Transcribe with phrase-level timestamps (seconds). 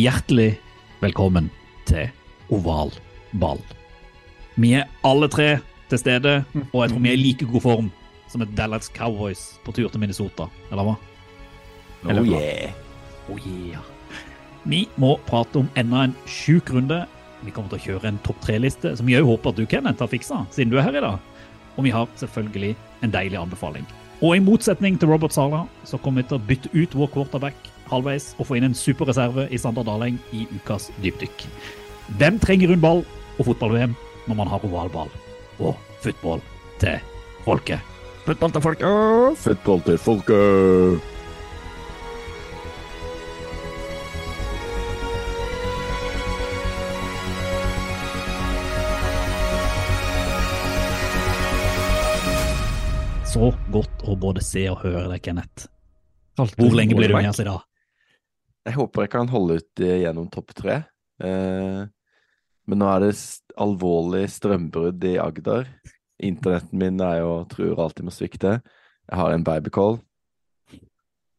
[0.00, 0.54] Hjertelig
[1.02, 1.50] velkommen
[1.84, 2.06] til
[2.54, 2.92] oval
[3.42, 3.58] ball.
[4.56, 5.48] Vi er alle tre
[5.90, 6.32] til stede,
[6.70, 7.90] og jeg tror vi er i like god form
[8.30, 10.94] som et Dallas Cowboys på tur til Minnesota, eller hva?
[12.06, 12.70] Oh yeah.
[13.28, 13.82] Oh yeah.
[14.64, 17.02] Vi må prate om enda en sjuk runde.
[17.44, 20.00] Vi kommer til å kjøre en topp tre-liste, som jeg òg håper at du, Kenneth,
[20.00, 21.44] har fiksa, siden du er her i dag.
[21.76, 22.72] Og vi har selvfølgelig
[23.04, 23.84] en deilig anbefaling.
[24.22, 27.69] Og i motsetning til Robert Sala, så kommer vi til å bytte ut vår quarterback
[27.90, 31.46] halvveis og få inn en superreserve i Sander Daleng i ukas dypdykk.
[32.18, 33.04] Hvem trenger rund ball
[33.38, 33.94] og fotball-VM
[34.26, 35.12] når man har ovalball
[35.60, 36.42] og football
[36.82, 36.98] til
[37.46, 37.80] folket?
[38.26, 39.40] Fotball til folket!
[39.46, 41.08] Fotball til folket!
[53.30, 55.68] Så godt å både se og høre deg, Kenneth.
[56.36, 57.69] Hvor lenge blir du med oss i dag?
[58.68, 60.82] Jeg håper jeg kan holde ut eh, gjennom topp tre.
[61.24, 61.80] Eh,
[62.68, 63.14] men nå er det
[63.60, 65.66] alvorlig strømbrudd i Agder.
[66.22, 68.56] Internetten min er jo truer alltid med å svikte.
[69.10, 69.98] Jeg har en babycall.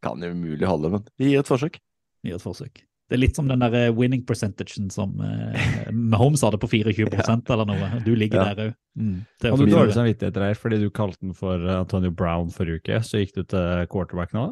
[0.02, 1.77] Kan jo umulig holde, men vi gir et forsøk.
[2.25, 2.81] Gjør et forsøk.
[3.11, 7.49] Det er litt som den der eh, winning percentagen som eh, Mahomes hadde på 24%
[7.53, 7.89] eller noe.
[8.05, 8.53] Du ligger Ja.
[8.55, 8.77] der òg.
[8.97, 12.81] Mm, Hadde du dårlig samvittighet der fordi du kalte den for eh, Antonio Brown forrige
[12.81, 14.47] uke, så gikk du til quarterback nå?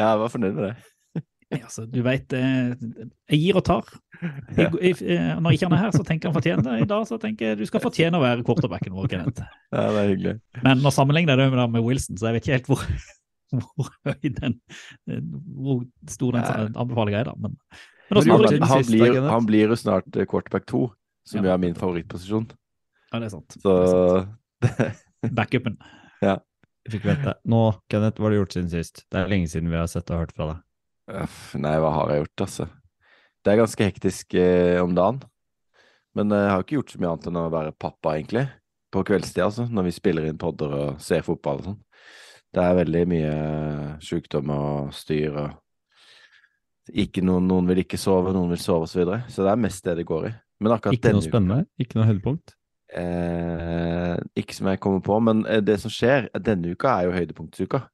[0.00, 0.74] Ja, jeg var fornøyd med det.
[1.50, 3.88] Ja, altså, du veit Jeg gir og tar.
[4.54, 6.74] Jeg, jeg, eh, når ikke han er her, så tenker han fortjener det.
[6.84, 9.42] I dag så tenker jeg du skal fortjene å være quarterbacken vår, Kenneth.
[9.72, 10.34] Ja, det er hyggelig.
[10.62, 12.84] Men nå sammenligner jeg det med, med Wilson, så jeg vet ikke helt hvor,
[13.64, 14.54] hvor høy den
[15.56, 15.82] Hvor
[16.14, 17.34] stor den anbefalinga er, da.
[17.40, 17.56] Men,
[18.10, 20.84] men også, Han, han, blir, han blir jo snart eh, quarterback 2,
[21.32, 21.56] som Ja.
[21.56, 22.46] er min favorittposisjon.
[23.10, 23.58] ja, det er sant.
[23.58, 25.04] Så Det er sant.
[25.40, 25.80] Backupen.
[26.90, 27.34] Fikk vente.
[27.44, 27.58] Nå,
[27.92, 29.02] Kenneth, hva har du gjort siden sist?
[29.12, 30.62] Det er lenge siden vi har sett og hørt fra deg.
[31.60, 32.68] Nei, hva har jeg gjort, altså?
[33.40, 35.22] Det er ganske hektisk eh, om dagen.
[36.18, 38.46] Men eh, jeg har ikke gjort så mye annet enn å være pappa, egentlig.
[38.90, 39.66] På kveldstid, altså.
[39.70, 41.80] Når vi spiller inn podder og ser fotball og sånn.
[42.50, 43.34] Det er veldig mye
[44.02, 45.58] sykdom og styr og
[46.90, 49.20] ikke noen, noen vil ikke sove, noen vil sove, og så videre.
[49.30, 50.32] Så det er mest det det går i.
[50.60, 51.60] Men akkurat Ikke noe spennende?
[51.60, 51.84] spennende?
[51.84, 52.54] Ikke noe høydepunkt?
[52.90, 57.08] Eh, ikke som jeg kommer på, men eh, det som skjer eh, denne uka, er
[57.08, 57.84] jo høydepunktsuka.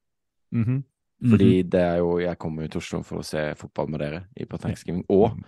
[0.55, 0.83] Mhm.
[1.23, 1.69] Fordi Mhm.
[1.69, 4.45] det er jo Jeg kommer jo til Oslo for å se fotball med dere i
[4.45, 5.03] på Thanksgiving.
[5.09, 5.39] Og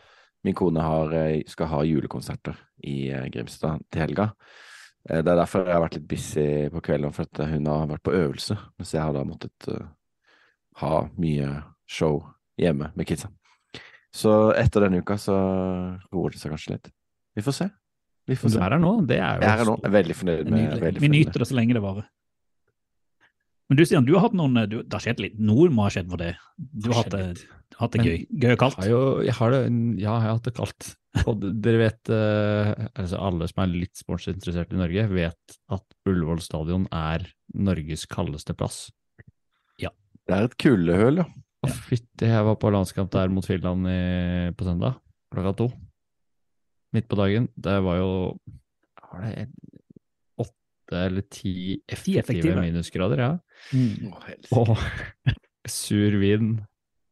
[0.44, 4.31] min kone har, eh, skal ha julekonserter i eh, Grimstad til helga.
[5.09, 7.88] Eh, Det er derfor jeg har vært litt busy på kvelden, for at hun har
[7.88, 8.57] vært på øvelse.
[8.80, 9.88] Mens jeg har da måttet
[10.78, 12.24] ha mye show
[12.57, 13.30] hjemme med kidsa.
[14.12, 15.36] Så etter denne uka så
[16.12, 16.90] roer det seg kanskje litt.
[17.36, 17.69] Vi får se.
[18.28, 18.57] Vi får se.
[18.57, 19.06] du er her nå?
[19.07, 19.75] Det er jo Jeg er her nå.
[19.84, 20.81] Jeg er veldig fornøyd med det.
[20.81, 22.06] veldig Vi fornøyd nyter det så lenge det varer.
[23.69, 25.35] Men du Stian, du har hatt noen du, Det har skjedd litt.
[25.40, 26.31] Noe må ha skjedd for det.
[26.57, 27.44] Du har hatt det,
[27.78, 28.24] hatt det Men- gøy.
[28.41, 28.80] Gøy og kaldt.
[28.81, 29.59] Jeg har jo, jeg har det,
[30.02, 30.88] ja, jeg har hatt det kaldt.
[31.30, 36.41] Og dere vet, eh, altså alle som er litt sportsinteressert i Norge, vet at Ullevål
[36.41, 38.91] stadion er Norges kaldeste plass.
[39.81, 39.90] Ja.
[40.28, 41.28] Det er et kuldehøl, ja.
[41.66, 43.97] Å, fytti, jeg var på landskamp der mot Finland i,
[44.56, 44.97] på søndag,
[45.34, 45.69] klokka to.
[46.96, 47.50] Midt på dagen.
[47.59, 48.12] Det var jo
[49.12, 49.50] Var det
[50.40, 52.62] åtte eller ti effektive, effektive.
[52.63, 53.31] minusgrader, ja.
[53.74, 54.14] Mm.
[54.56, 54.74] Og
[55.80, 56.53] sur vin.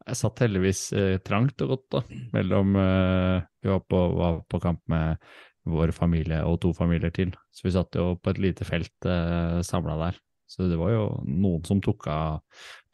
[0.08, 4.62] Jeg satt heldigvis eh, trangt og godt da, mellom eh, Vi var på, var på
[4.63, 5.19] kamp med
[5.68, 9.59] vår familie og to familier til, så vi satt jo på et lite felt eh,
[9.68, 10.19] samla der.
[10.48, 12.39] Så det var jo noen som tok av,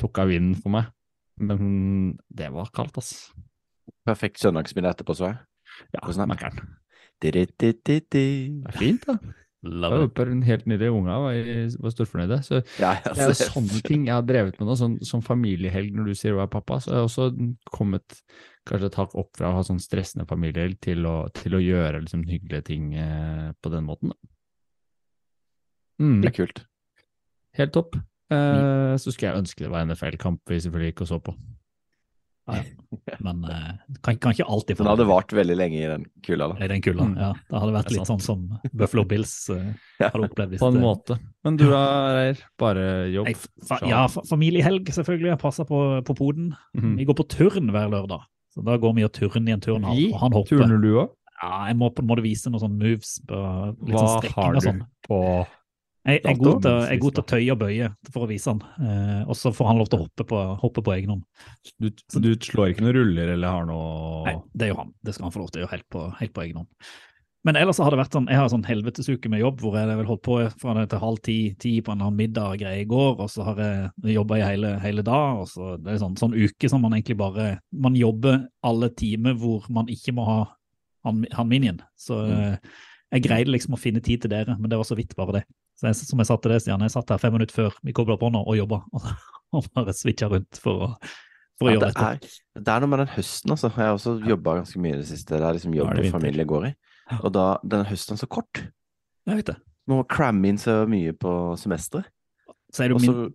[0.01, 0.89] tok av vinden for meg.
[1.37, 3.13] Men det var kaldt, ass.
[4.07, 5.37] Perfekt søndagsmiddag etterpå, så jeg.
[5.93, 6.25] Ja.
[6.25, 6.57] Mækkern.
[7.21, 9.17] Det er fint, da.
[9.63, 12.39] Love Jeg håper en helt nydelig unge jeg var storfornøyde.
[12.43, 16.11] Så Ja, Det er sånne ting jeg har drevet med nå, sånn, som familiehelg når
[16.11, 16.81] du sier du er pappa.
[16.83, 17.27] Så har jeg også
[17.71, 18.17] kommet
[18.67, 22.25] kanskje et hakk opp fra å ha sånn stressende familiehelg til til å gjøre liksom
[22.27, 24.11] hyggelige ting eh, på den måten.
[26.01, 26.65] Mm, Det er kult.
[27.55, 27.95] helt topp.
[28.31, 31.35] Eh, så skulle jeg ønske det var NFL-kamp vi selvfølgelig ikke så på.
[33.23, 33.69] Men eh,
[34.03, 36.57] kan, kan ikke alltid få Den hadde vart veldig lenge i den kulda, da.
[36.65, 37.05] i den kulda.
[37.07, 37.15] Mm.
[37.21, 38.43] Ja, det hadde vært Det litt sånn som
[38.73, 39.69] Buffalo Bills uh,
[40.01, 40.55] hadde opplevd.
[40.55, 41.17] hvis På en det- måte.
[41.47, 41.81] Men du da,
[42.17, 42.43] Reier?
[42.59, 43.31] Bare jobb?
[43.31, 45.31] Jeg, fa, ja, fa, familiehelg, selvfølgelig.
[45.33, 46.51] Jeg passer på, på poden.
[46.75, 46.93] Mhm.
[46.99, 48.27] Vi går på turn hver lørdag.
[48.53, 50.59] Så da går vi og turner i en turnhall, og han hopper.
[50.61, 51.13] Turner du òg?
[51.41, 53.15] Ja, jeg må på en måte vise noen sånne moves.
[53.27, 53.39] På,
[53.81, 54.83] litt Hva sånn strekking har du sånn.
[55.07, 55.17] på
[56.03, 58.27] Jeg, jeg, er god til, jeg er god til å tøye og bøye for å
[58.27, 58.59] vise han.
[58.83, 61.23] Eh, og så får han lov til å hoppe på, hoppe på egen hånd.
[61.79, 64.93] du, du slår ikke noen ruller eller har noe Nei, det gjør han.
[64.99, 66.91] Det skal han få lov til å gjøre helt på, helt på egen hånd.
[67.43, 70.07] Men ellers har det vært sånn, jeg har sånn helvetesuke med jobb, hvor jeg vel
[70.07, 72.83] holdt på fra det til halv ti, ti på en eller annen middag og greie
[72.85, 75.99] i går, og så har jeg jobba i hele, hele dag, og så det er
[76.03, 80.27] sånn, sånn uke som man egentlig bare Man jobber alle timer hvor man ikke må
[80.27, 80.39] ha
[81.03, 81.81] han, han minien.
[81.99, 82.71] Så mm.
[83.17, 85.43] jeg greide liksom å finne tid til dere, men det var så vidt bare det.
[85.79, 87.95] Så jeg, som jeg sa til deg, Stian, jeg satt her fem minutter før vi
[87.97, 88.81] kobla på nå og jobba,
[89.57, 90.89] og, bare switcha rundt for å,
[91.59, 92.31] for å Ja, gjøre det, dette.
[92.59, 93.71] er, det er noe med den høsten, altså.
[93.73, 95.35] Jeg har også jobba ganske mye i det siste.
[95.37, 96.73] Det er liksom jobb og familie går i.
[97.19, 98.63] Og da denne høsten er så kort.
[99.27, 99.57] Jeg vet det.
[99.89, 102.07] Man må cramme inn så mye på semesteret.
[102.73, 103.33] Så er det jo min,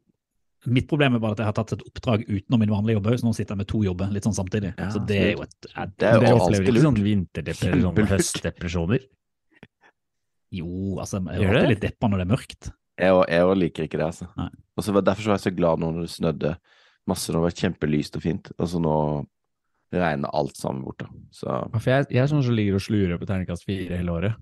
[0.75, 3.19] Mitt problem er bare at jeg har tatt et oppdrag utenom min vanlige jobb òg,
[3.20, 4.73] så nå sitter jeg med to jobber litt sånn samtidig.
[4.75, 6.82] Ja, så det er jo et, et Det er jo alltid lurt.
[6.82, 9.05] sånn vinterdepresjoner, høstdepresjoner?
[10.54, 12.70] Jo, altså, jeg er alltid litt deppa når det er mørkt.
[12.98, 14.28] Jeg jeg liker ikke det, altså.
[14.36, 14.48] Nei.
[14.76, 16.56] Og så var- Derfor så var jeg så glad nå når det snødde
[17.06, 17.32] masse.
[17.32, 18.50] Nå var det kjempelyst og fint.
[18.58, 19.26] Og så nå
[19.92, 21.06] regner alt sammen bort, da.
[21.32, 24.10] Så Ja, For jeg, jeg er sånn som ligger og slurer på terningkast fire hele
[24.12, 24.34] året.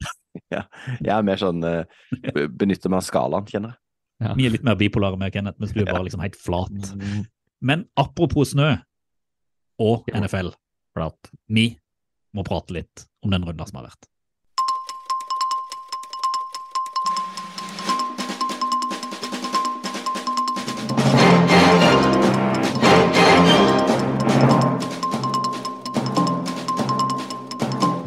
[0.54, 0.62] ja,
[1.00, 1.84] jeg er mer sånn eh,
[2.48, 3.78] Benytter meg av skalaen, kjenner jeg.
[4.20, 4.34] Ja.
[4.34, 6.92] Vi er litt mer bipolare med Kenneth, mens du er bare liksom helt flat.
[7.62, 8.72] Men apropos snø
[9.78, 11.68] og NFL, NFL, at vi
[12.34, 14.08] må prate litt om den runden som har vært.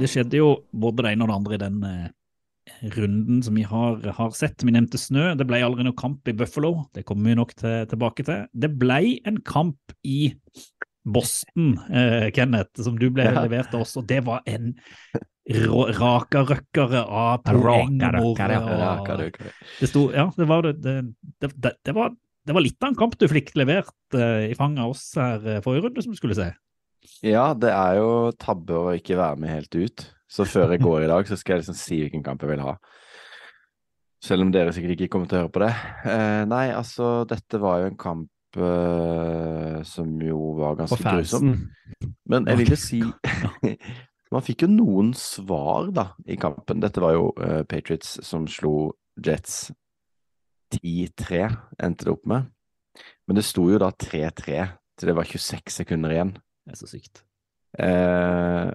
[0.01, 2.09] Det skjedde jo både det ene og det andre i den eh,
[2.95, 4.63] runden som vi har, har sett.
[4.65, 5.31] Vi nevnte snø.
[5.38, 6.88] Det ble aldri noe kamp i Buffalo.
[6.95, 8.45] Det kommer vi nok til, tilbake til.
[8.53, 10.33] Det ble en kamp i
[11.01, 13.42] Boston, eh, Kenneth, som du ble Ja.
[13.42, 14.75] levert til oss, og det var en
[15.50, 17.98] rakarøkkere av poeng.
[18.00, 19.53] Rakarøkkere, og- Ja, hva det, hva det?
[19.80, 20.81] det sto, ja, det var, det,
[21.42, 22.12] det, det, det, var,
[22.45, 25.39] det var litt av en kamp du fikk levert uh, i fanget av oss her
[25.57, 26.51] uh, forrige runde, som du skulle se.
[27.25, 28.09] Ja, det er jo
[28.39, 30.06] tabbe å ikke være med helt ut.
[30.31, 32.63] Så før jeg går i dag, så skal jeg liksom si hvilken kamp jeg vil
[32.63, 32.75] ha.
[34.21, 35.71] Selv om dere sikkert ikke kommer til å høre på det.
[36.07, 41.56] Eh, nei, altså, dette var jo en kamp eh, som jo var ganske grusom.
[42.30, 43.01] Men jeg vil jo si
[44.31, 46.80] Man fikk jo noen svar, da, i kampen.
[46.80, 49.74] Dette var jo eh, Patriots som slo Jets
[50.77, 51.50] 10-3,
[51.83, 52.48] endte det opp med.
[53.27, 54.62] Men det sto jo da 3-3
[54.95, 56.31] til det var 26 sekunder igjen.
[56.66, 57.24] Det er så sykt.
[57.80, 58.69] Eh,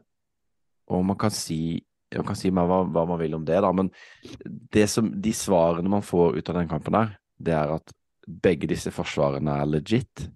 [0.90, 1.82] og man kan si
[2.14, 3.90] man kan si hva, hva man vil om det, da, men
[4.72, 7.92] det som, de svarene man får ut av den kampen der, det er at
[8.26, 10.26] begge disse forsvarene er legit.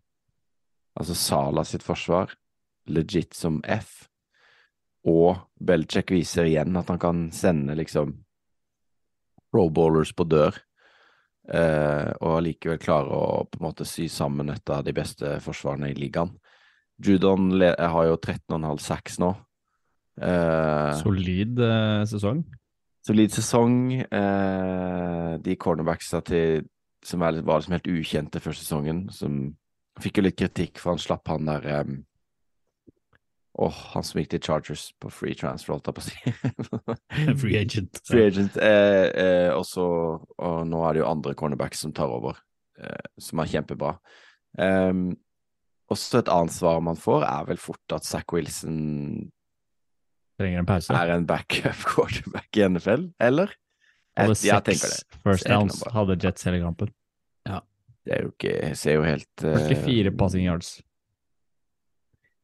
[0.98, 2.34] Altså Sala sitt forsvar,
[2.90, 4.10] legit som F.
[5.08, 8.12] Og Belichick viser igjen at han kan sende liksom
[9.50, 10.58] pro bowlers på dør.
[11.50, 15.90] Eh, og allikevel klare å på en måte sy sammen et av de beste forsvarene
[15.90, 16.34] i ligaen.
[17.00, 19.30] Judon har jo 13,5 sacks nå.
[20.20, 22.42] Eh, Solid eh, sesong.
[23.06, 23.78] solid sesong.
[24.02, 26.68] Eh, de cornerbacksa til
[27.04, 29.54] som er, var liksom helt ukjente før sesongen, som
[30.04, 31.64] fikk jo litt kritikk for han slapp han der
[33.60, 36.20] Åh, han som gikk til Chargers på free transfer, holdt jeg på å si.
[37.42, 37.98] Free agent.
[38.08, 38.54] Free agent.
[38.56, 39.86] Eh, eh, og så
[40.30, 42.38] Og nå er det jo andre cornerbacks som tar over,
[42.78, 43.96] eh, som er kjempebra.
[44.56, 45.10] Um,
[45.90, 49.30] også et annet svar man får, er vel fort at Zack Wilson
[50.40, 50.94] Trenger en pause.
[50.96, 53.50] er en backup quarterback i NFL, eller?
[54.16, 56.88] Hadde Jeg, seks first downs, hadde Jets hele kampen.
[57.48, 57.60] Ja.
[58.04, 60.70] Det er jo ikke Ser jo helt uh, 44 passing yards.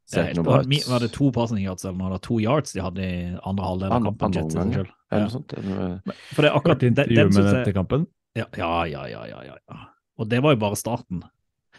[0.06, 0.46] Det Ser helt ut.
[0.92, 2.12] Var det to passing yards eller noe?
[2.14, 4.26] Det to yards de hadde i andre halvdel av Andre- kampen?
[4.26, 4.92] andre Jets selv.
[5.10, 5.56] Eller noe sånt.
[5.58, 8.06] eller For det er akkurat den, den den etter kampen.
[8.38, 9.80] ja, ja, ja, ja, ja, ja, ja.
[10.20, 11.24] Og det var jo bare starten.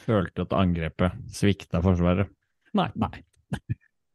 [0.07, 2.31] Følte at angrepet svikta Forsvaret.
[2.77, 3.11] Nei, nei.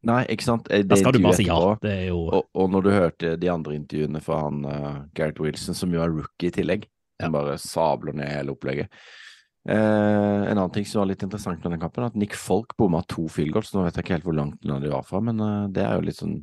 [0.02, 0.66] Nei, ikke sant.
[0.66, 1.58] Det Da Det skal du bare si ja.
[1.82, 5.44] Det er jo Og, og når du hørte de andre intervjuene fra han uh, Gareth
[5.44, 6.88] Wilson, som jo er rookie i tillegg,
[7.22, 8.90] som bare sabler ned hele opplegget.
[9.68, 13.02] Eh, en annen ting som var litt interessant med den kampen, at Nick Folk bomma
[13.06, 13.70] to field goals.
[13.74, 15.94] Nå vet jeg ikke helt hvor langt unna de var fra, men eh, det er
[15.94, 16.40] jo litt sånn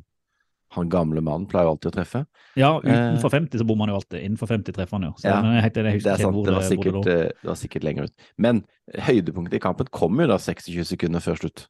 [0.76, 2.20] Han gamle mannen pleier jo alltid å treffe.
[2.58, 4.20] Ja, utenfor 50 så bommer han jo alltid.
[4.22, 5.14] Innenfor 50 treffer han jo.
[5.18, 5.34] Så, Eh.
[5.34, 7.58] Ja, jeg, heter, jeg Det er sant, det var det, det sikkert, eh, det var
[7.58, 8.28] sikkert lenger ut.
[8.38, 8.60] Men
[9.08, 11.64] høydepunktet i kampen kom jo da 26 sekunder før slutt.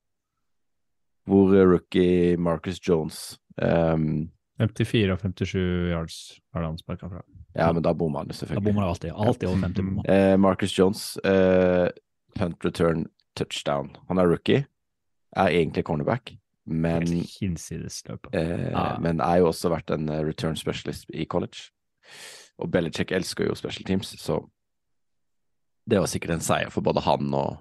[1.31, 4.29] Hvor eh, rookie Marcus Jones um,
[4.61, 5.57] 54 og 57
[5.95, 6.19] yards
[6.53, 7.23] har han sparka fra.
[7.57, 8.61] Ja, men da bommer han jo selvfølgelig.
[8.61, 9.13] Da bommer han alltid.
[9.17, 10.11] Alltid over 50 bommer.
[10.11, 11.89] Uh, Marcus Jones, uh,
[12.37, 13.95] punt return touchdown.
[14.09, 14.67] Han er rookie,
[15.37, 16.35] er egentlig cornerback,
[16.67, 17.07] men,
[18.33, 18.99] eh, ah.
[19.01, 21.71] men er jo også vært en eh, return specialist i college.
[22.61, 24.43] Og Belichick elsker jo special teams, så
[25.91, 27.59] det var sikkert en seier for både han og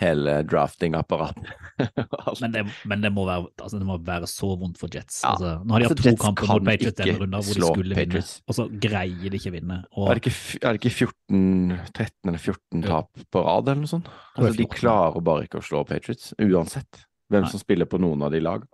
[0.00, 1.50] hele drafting-apparatet.
[2.42, 5.20] Men men det, må være, altså det må være så vondt for Jets.
[5.22, 5.34] Ja.
[5.34, 7.68] Altså, nå har de Altså, hatt to Jets kamper mot Patriots denne runden hvor de
[7.68, 8.32] skulle Patriots.
[8.34, 9.78] vinne, og så greier de ikke vinne.
[9.92, 13.82] Og, Er det ikke, er det ikke 14, 13 eller 14 tap på rad, eller
[13.84, 14.10] noe sånt?
[14.34, 17.52] Altså, de klarer bare ikke å slå Patriots, uansett hvem Nei.
[17.52, 18.64] som spiller på noen av de lag.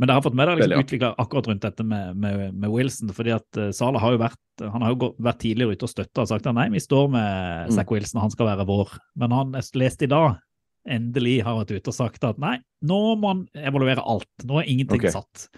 [0.00, 3.10] Men dere har fått med dere liksom utvikla akkurat rundt dette med, med, med Wilson.
[3.12, 5.92] fordi at uh, Sala har jo vært han har jo gått, vært tidligere ute og
[5.92, 7.28] støtta og sagt at nei, vi står med
[7.60, 7.74] Mm.
[7.76, 8.94] Zack Wilson, han skal være vår.
[9.20, 10.38] Men han leste i dag,
[10.88, 12.56] endelig har vært ute og sagt at nei,
[12.88, 14.30] nå må han evaluere alt.
[14.48, 15.12] Nå er ingenting okay.
[15.12, 15.48] satt.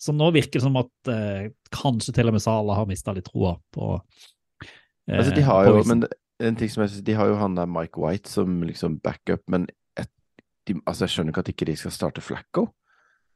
[0.00, 3.28] Så nå virker det som at eh, kanskje til og med Sala har mista litt
[3.28, 6.06] troa på eh, Altså, de har jo, men
[6.40, 9.44] en ting som jeg synes, de har jo han der Mike White som liksom backup,
[9.52, 9.68] men
[10.68, 12.66] de, altså, jeg skjønner ikke at ikke de skal starte Flacco.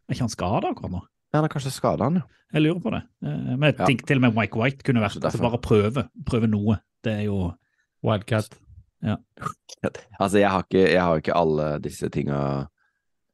[0.09, 1.01] Er ikke han skada akkurat nå?
[1.33, 2.27] Ja, han er kanskje skada, han, jo.
[2.55, 3.03] Jeg lurer på det.
[3.25, 3.87] Eh, Men jeg Ja.
[3.87, 6.09] tenker til og med Mike White kunne vært Så altså bare prøve.
[6.27, 6.77] Prøve noe.
[7.03, 7.53] Det er jo
[8.05, 8.59] Wildcat.
[10.21, 12.39] Altså, jeg har ikke, jeg har ikke alle disse tinga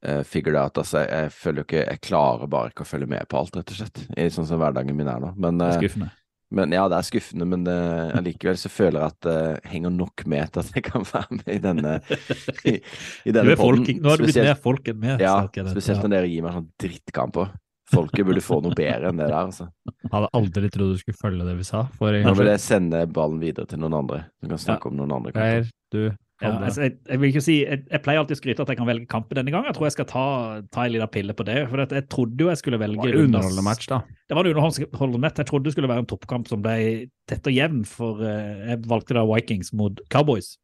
[0.08, 0.78] uh, figured out.
[0.78, 3.54] Altså, jeg, jeg føler jo ikke Jeg klarer bare ikke å følge med på alt,
[3.56, 4.00] rett og slett.
[4.18, 5.34] I sånn som hverdagen min er nå.
[5.38, 6.10] Men, er skuffende.
[6.50, 10.24] Men ja, det er skuffende, men uh, allikevel så føler jeg at det henger nok
[10.30, 11.96] med til at jeg kan være med i denne
[12.66, 12.76] i,
[13.30, 15.22] i denne folk, nå har du blitt mer folk enn meg.
[15.22, 15.36] Ja,
[15.70, 17.52] spesielt når dere gir meg sånn drittkamper.
[17.90, 19.66] Folket burde få noe bedre enn det der, altså.
[20.12, 21.84] Hadde aldri trodd du skulle følge det vi sa.
[21.98, 25.14] For Nå vil jeg sende ballen videre til noen andre, som kan snakke om noen
[25.16, 25.64] andre kamper.
[25.64, 26.02] Geir, du
[26.40, 28.78] Ja, altså, jeg, jeg, vil ikke si, jeg, jeg pleier alltid å skryte at jeg
[28.78, 29.68] kan velge kampen denne gangen.
[29.68, 30.22] Jeg tror jeg skal ta,
[30.72, 31.56] ta en liten pille på det.
[31.68, 33.98] For jeg trodde jo jeg skulle velge Det var en underholdende match, da.
[34.24, 35.42] Det var en underholdende match.
[35.42, 36.78] Jeg trodde det skulle være en toppkamp som ble
[37.28, 40.54] tett og jevn, for eh, jeg valgte da Vikings mot Cowboys.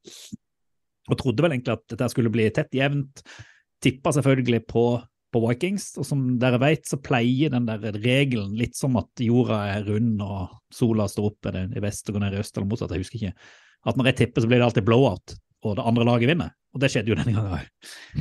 [1.13, 3.21] Og trodde vel egentlig at dette skulle bli tett jevnt.
[3.85, 4.89] Tippa selvfølgelig på,
[5.37, 9.61] på Vikings, og som dere vet, så pleier den der regelen litt som at jorda
[9.77, 12.97] er rund og sola står opp i vest og går ned i øst, eller motsatt,
[12.97, 13.51] jeg husker ikke.
[13.87, 16.53] At når jeg tipper, så blir det alltid blowout, og det andre laget vinner.
[16.75, 17.67] Og det skjedde jo denne gangen òg,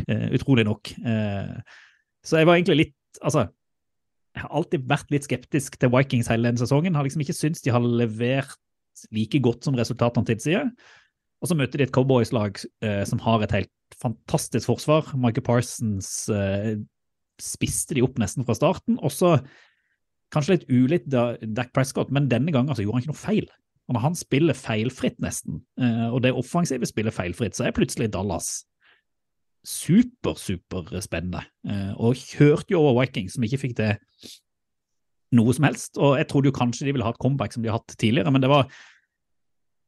[0.06, 0.92] eh, utrolig nok.
[1.00, 1.56] Eh,
[2.26, 3.46] så jeg var egentlig litt Altså,
[4.36, 6.98] jeg har alltid vært litt skeptisk til Vikings hele denne sesongen.
[7.00, 8.58] Har liksom ikke syntes de har levert
[9.16, 10.68] like godt som resultatene tilsier.
[11.40, 15.14] Og så møter de et Cowboys-lag eh, som har et helt fantastisk forsvar.
[15.16, 16.10] Michael Parsons
[17.40, 19.00] spiste de opp nesten fra starten.
[19.00, 19.38] Og så
[20.36, 23.48] kanskje litt ulikt da Dak Prescott, men denne gangen så gjorde han ikke noe feil.
[23.86, 28.10] Og når han spiller feilfritt nesten, eh, og det offensive spiller feilfritt, så er plutselig
[28.14, 28.64] Dallas
[29.66, 31.44] super, super spennende.
[31.68, 33.92] Eh, og kjørte jo over Vikings, som ikke fikk det
[35.36, 35.98] noe som helst.
[35.98, 38.34] Og jeg trodde jo kanskje de ville ha et comeback som de har hatt tidligere,
[38.34, 38.70] men det var,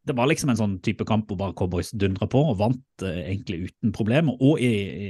[0.07, 3.23] det var liksom en sånn type kamp hvor bare Cowboys dundra på og vant eh,
[3.33, 4.37] egentlig uten problemer.
[4.41, 5.09] Og i, i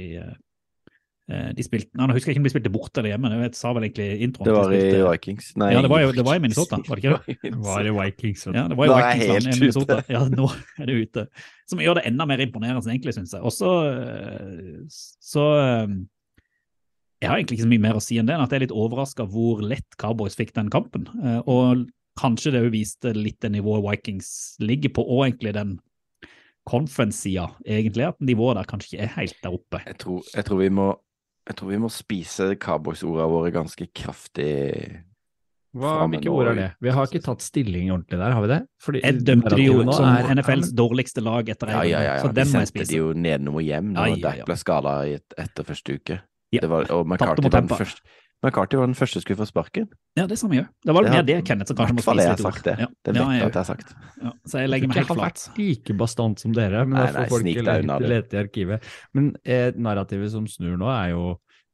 [1.28, 3.72] de spilte, nei, Nå husker jeg ikke om de spilte borte eller hjemme, jeg sa
[3.76, 4.46] vel egentlig introen.
[4.48, 5.48] Det var de i Vikings.
[5.60, 7.52] Nei, Ja, det var jo- det var i Minnesota, var det ikke det?
[7.68, 8.44] Var det Vikings?
[8.54, 9.98] Ja, det var jo Nå er jeg Vikings-land helt i Minnesota.
[9.98, 10.12] ute.
[10.16, 10.46] Ja, nå
[10.80, 11.26] er det ute.
[11.68, 13.42] Som gjør det enda mer imponerende, egentlig, syns jeg.
[13.44, 15.92] Og så eh, Så eh,
[17.20, 18.64] Jeg har egentlig ikke så mye mer å si enn det, enn at jeg er
[18.68, 21.04] litt overraska hvor lett Cowboys fikk den kampen.
[21.22, 21.84] Eh, Og
[22.18, 25.76] kanskje det viste litt det nivået Vikings ligger på, og egentlig den
[26.68, 28.06] conference-sida, egentlig.
[28.08, 29.80] At nivået der kanskje ikke er helt der oppe.
[29.86, 30.88] Jeg tror, jeg tror vi må
[31.48, 35.04] jeg tror vi må spise Cowboys-ordene våre ganske kraftig.
[35.78, 36.66] Hva, hvilke ord er det?
[36.82, 38.60] Vi har ikke tatt stilling ordentlig der, har vi det?
[38.82, 41.88] Fordi Jeg dømte de jo nå som er- NFLs dårligste lag etter en gang.
[41.90, 42.14] ja, ja.
[42.16, 42.22] ja.
[42.22, 42.88] så Vi den må jeg sendte spise.
[42.92, 44.22] de jo nedenom og hjem Ja, når ja, ja.
[44.28, 44.94] Dak ble skada
[45.44, 46.20] etter første uke.
[46.52, 46.60] Ja.
[46.64, 48.00] Det var, og McCarthy den første,
[48.44, 49.88] McCarthy var den første som skulle få sparken.
[50.16, 50.68] Ja, det samme gjør.
[50.86, 52.52] Det var Det mer det, Kenneth, som kanskje må spise litt ord.
[52.54, 52.74] sagt det.
[52.78, 52.86] Ja.
[53.04, 53.94] Det Ja, vet jeg jeg at jeg har sagt.
[54.22, 55.42] Ja, så jeg legger meg Jeg helt har flat.
[55.48, 58.82] vært like bastant som dere, men Nei, nei, får folk lete, lete i arkivet.
[59.14, 61.24] Men eh, narrativet som snur nå, er jo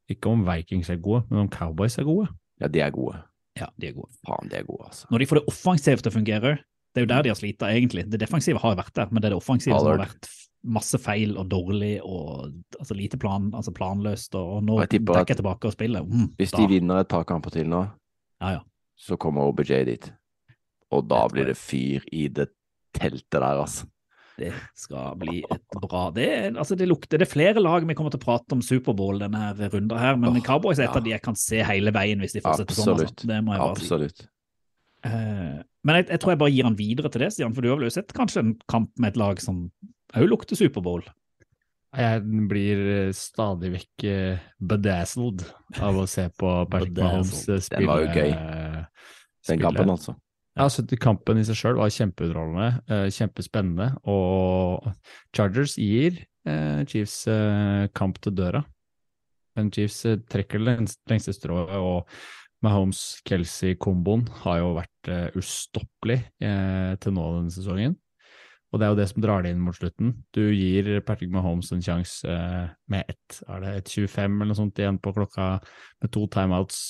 [0.08, 2.28] ikke om Vikings er gode, men om Cowboys er gode.
[2.60, 3.20] Ja, de er gode.
[3.60, 4.10] Ja, de er gode.
[4.26, 5.06] Faen, de er gode, altså.
[5.10, 6.58] Når de får det offensivt til å fungere,
[6.94, 8.08] det er jo der de har slita, egentlig.
[8.10, 10.28] Det defensive har vært der, men det er det offensive som har vært
[10.64, 15.00] masse feil og dårlig og altså lite plan, altså planløst, og, og nå Og jeg
[15.04, 16.04] dekker jeg tilbake og spiller.
[16.04, 16.60] Mm, Hvis da.
[16.62, 17.84] de vinner et par kamper til nå,
[18.40, 18.60] Ja, ja.
[18.96, 20.12] så kommer OBJ dit.
[20.94, 22.48] Og da blir det fyr i det
[22.94, 23.88] teltet der, altså.
[24.34, 26.26] Det skal bli et bra Det,
[26.58, 29.52] altså det lukter Det er flere lag vi kommer til å prate om Superbowl denne
[29.60, 30.98] runden her, men oh, Cowboys er et ja.
[30.98, 33.04] av de jeg kan se hele veien hvis de fortsetter sånn.
[33.04, 33.28] Altså.
[33.30, 33.84] Bare si.
[33.84, 34.24] Absolutt.
[35.06, 37.70] Eh, men jeg, jeg tror jeg bare gir han videre til det, Stian, for du
[37.70, 39.68] har vel sett kanskje en kamp med et lag som
[40.16, 41.04] òg lukter Superbowl?
[41.94, 45.44] Jeg blir eh, stadig vekk eh, bedazzled
[45.78, 47.78] av å se på Patrick Mahomes spille.
[47.78, 48.30] Den var jo gøy.
[48.34, 49.62] eh, Den spille.
[49.68, 50.16] kampen, altså.
[50.54, 54.84] Ja, så Kampen i seg sjøl var kjempeunderholdende, eh, kjempespennende, og
[55.34, 58.60] Chargers gir eh, Chiefs eh, kamp til døra.
[59.58, 62.06] Men Chiefs eh, trekker lengste strået, og
[62.64, 67.96] Mahomes-Kelsey-komboen har jo vært eh, ustoppelig eh, til nå denne sesongen.
[68.74, 70.08] Og det er jo det som drar det inn mot slutten.
[70.34, 74.58] Du gir Patrick Mahomes en sjanse eh, med ett, er det et 25 eller noe
[74.58, 75.46] sånt igjen på klokka,
[76.02, 76.80] med to timeouts,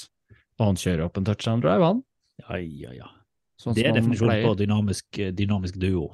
[0.57, 2.01] og han kjører opp en touchdown drive, han.
[2.41, 3.11] Ja, ja, ja.
[3.61, 6.09] Sånn Det er definisjonen på dynamisk, dynamisk duo.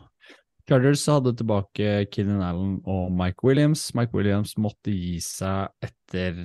[0.66, 3.88] Chargers hadde tilbake Killian Allen og Mike Williams.
[3.98, 6.42] Mike Williams måtte gi seg etter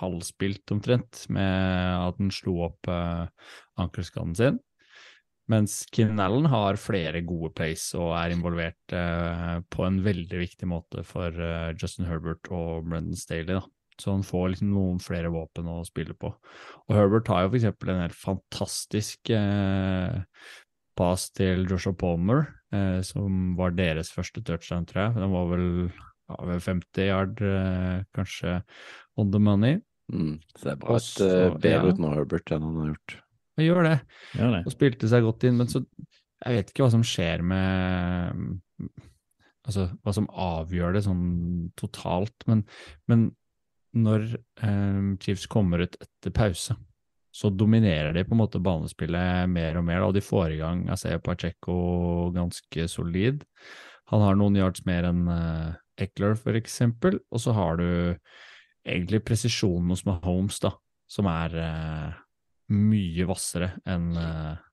[0.00, 1.52] halvspilt omtrent, med
[2.08, 4.60] at han slo opp eh, ankelskaden sin.
[5.50, 10.68] Mens Killian Allen har flere gode plays og er involvert eh, på en veldig viktig
[10.70, 13.56] måte for eh, Justin Herbert og Brendan Staley.
[13.58, 13.64] Da.
[14.00, 16.30] Så han får liksom noen flere våpen å spille på.
[16.86, 20.20] Og Herbert har jo eksempel en helt fantastisk eh,
[21.00, 25.16] pass til Joshua Palmer, eh, som var deres første touchdown, tror jeg.
[25.18, 28.60] Den var vel ja, ved 50 yard, eh, kanskje
[29.18, 29.80] on the money.
[30.12, 30.38] Mm.
[30.54, 33.18] Så det er bra et så- bedre ut nå, Herbert, enn han har gjort.
[33.60, 33.96] Han gjør det.
[34.38, 34.64] Gjør det.
[34.64, 35.84] og spilte seg godt inn, men så
[36.40, 38.46] Jeg vet ikke hva som skjer med
[39.68, 41.26] Altså, hva som avgjør det sånn
[41.78, 42.62] totalt, men,
[43.06, 43.26] men
[43.92, 44.24] når
[44.64, 46.74] eh, Chiefs kommer ut etter pause,
[47.30, 50.82] så dominerer de på en måte banespillet mer og mer, og de får i gang
[50.98, 51.76] ser Pacheco
[52.34, 53.44] ganske solid.
[54.10, 57.86] Han har noen yards mer enn eh, Eckler, for eksempel, og så har du
[58.88, 60.72] egentlig presisjonen hos Mahomes, da,
[61.10, 62.20] som er eh,
[62.70, 64.66] mye hvassere enn eh,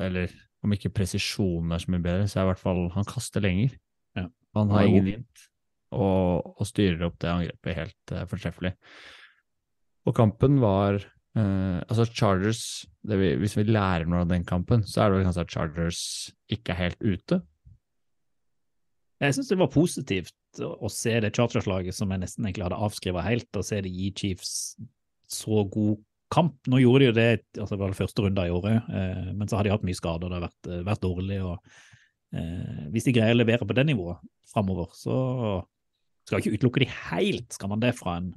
[0.00, 0.32] Eller
[0.64, 3.74] om ikke presisjonen er så mye bedre, så er i hvert fall Han kaster lenger.
[4.16, 4.28] Ja.
[4.56, 5.48] Han har ingen hint,
[5.92, 8.72] og, og styrer opp det angrepet helt uh, fortreffelig.
[10.08, 14.86] Og kampen var uh, Altså, Chargers det vi, Hvis vi lærer noe av den kampen,
[14.88, 16.04] så er det vel kanskje at Chargers
[16.56, 17.40] ikke er helt ute.
[19.20, 23.26] Jeg syns det var positivt å, se det Chargers-laget som jeg nesten egentlig hadde avskrevet
[23.26, 24.54] helt, og se det gi Chiefs
[25.30, 26.02] så god
[26.34, 26.56] kamp.
[26.70, 27.28] Nå gjorde de jo det
[27.60, 29.98] altså det var det første runde i året, eh, men så har de hatt mye
[29.98, 31.40] skader, det har vært, eh, vært dårlig.
[31.44, 31.58] og
[32.34, 35.16] eh, Hvis de greier å levere på det nivået framover, så
[36.24, 38.32] skal ikke utelukke de helt, skal man det fra en,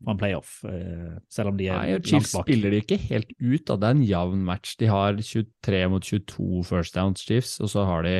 [0.00, 2.46] fra en playoff, eh, selv om de er Nei, langt Chiefs bak.
[2.46, 3.64] spiller de ikke helt ut.
[3.66, 3.76] Da.
[3.76, 4.76] Det er en jevn match.
[4.80, 8.14] De har 23 mot 22 first downs, Chiefs, og så har de,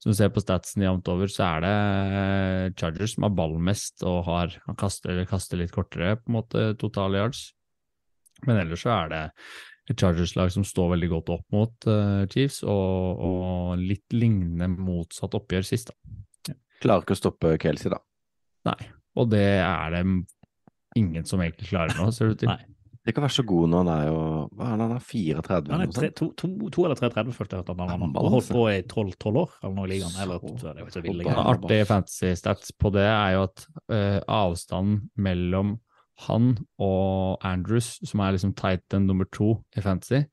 [0.00, 3.58] som du ser på statsen jevnt over, så er det eh, Chargers som har ball
[3.60, 7.50] mest og har, han kaster, eller kaster litt kortere, på en måte, totale yards.
[8.46, 9.24] Men ellers så er det
[9.86, 15.36] et Chargers-lag som står veldig godt opp mot uh, Chiefs, og, og litt lignende motsatt
[15.38, 15.92] oppgjør sist.
[15.92, 16.56] Da.
[16.82, 18.00] Klarer ikke å stoppe Kelsey, da.
[18.66, 18.80] Nei,
[19.16, 20.02] og det er det
[20.98, 22.50] ingen som egentlig klarer nå, ser det ut til.
[22.52, 22.64] Nei.
[23.06, 24.14] Det kan være så god når han er jo
[24.58, 27.34] Hva er han, han er 34 Han eller er tre, to, to, to eller 33,
[27.36, 27.92] følte jeg at han var.
[27.92, 30.16] han Og holdt på i 12 år eller noe i ligaen.
[30.24, 35.76] Eller, Så- det så artig fantasy stats på det er jo at uh, avstanden mellom
[36.26, 40.24] han og Andrews, som er liksom titan nummer to i fantasy,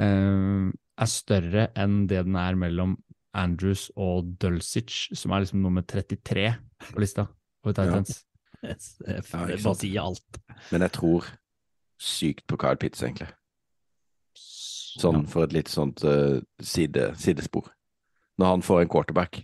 [0.00, 2.96] uh, er større enn det den er mellom
[3.36, 6.54] Andrews og Dulcich, som er liksom nummer 33
[6.94, 7.26] på lista
[7.66, 7.76] over.
[7.76, 8.08] Titans.
[8.08, 10.40] Det, det, Ja, det bare sier alt.
[10.72, 11.28] Men jeg tror
[12.02, 13.28] sykt på Kyle Pitts, egentlig.
[14.96, 17.68] Sånn for et litt sånt uh, side, sidespor.
[18.40, 19.42] Når han får en quarterback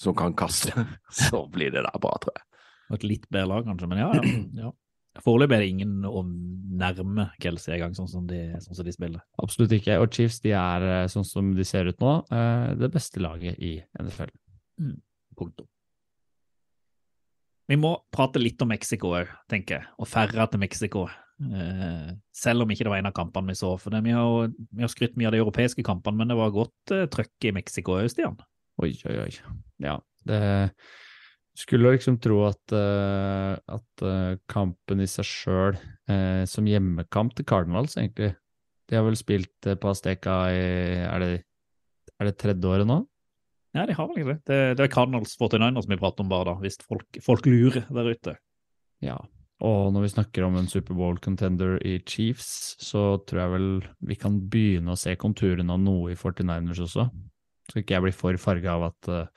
[0.00, 0.72] som kan kaste,
[1.28, 2.44] så blir det der bra, tror jeg.
[2.86, 4.10] Og Et litt bedre lag, kanskje, men ja.
[4.14, 4.72] ja, ja.
[5.24, 6.22] Foreløpig er det ingen å
[6.76, 9.22] nærme Kelsey engang, sånn, som de, sånn som de spiller.
[9.42, 9.96] Absolutt ikke.
[10.02, 13.56] Og Chiefs de er, eh, sånn som de ser ut nå, eh, det beste laget
[13.56, 14.34] i NFL.
[15.38, 15.68] Punktum.
[17.66, 21.06] Vi må prate litt om Mexico òg, tenker jeg, og færre til Mexico.
[21.36, 23.74] Uh, selv om ikke det var en av kampene vi så.
[23.80, 24.46] For det, vi har
[24.80, 27.98] har skrytt mye av de europeiske kampene, men det var godt uh, trøkk i Mexico
[27.98, 28.38] òg, Stian.
[28.82, 29.32] Oi, oi, oi.
[29.82, 29.98] Ja,
[30.28, 30.40] det
[31.56, 34.06] skulle liksom tro at, uh, at
[34.52, 35.78] kampen i seg sjøl,
[36.46, 38.28] som hjemmekamp til Cardinals, egentlig
[38.86, 40.60] De har vel spilt på Asteca i
[41.02, 41.30] Er det,
[42.14, 43.00] er det tredje året nå?
[43.76, 44.40] Ja, de har vel ikke det.
[44.48, 48.08] Det, det er Cardinals 49ers vi prater om bare, da, hvis folk, folk lurer der
[48.08, 48.36] ute.
[49.04, 49.18] Ja.
[49.64, 53.68] Og når vi snakker om en Superbowl-contender i Chiefs, så tror jeg vel
[54.08, 57.06] vi kan begynne å se konturene av noe i 49ers også.
[57.70, 59.28] Så ikke jeg blir for farga av, eh,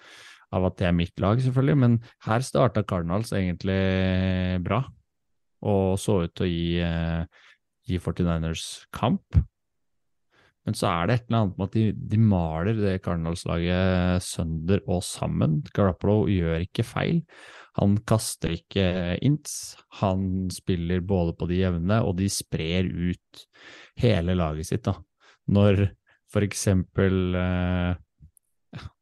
[0.55, 1.77] av at det er mitt lag, selvfølgelig.
[1.79, 3.79] Men her starta Cardinals egentlig
[4.65, 4.83] bra,
[5.63, 7.25] og så ut til å gi, eh,
[7.87, 9.39] gi 49ers kamp.
[10.67, 14.83] Men så er det et eller annet med at de, de maler det Cardinals-laget sønder
[14.87, 15.59] og sammen.
[15.73, 17.21] Garoppolo gjør ikke feil.
[17.79, 18.83] Han kaster ikke
[19.25, 23.45] ints, han spiller både på de jevne, og de sprer ut
[24.01, 24.83] hele laget sitt.
[24.89, 24.97] da.
[25.49, 25.85] Når
[26.29, 27.95] for eksempel eh,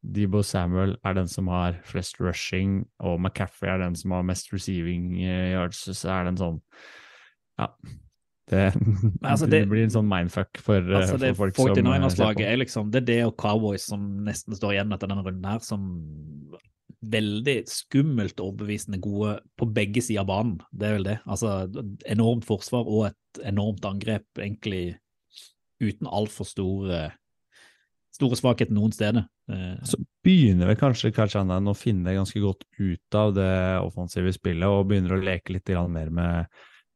[0.00, 4.52] Debo Samuel er den som har flest rushing, og McCaffrey er den som har mest
[4.54, 6.60] receiving eh, yards, så er det en sånn
[7.58, 7.72] Ja.
[8.48, 8.62] Det,
[9.22, 11.98] altså det, det- blir en sånn mindfuck for, eh, Altså det for folk som eh,
[11.98, 15.48] 49ers-laget er liksom det er det og Cowboys som nesten står igjen etter denne runden
[15.48, 15.84] her, som
[16.98, 20.56] veldig skummelt overbevisende gode på begge sider av banen.
[20.74, 21.18] Det er vel det.
[21.30, 21.52] Altså
[22.10, 24.96] enormt forsvar og et enormt angrep, egentlig
[25.78, 27.04] uten altfor store
[28.18, 29.26] store svakheter noen steder.
[29.50, 33.52] Eh, Så begynner vel kanskje Kachanan å finne ganske godt ut av det
[33.84, 36.46] offensive spillet, og begynner å leke litt mer med,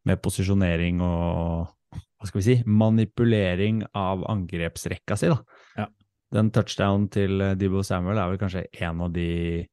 [0.09, 5.31] med posisjonering og hva skal vi si, manipulering av angrepsrekka si.
[5.33, 5.41] da.
[5.81, 5.88] Ja.
[6.33, 9.67] Den touchdownen til Dibbo Debo Samuel er vel kanskje en av de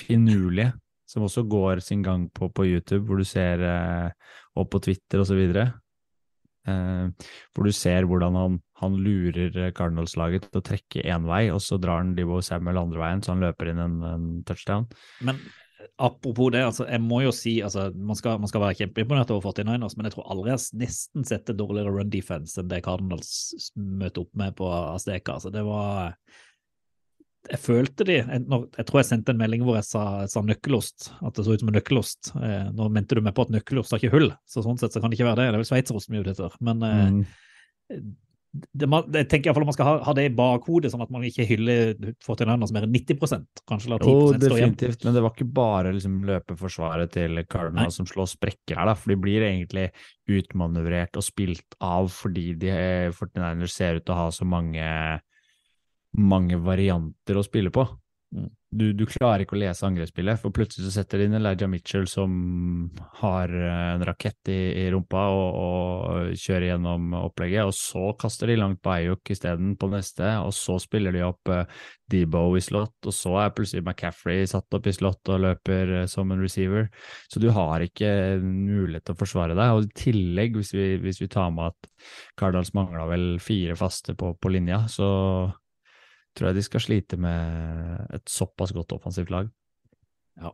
[0.00, 0.70] finurlige
[1.10, 5.22] som også går sin gang på, på YouTube, hvor du ser, eh, og på Twitter
[5.24, 5.40] osv.
[5.50, 11.48] Eh, hvor du ser hvordan han, han lurer eh, Cardinals-laget til å trekke én vei,
[11.50, 14.86] og så drar han Debo Samuel andre veien, så han løper inn en, en touchdown.
[15.26, 15.42] Men
[16.00, 19.50] apropos det, altså, jeg må jo si altså, man, skal, man skal være kjempeimponert over
[19.52, 22.82] 49ers, men jeg tror aldri jeg har nesten sett et dårligere run defense enn det
[22.86, 23.32] Cardinals
[23.76, 25.36] møter opp med på Azteca.
[25.36, 26.14] Altså, det var
[27.50, 31.10] Jeg følte de jeg, jeg tror jeg sendte en melding hvor jeg sa, sa nøkkelost,
[31.24, 32.32] at det så ut som en nøkkelost.
[32.36, 35.00] Eh, nå mente du meg på at nøkkelost har ikke hull, så sånn sett så
[35.00, 35.46] kan det ikke være det.
[35.48, 36.58] Det er vel sveitserost mye heter.
[36.60, 37.06] Men eh,
[37.90, 38.10] Mm.
[38.50, 41.12] Det, jeg tenker i hvert fall man skal ha, ha det i bakhodet, sånn at
[41.14, 41.92] man ikke hyller
[42.26, 44.42] 49ers mer enn 90 kanskje la 10 Jo, stå igjen.
[44.42, 48.96] definitivt, men det var ikke bare liksom løpeforsvaret til Cardinals som slår sprekker her, da,
[48.98, 49.86] for de blir egentlig
[50.30, 54.86] utmanøvrert og spilt av fordi de eh, 49ers ser ut til å ha så mange
[56.18, 57.84] mange varianter å spille på.
[58.30, 62.04] Du, du klarer ikke å lese angrepsspillet, for plutselig så setter de inn Elijah Mitchell
[62.06, 62.30] som
[63.18, 68.52] har eh, en rakett i, i rumpa og, og kjører gjennom opplegget, og så kaster
[68.52, 71.64] de langt på Ayuk isteden på neste, og så spiller de opp uh,
[72.10, 76.06] Debo i slott, og så er plutselig McCaffrey satt opp i slott og løper uh,
[76.10, 76.86] som en receiver.
[77.26, 79.74] Så du har ikke mulighet til å forsvare deg.
[79.74, 81.90] Og i tillegg, hvis vi, hvis vi tar med at
[82.38, 85.10] Cardinals mangla vel fire faste på, på linja, så
[86.36, 89.50] tror jeg de skal slite med et såpass godt offensivt lag.
[90.40, 90.52] Ja.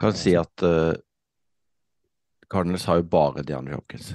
[0.00, 0.92] Kan si at uh,
[2.50, 4.14] Cardinals har jo bare DeAndre Hopkins.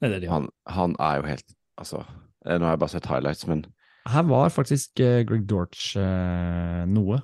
[0.00, 0.40] Det er det de har.
[0.40, 2.04] Han, han er jo helt Altså,
[2.46, 3.66] eh, nå har jeg bare sett highlights, men,
[4.08, 7.20] Her var faktisk uh, Greg Dortch uh, noe.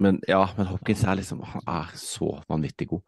[0.00, 3.02] men ja, men Hopkins er liksom Han er så vanvittig god.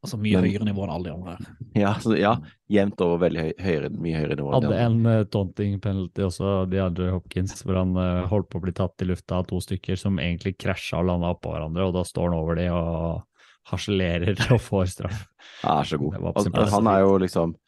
[0.00, 1.48] Altså mye Men- høyere nivå enn alle de andre her.
[1.76, 2.32] Ja, så, ja
[2.72, 4.52] jevnt over veldig høy, høyere, mye høyere nivå.
[4.54, 8.64] Hadde en uh, taunting penalty også, de andre Hopkins, hvor han uh, holdt på å
[8.64, 11.98] bli tatt i lufta av to stykker som egentlig krasja og landa oppå hverandre, og
[11.98, 13.26] da står han over de og
[13.68, 15.26] harselerer og får straff.
[15.64, 16.16] Han er så god.
[16.32, 17.58] Altså, han er jo liksom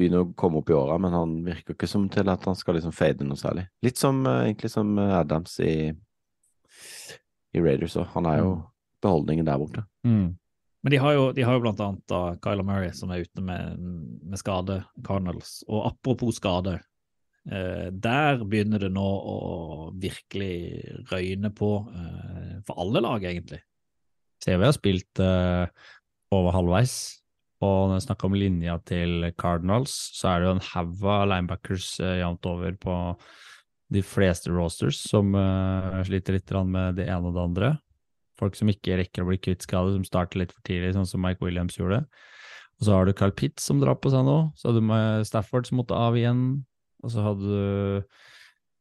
[0.00, 2.78] Begynner å komme opp i åra, men han virker ikke som til at han skal
[2.78, 3.66] liksom fade noe særlig.
[3.84, 5.90] Litt som uh, egentlig som Adams i,
[7.52, 8.06] i Raiders òg.
[8.14, 8.54] Han er jo
[9.04, 9.84] beholdningen der borte.
[10.06, 10.38] Mm.
[10.82, 13.44] Men de har jo, de har jo blant annet da Kyler Murray som er ute
[13.44, 15.58] med, med skade, Cardinals.
[15.68, 16.78] Og apropos skade,
[17.50, 19.38] eh, der begynner det nå å
[20.00, 23.60] virkelig røyne på eh, for alle lag, egentlig.
[24.40, 25.66] CV har spilt eh,
[26.32, 26.96] over halvveis,
[27.60, 31.26] og når jeg snakker om linja til Cardinals, så er det jo en haug av
[31.28, 32.96] linebackers eh, jevnt over på
[33.90, 37.70] de fleste rosters som eh, sliter litt med det ene og det andre.
[38.40, 41.20] Folk som ikke rekker å bli kvitt skade, som starter litt for tidlig, sånn som
[41.22, 42.02] Mike Williams gjorde.
[42.80, 44.38] Og så har du Carl Pitts som drar på seg nå.
[44.56, 46.44] Så hadde du Stafford som måtte av igjen.
[47.04, 48.04] Og så hadde du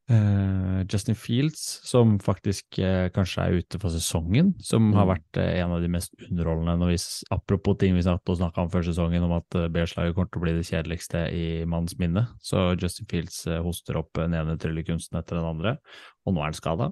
[0.10, 5.12] eh, Justin Fields, som faktisk eh, kanskje er ute for sesongen, som har Mm.
[5.14, 6.78] vært eh, en av de mest underholdende.
[6.80, 6.98] Når vi,
[7.36, 10.46] apropos ting vi snakket, snakket om før sesongen, om at eh, B-slaget kommer til å
[10.48, 12.28] bli det kjedeligste i manns minne.
[12.42, 15.78] Så Justin Fields eh, hoster opp den ene tryllekunsten etter den andre,
[16.26, 16.90] og nå er han skada.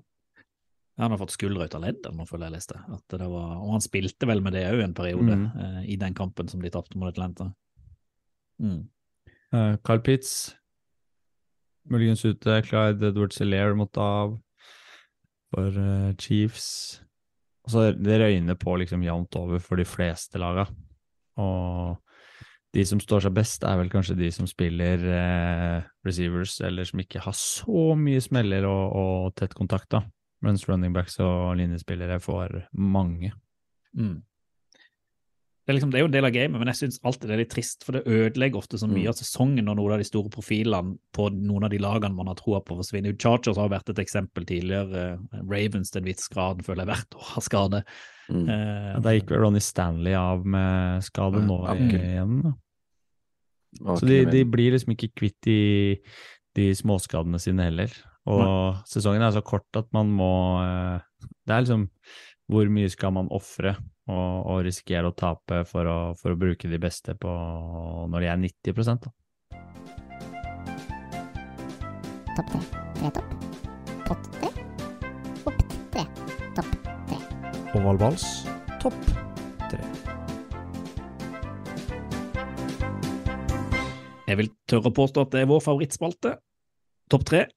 [0.97, 2.77] Han har fått skulder ut av ledd, nå føler jeg leste.
[2.89, 5.51] Var, og han spilte vel med det òg en periode, Mm.
[5.61, 7.51] eh, i den kampen som de tapte mot Atlanta.
[8.59, 8.89] Mm.
[9.53, 10.55] Uh, Carl Pitts
[11.87, 12.61] muligens ute.
[12.65, 14.39] Clyde Edwards Hilaire måtte av
[15.53, 17.01] for uh, Chiefs.
[17.67, 20.67] Og så det røyner på liksom jevnt over for de fleste laga.
[21.37, 21.97] Og
[22.73, 26.99] de som står seg best, er vel kanskje de som spiller eh, receivers, eller som
[26.99, 30.03] ikke har så mye smeller og, og tett kontakt, da.
[30.45, 33.31] Mens running backs og linjespillere får mange.
[33.97, 34.21] Mm.
[35.65, 37.33] det, er liksom, det er jo en del av gamet, men jeg syns alltid det
[37.35, 39.09] er litt trist, for det ødelegger ofte så mye Mm.
[39.11, 42.35] av sesongen når noen av de store profilene på noen av de lagene man har
[42.39, 43.17] troa på, forsvinner.
[43.19, 45.17] Chargers har vært et eksempel tidligere.
[45.49, 47.83] Ravens til en viss grad føler jeg hvert år har skade.
[48.29, 48.45] Mm.
[48.47, 51.99] Eh, Ja, da gikk vel Ronny Stanley av med skade nå ankel.
[51.99, 52.41] igjen.
[52.45, 53.95] Da.
[53.97, 55.97] Så de, de blir liksom ikke kvitt de,
[56.55, 57.91] de småskadene sine heller.
[58.27, 60.97] Og sesongen er så kort at man må eh,
[61.47, 61.87] Det er liksom
[62.47, 63.73] hvor mye skal man ofre
[64.07, 67.31] og, og risikere å tape for å, for å bruke de beste på
[68.07, 69.11] når de er 90 da.
[72.37, 72.61] Topp tre.
[73.01, 73.35] Tre topp.
[74.07, 74.51] Pott tre.
[75.49, 75.59] Opp
[75.91, 76.05] tre.
[76.55, 76.71] Topp
[77.09, 77.19] tre.
[77.75, 78.27] Oval vals,
[78.79, 78.95] topp
[79.67, 79.81] tre.
[84.27, 86.37] Jeg vil tørre å påstå at det er vår favorittspalte.
[87.11, 87.47] Topp tre.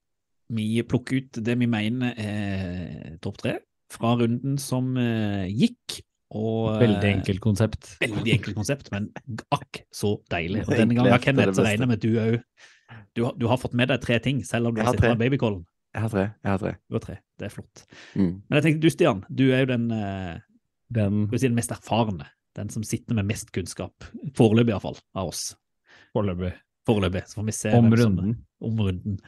[0.51, 3.59] Vi plukker ut det vi mener er topp tre
[3.91, 6.01] fra runden som eh, gikk.
[6.31, 7.89] Og, eh, Veldig enkelt konsept.
[8.03, 9.09] Veldig enkelt konsept, men
[9.51, 10.63] akk så deilig.
[10.69, 12.43] Og denne gangen, har Kenneth, så regner jeg med at du òg
[13.15, 15.23] du, har- du har fått med deg tre ting, selv om du har sittet med
[15.31, 15.65] babycallen.
[15.95, 16.25] Jeg har tre.
[16.45, 16.73] Jeg har tre.
[16.89, 17.17] Du har tre.
[17.39, 17.85] Det er flott.
[18.15, 18.31] Mm.
[18.49, 20.39] Men jeg tenkte du, Stian, du er jo den, eh,
[20.93, 22.27] Den si, den mest erfarne.
[22.59, 23.95] Den som sitter med mest kunnskap.
[24.35, 25.55] Foreløpig, iallfall, av oss.
[26.15, 26.53] foreløpig.
[26.87, 27.23] Foreløpig.
[27.31, 28.37] Så får vi se Om som- runden.
[28.63, 29.19] Om runden.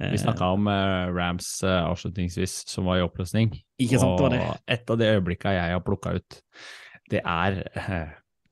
[0.00, 3.52] Vi Eh, snakka om eh, Rams eh, avslutningsvis, som var i oppløsning.
[3.78, 4.62] Ikke sant, det var det.
[4.74, 6.40] Et av de øyeblikka jeg har plukka ut,
[7.12, 7.60] det er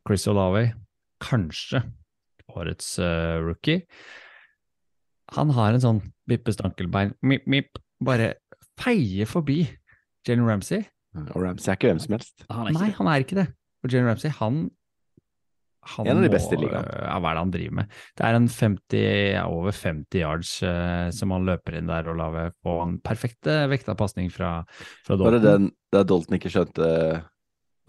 [0.07, 0.69] Chris Olave,
[1.23, 1.83] kanskje
[2.53, 2.99] årets
[3.43, 3.83] rookie.
[5.33, 8.35] Han har en sånn vippestankelbein, mip, mip, bare
[8.79, 9.63] feier forbi
[10.29, 10.85] Jalen Ramsey.
[11.33, 12.45] Og Ramsey er ikke hvem som helst.
[12.51, 12.97] han er ikke Nei, det.
[12.99, 13.47] han er ikke det.
[13.83, 14.63] Og Jalen Ramsey, han,
[15.83, 16.87] han En av de må, beste i ligaen.
[16.87, 17.95] eh, Ja, hva er det han driver med?
[18.19, 19.03] Det er en 50,
[19.35, 23.47] ja, over 50 yards eh, som han løper inn der og lager på en perfekt
[23.51, 24.65] eh, vekta pasning fra,
[25.07, 26.87] fra Var det den der Dalton ikke skjønte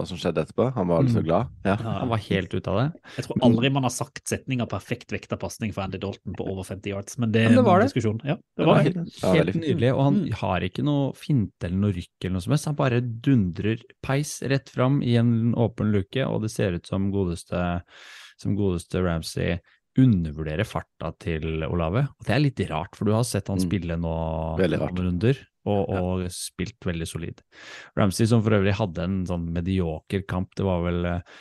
[0.03, 0.67] hva som skjedde etterpå?
[0.75, 1.25] Han var så Mm.
[1.25, 1.47] glad.
[1.65, 1.77] Ja.
[1.79, 1.91] Ja.
[1.99, 3.01] Han var helt ute av det.
[3.17, 6.63] Jeg tror aldri man har sagt setninga 'perfekt vekta pasning' for Andy Dalton på over
[6.63, 7.87] 50 yards, men det Men det var det.
[7.93, 8.19] diskusjon.
[8.23, 10.31] Ja, det Det var var helt, helt nydelig, og han Mm.
[10.33, 12.65] har ikke noe finte eller noe rykk eller noe som helst.
[12.65, 17.11] Han bare dundrer peis rett fram i en åpen luke, og det ser ut som
[17.11, 17.81] godeste,
[18.37, 19.59] som godeste Ramsey
[19.97, 22.07] undervurderer farta til Olave.
[22.19, 23.69] Og det er litt rart, for du har sett han Mm.
[23.69, 25.37] spille nå noen runder,
[25.69, 27.41] og, og spilt veldig solid.
[27.99, 31.35] Ramsey som for øvrig hadde en sånn medioker kamp, det var vel eh,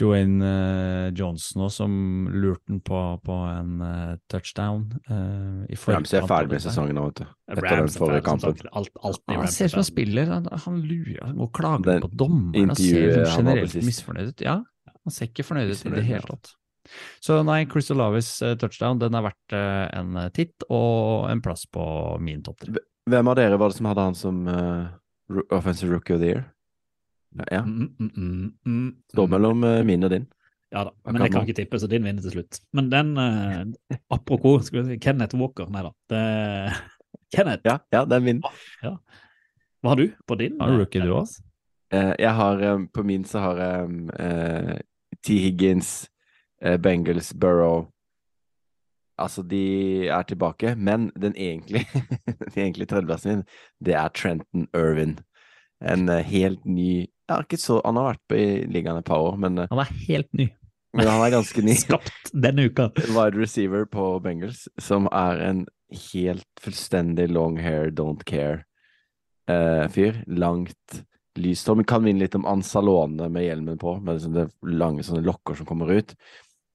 [0.00, 1.96] Joanne uh, Johnson også som
[2.32, 4.86] lurte den på, på en uh, touchdown.
[5.04, 7.34] Uh, i Ramsey er ferdig med sesongen nå, vet du.
[7.52, 8.56] Etter Rams den forrige kampen.
[8.56, 8.70] sagt.
[8.72, 11.36] Alt, alt Ja, han Rams ser er ut som han spiller, han, han lurer han
[11.36, 12.72] går og klager Den på dommeren.
[12.72, 14.44] Han ser sånn han generelt misfornøyd ut.
[14.48, 14.56] Ja,
[14.96, 16.54] han ser ikke fornøyd ut i det hele tatt.
[17.22, 21.84] Så nei, Crystal Lavis touchdown den er verdt en titt og en plass på
[22.24, 22.80] min topp tre.
[23.10, 24.86] Hvem av dere var det som hadde han som uh,
[25.50, 26.44] offensive rookie of the year?
[27.50, 29.30] Ja, Mm, mm, mm, mm, Står mm.
[29.30, 30.26] mellom uh, min og din.
[30.72, 32.60] Ja da, men jeg kan ikke tippe, så din vinner til slutt.
[32.72, 35.92] Men den uh, Apropos si, Kenneth Walker, nei da.
[36.12, 36.22] Det,
[37.34, 38.60] Kenneth, Ja, ja, den vinner.
[38.84, 38.94] Ja.
[39.82, 40.60] hva har du på din?
[40.60, 41.32] Har du rookie du òg?
[41.92, 44.78] Eh, jeg har um, På min så har jeg eh,
[45.20, 45.34] T.
[45.42, 46.08] Higgins,
[46.80, 47.88] Bengals, Burrow
[49.20, 51.86] Altså, de er tilbake, men den egentlige,
[52.26, 53.44] den egentlige tredjeplassen min,
[53.84, 55.18] det er Trenton Irvin.
[55.82, 59.22] En eh, helt ny ja, ikke så, Han har vært på i ligaen et par
[59.22, 60.48] år, men, eh, Han er helt ny.
[60.92, 61.76] men han er ganske ny.
[61.86, 62.90] Skapt denne uka.
[63.14, 65.64] Wide receiver på Bengals, som er en
[66.12, 70.20] helt fullstendig long hair, don't care-fyr.
[70.26, 71.02] Langt,
[71.40, 71.80] lyst hår.
[71.80, 75.56] Vi kan minne litt om Ansalone med hjelmen på, med liksom det lange sånne lokker
[75.56, 76.12] som kommer ut.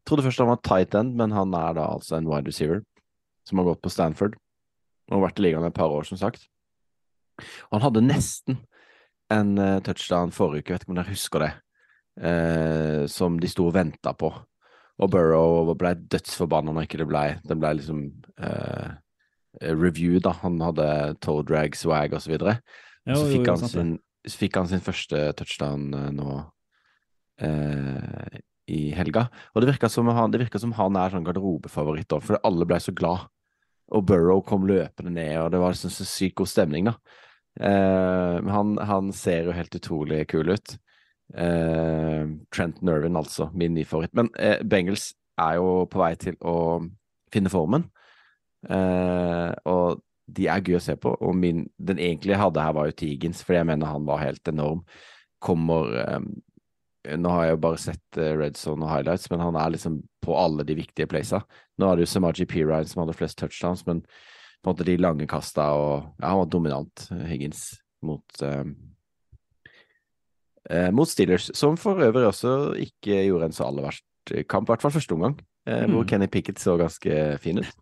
[0.08, 2.84] Trodde først han var tight end, men han er da altså en wide receiver
[3.48, 4.38] som har gått på Stanford.
[5.12, 6.48] Og vært i ligaen et par år, som sagt.
[7.72, 8.62] Han hadde nesten
[9.32, 11.50] en eh, touchdown forrige uke, vet ikke om dere husker det,
[12.24, 14.32] eh, som de sto og venta på.
[14.98, 18.02] Og Burrow ble dødsforbanna når ikke det ble Det ble liksom
[18.42, 18.96] eh,
[19.62, 20.34] review, da.
[20.44, 20.90] Han hadde
[21.24, 22.58] toe drag, swag og så videre.
[23.08, 23.94] Og så fikk han, sin,
[24.28, 26.40] fikk han sin første touchdown eh, nå
[27.46, 28.42] eh,
[28.98, 29.28] helga.
[29.54, 32.80] Og det virka som, han- virka som han er sånn garderobefavoritt òg, for alle ble
[32.84, 33.28] så glad.
[33.96, 36.98] Og Burrow kom løpende ned, og det var liksom så sykt god stemning, da.
[37.60, 40.76] Eh, han, han ser jo helt utrolig kul ut.
[41.34, 44.14] Eh, Trent Nervin, altså, min nye favoritt.
[44.18, 46.58] Men eh, Bengals er jo på vei til å
[47.34, 47.88] finne formen.
[48.68, 51.14] Eh, og de er gøy å se på.
[51.24, 54.24] Og min, den egentlige jeg hadde her, var jo Tigens, fordi jeg mener han var
[54.26, 54.84] helt enorm.
[55.44, 56.20] Kommer eh,
[57.16, 60.02] Nå har jeg jo bare sett eh, Red Zone og highlights, men han er liksom
[60.24, 61.44] på alle de viktige placene.
[61.80, 64.98] Nå er det jo Samaji Pirine som hadde flest touchdowns, men på en måte de
[65.00, 68.64] lange kasta og Ja, han var dominant, Higgins, mot eh,
[70.70, 74.06] eh, mot Steelers, som for øvrig også ikke gjorde en så aller verst
[74.50, 76.08] kamp, i hvert fall første omgang, eh, hvor Mm.
[76.08, 77.76] Kenny Pickett så ganske fin ut.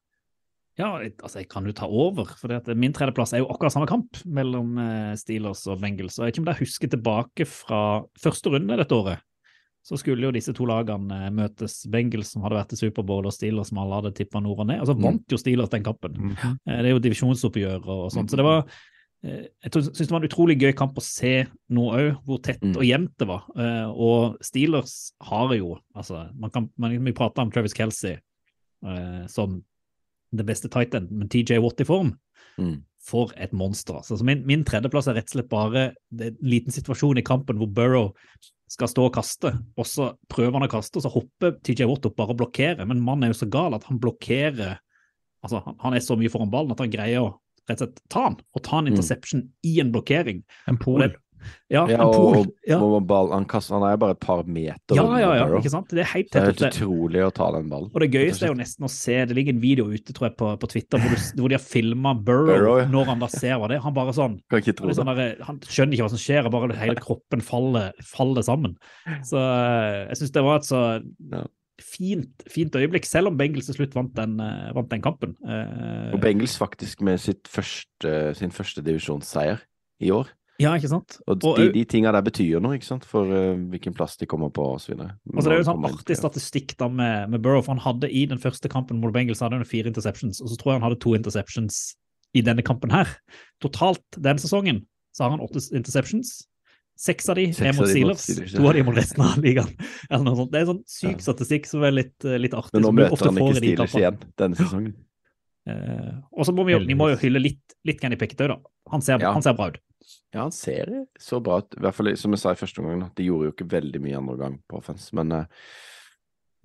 [0.78, 0.90] Ja,
[1.24, 4.74] altså jeg kan jo ta over, for min tredjeplass er jo akkurat samme kamp mellom
[4.78, 6.18] eh, Steelers og Bengals.
[6.20, 7.80] Og jeg vet ikke om dere husker tilbake fra
[8.20, 9.22] første runde dette året.
[9.86, 11.78] Så skulle jo disse to lagene eh, møtes.
[11.94, 14.82] Bengals som hadde vært i Superbowl og Steelers som alle hadde tippa nord og ned.
[14.84, 15.06] Og så Mm.
[15.06, 16.12] vant jo Steelers den kampen.
[16.18, 16.58] Mhm.
[16.68, 18.30] Eh, Det er jo divisjonsoppgjør og sånt.
[18.30, 18.66] Så det var
[19.24, 22.60] eh, jeg syns det var en utrolig gøy kamp å se nå òg, hvor tett
[22.62, 22.76] Mm.
[22.76, 23.44] og jevnt det var.
[23.96, 28.18] Og Steelers har jo altså, Man kan man, vi om Travis Kelsey
[29.28, 29.64] som
[30.38, 32.18] det beste tighten, men TJ Watt i form
[32.58, 32.84] Mm.
[33.04, 33.96] for et monster.
[34.00, 37.22] Altså, så min, min tredjeplass er rett og slett bare det en liten situasjon i
[37.22, 38.14] kampen hvor Burrow
[38.72, 42.06] skal stå og kaste, og så prøver han å kaste, og så hopper TJ Watt
[42.08, 42.86] opp bare og blokkerer.
[42.88, 44.78] Men mannen er jo så gal at han blokkerer
[45.46, 47.36] altså Han, han er så mye foran ballen at han greier å
[47.70, 49.50] rett og slett ta han, og ta en Mm.
[49.64, 50.44] i en blokkering.
[50.68, 51.02] En pol.
[51.02, 51.16] det-
[51.72, 52.78] Ja, Ja, og, Ja.
[52.80, 55.90] og ball, han, kaster, han er bare et par meter ja, ja, ja, ikke sant?
[55.90, 57.90] Det er helt Så det er utrolig å ta den ballen.
[57.94, 60.38] Og det gøyeste er jo nesten å se, det ligger en video ute tror jeg
[60.38, 62.88] på, på Twitter hvor, du, hvor de har filma Burrow, Burrow, ja.
[62.92, 63.82] når han da ser hva det.
[63.82, 66.46] Han bare sånn Kan ikke tro Han, sånn der, han skjønner ikke hva som skjer,
[66.48, 68.78] og bare hele kroppen faller, faller sammen.
[69.26, 70.82] Så eh, jeg syns det var et så
[71.82, 75.36] fint, fint øyeblikk, selv om Bengels til slutt vant den, eh, vant den kampen.
[75.44, 79.60] Eh, Og Bengels faktisk med sitt første, sin første divisjonsseier
[80.00, 80.30] i år.
[80.62, 81.18] Ja, ikke sant?
[81.26, 84.28] Og, Og, de, de tinga der betyr noe, ikke sant, for uh, hvilken plass de
[84.30, 84.96] kommer på osv.
[84.96, 88.26] altså, det er jo sånn artig statistikk da med, med Burrow, for han hadde i
[88.32, 91.02] den første kampen mot Bengals hadde han fire interceptions, og så tror jeg han hadde
[91.04, 91.84] to interceptions
[92.36, 93.10] i denne kampen her.
[93.64, 94.84] Totalt den sesongen
[95.16, 96.42] så har han åtte interceptions.
[97.00, 99.72] Seks av de Seks er mot Steelers, to av de mot resten av ligaen.
[100.10, 100.52] Eller noe sånt.
[100.54, 102.78] Det er sånn syk statistikk som er litt, eh, litt artig.
[102.78, 104.94] Men nå møter han ikke Steelers igjen denne sesongen.
[105.66, 108.74] Uh, og så må vi vi må jo hylle litt, litt Kenny Pickett òg, da.
[108.94, 109.32] Han ser, Ja.
[109.34, 109.80] han ser bra ut.
[110.36, 111.76] Ja, han ser så bra ut.
[111.78, 113.06] I hvert fall som jeg sa i første omgang.
[113.16, 115.46] De gjorde jo ikke veldig mye andre gang på offense, men, eh,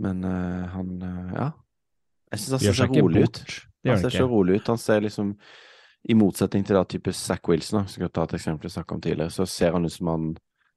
[0.02, 1.50] men eh, han eh, Ja.
[2.30, 3.40] Jeg syns han ser så rolig bort.
[3.42, 3.54] ut.
[3.90, 4.66] Han ser så rolig ut.
[4.70, 5.32] Han ser liksom
[6.08, 9.00] I motsetning til da type Zack Wilson, som jeg ta et eksempel jeg snakka om
[9.04, 10.28] tidligere, så ser han ut som han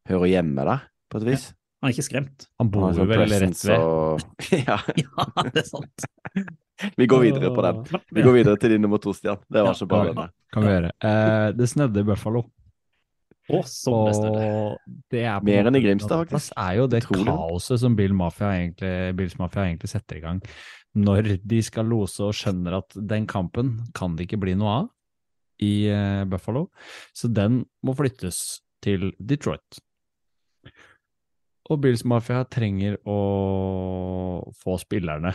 [0.10, 1.45] hører hjemme der, på et vis.
[1.84, 2.46] Han er ikke skremt.
[2.62, 3.82] Han bor han sånn vel rett ved.
[3.84, 4.22] og
[4.56, 6.06] Ja, Ja, det er sant.
[6.96, 7.82] vi går videre på den.
[8.15, 9.41] Vi går videre til din nummer to, Stian.
[9.52, 10.28] Det var så bra, ja.
[10.56, 10.93] Kan vi gjøre.
[11.04, 12.46] Eh, det snødde i Buffalo.
[13.52, 14.48] Å, så det
[15.12, 16.54] det er på Mer enn i Grimstad, faktisk.
[16.56, 17.26] Det er jo det Utrolig.
[17.28, 20.39] kaoset som Bill Mafia egentlig, Bills Mafia egentlig setter i gang.
[20.96, 24.88] Når de skal lose og skjønner at den kampen kan det ikke bli noe av
[25.60, 26.69] i eh, Buffalo,
[27.12, 29.84] så den må flyttes til Detroit.
[31.73, 33.17] Og Bills Mafia trenger å
[34.63, 35.33] få spillerne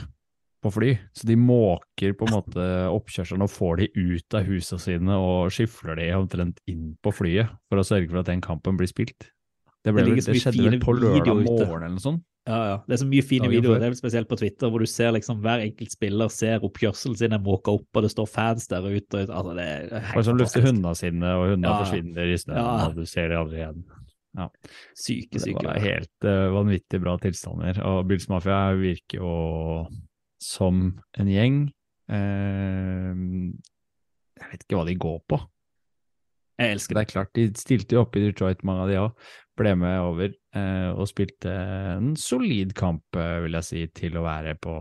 [0.63, 4.83] på fly, så de måker på en måte oppkjørselen og får de ut av husene
[4.83, 8.79] sine og skifler de omtrent inn på flyet for å sørge for at den kampen
[8.81, 9.29] blir spilt.
[9.87, 12.25] Det, ble, Det vel- det skjedde vel på lørdag morgen eller noe sånt.
[12.49, 12.77] Ja, ja.
[12.89, 15.13] Det er så mye fine videoer, det er vel spesielt på Twitter, hvor du ser
[15.13, 18.83] liksom hver enkelt spiller ser oppkjørselen sin er måka opp, og det står fans der
[18.89, 19.27] ute.
[19.29, 21.85] Altså, det er helt Folk som lufter hundene sine, og hundene Ja.
[21.85, 23.85] forsvinner i snøen, og du ser det aldri igjen.
[24.97, 25.59] Syke, syke.
[25.61, 27.81] Det var helt uh, vanvittig bra tilstander.
[27.89, 29.35] Og Bills Mafia virker jo
[30.43, 31.61] som en gjeng.
[32.09, 33.53] Uh,
[34.39, 35.41] jeg vet ikke hva de går på.
[36.59, 39.27] Jeg elsker Det er klart, de stilte jo opp i Detroit, mange av de òg.
[39.59, 41.55] Ble med over uh, og spilte
[41.99, 44.81] en solid kamp, vil jeg si, til å være på,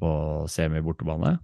[0.00, 0.10] på
[0.52, 1.36] semi-bortebane.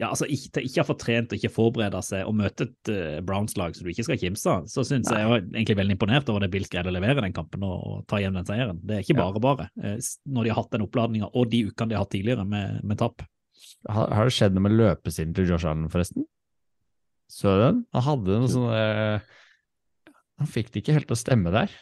[0.00, 3.18] Ja, altså ikke, ikke ha fortrent trent og ikke forberede seg og møte et uh,
[3.26, 6.30] Browns-lag som du ikke skal kimse av, så syns jeg jeg var egentlig veldig imponert
[6.32, 8.80] over det Bills greide å levere den kampen og, og ta hjem den seieren.
[8.80, 9.26] Det er ikke Ja.
[9.26, 12.14] bare bare, eh, når de har hatt den oppladninga og de ukene de har hatt
[12.14, 13.26] tidligere med, med tap.
[13.88, 16.24] Har, har det skjedd noe med løpestilen til Josh Allen, forresten?
[17.30, 17.84] Så du den?
[17.92, 19.20] Han hadde noe sånn uh,
[20.40, 21.76] Han fikk det ikke helt til å stemme der.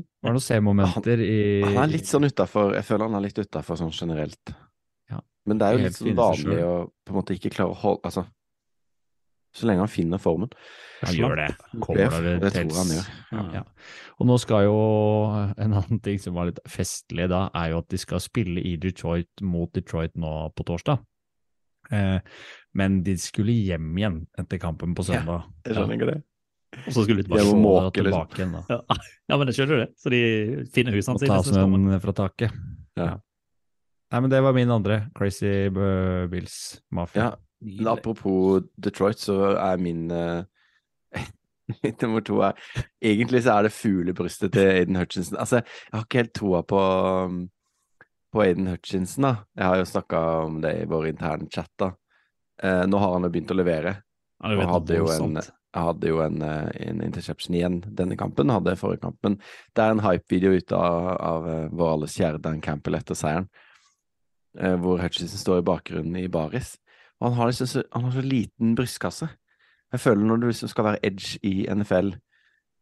[0.00, 3.38] Var Det noen C-momenter i Han er litt sånn utafor Jeg føler han er litt
[3.42, 4.52] utafor sånn generelt.
[5.50, 8.06] Men det er jo litt sånn vanlig å på en måte ikke klare å holde
[8.10, 8.22] Altså,
[9.56, 10.50] så lenge han finner formen.
[11.00, 11.46] Han gjør det.
[11.58, 13.06] Det, Kommer det det tror han gjør.
[13.34, 13.44] Ja.
[13.58, 13.62] Ja.
[14.20, 14.76] Og nå skal jo
[15.58, 18.76] En annen ting som var litt festlig da, er jo at de skal spille i
[18.78, 21.02] Detroit mot Detroit nå på torsdag.
[21.90, 22.18] Eh,
[22.78, 25.48] men de skulle hjem igjen etter kampen på søndag.
[25.48, 26.18] Ja, Jeg skjønner ikke det.
[26.84, 27.64] Og så skulle de bare tilbake.
[27.64, 28.28] måke, det liksom.
[28.28, 28.62] tilbake igjen, da.
[28.70, 29.00] Ja.
[29.32, 29.88] ja, men jeg skjønner du det.
[29.98, 30.20] Så de
[30.76, 31.32] finner husene Og sine.
[31.34, 32.54] ta så snøen fra taket.
[33.00, 33.08] Ja.
[34.10, 35.04] Nei, men det var min andre.
[35.14, 37.22] Crazy Bills Mafia.
[37.22, 40.42] Ja, men apropos Detroit, så er min uh,
[42.02, 42.58] nummer to er
[42.98, 45.38] Egentlig så er det fuglebrystet til Aiden Hutchinson.
[45.38, 46.82] Altså, jeg har ikke helt troa på
[47.30, 47.40] um,
[48.32, 49.32] på Aiden Hutchinson, da.
[49.58, 51.88] Jeg har jo snakka om det i vår interne chat, da.
[52.62, 53.96] Eh, nå har han jo begynt å levere.
[54.44, 55.40] Og hadde jo en-
[55.74, 59.38] hadde jo en, eh, en interception igjen denne kampen, hadde forrige kampen.
[59.74, 63.48] Det er en hype-video ute av, av eh, vår alles kjære Dan Campbell etter seieren,
[63.48, 63.69] eh,
[64.54, 66.72] hvor Hutchinson står i bakgrunnen i baris.
[67.20, 69.28] Og han har, liksom så, han har så liten brystkasse.
[69.92, 72.12] Jeg føler når du liksom skal være edge i NFL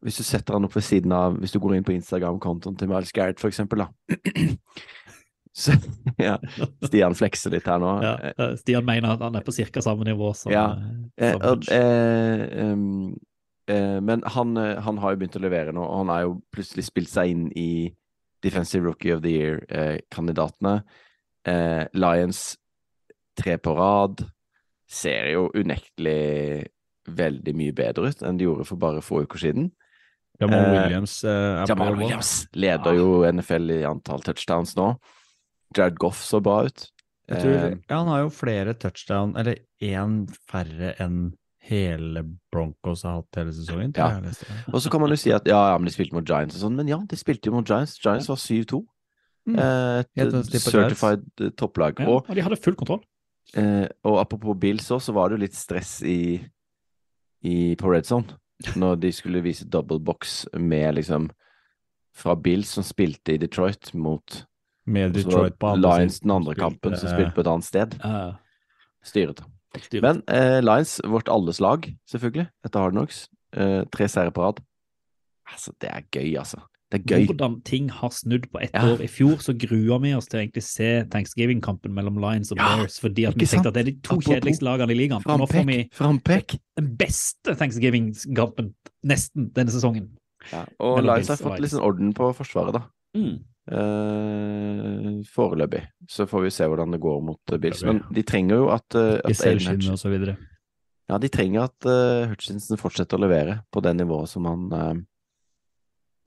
[0.05, 2.91] Hvis du setter han opp ved siden av Hvis du går inn på Instagram-kontoen til
[2.91, 3.89] Miles Garrett, for eksempel, da.
[5.59, 5.73] Så,
[6.23, 6.37] ja,
[6.85, 7.95] Stian flekser litt her nå.
[8.05, 9.83] Ja, eh, Stian mener at han er på ca.
[9.83, 12.45] samme nivå som, Ja, eh, Eh, som og, eh,
[13.75, 16.37] eh, men han, eh, han har jo begynt å levere nå, og han har jo
[16.55, 17.91] plutselig spilt seg inn i
[18.45, 20.77] Defensive Rookie of the Year-kandidatene.
[20.77, 21.08] Eh,
[21.95, 22.57] Lions
[23.39, 24.25] tre på rad
[24.89, 26.67] ser jo unektelig
[27.09, 29.71] veldig mye bedre ut enn de gjorde for bare få uker siden.
[30.41, 34.93] Jamal Eh, Williams eh, Jamal Williams leder jo NFL i antall touchdowns nå.
[35.77, 36.87] Jared Goff så bra ut.
[37.29, 41.35] Jeg tror, Eh, ja, han har jo flere touchdown, eller én færre enn
[41.69, 42.23] hele
[42.53, 43.93] Broncos har hatt hele sesongen.
[43.97, 44.17] Ja.
[44.73, 46.63] Og så kan man jo si at ja, ja, men de spilte mot Giants og
[46.63, 47.99] sånn, men ja, de spilte jo mot Giants.
[48.01, 48.81] Giants var 7-2.
[49.49, 49.57] Mm.
[49.59, 52.03] Eh, Et certified eh, topplag.
[52.03, 53.01] Ja, Og, og de hadde full kontroll.
[53.57, 56.39] eh, og apropos Bills òg, så var det jo litt stress i,
[57.43, 58.37] i, på Red Zone.
[58.77, 61.31] Når de skulle vise double box med liksom
[62.19, 64.41] fra Bills som spilte i Detroit mot
[64.91, 67.95] Med Detroit på andre Lions den andre kampen, som spilte på et annet sted.
[68.03, 68.35] Uh,
[69.07, 69.45] Styret.
[70.03, 73.29] Men eh, Lions, vårt alles lag, selvfølgelig, etter Hard Knocks.
[73.55, 74.59] Eh, tre seire på rad.
[75.49, 76.59] Altså, det er gøy, altså.
[76.89, 77.27] Det er gøy.
[77.29, 78.81] Hvordan ting har snudd på ett Ja.
[78.95, 79.03] år.
[79.05, 82.77] I fjor så grua vi oss til å egentlig se Thanksgiving-kampen mellom Lions og Ja,
[82.79, 83.67] Bears, fordi at vi tenkte sant?
[83.67, 85.21] at det er de to kjedeligste lagene i ligaen.
[85.21, 85.93] Nå får vi Frampek!
[85.93, 86.59] Frampek!
[86.79, 88.73] den beste Thanksgiving-kampen
[89.05, 90.09] nesten denne sesongen.
[90.51, 92.83] Ja, og Mellom Lions har fått litt sånn orden på forsvaret, da.
[93.15, 93.45] Mm.
[93.69, 95.83] Uh, foreløpig.
[96.09, 97.83] Så får vi se hvordan det går mot eh, Bills.
[97.85, 100.37] Men de trenger jo at, uh, at Hutch-.
[101.09, 105.05] Ja, de trenger at uh, Hutchinson fortsetter å levere på det nivået som han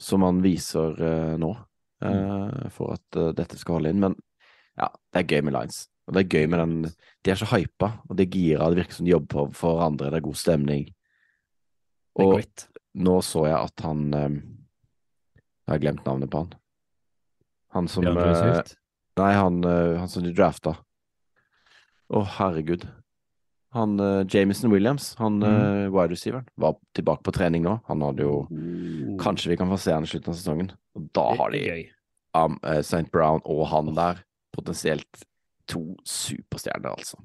[0.01, 1.51] Som han viser uh, nå,
[2.05, 4.01] uh, for at uh, dette skal holde inn.
[4.01, 4.17] Men
[4.79, 5.83] ja, det er gøy med Lines.
[6.07, 6.77] Og det er gøy med den
[7.21, 9.77] De er så hypa, og de er gira, det virker som de jobber for, for
[9.77, 10.87] hverandre, det er god stemning.
[12.19, 12.41] Og
[13.05, 14.33] nå så jeg at han eh,
[15.63, 16.49] Jeg har glemt navnet på han.
[17.77, 18.03] Han som
[19.21, 20.73] Nei, han, han som de drafta.
[22.11, 22.83] Å, herregud.
[23.73, 25.47] Han uh, Jameson Williams, han Mm.
[25.47, 27.77] uh, wide receiveren, var tilbake på trening nå.
[27.87, 29.17] Han hadde jo mm.
[29.21, 30.71] Kanskje vi kan få se han i slutten av sesongen.
[30.99, 31.61] Og da har de
[32.35, 33.07] um, uh, St.
[33.13, 34.19] Brown og han der
[34.51, 35.23] potensielt
[35.71, 37.21] to superstjerner, altså.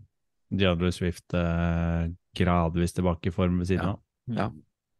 [0.54, 2.06] DeAndre Swift uh,
[2.38, 3.96] gradvis tilbake i form ved siden Ja.
[4.36, 4.50] ja.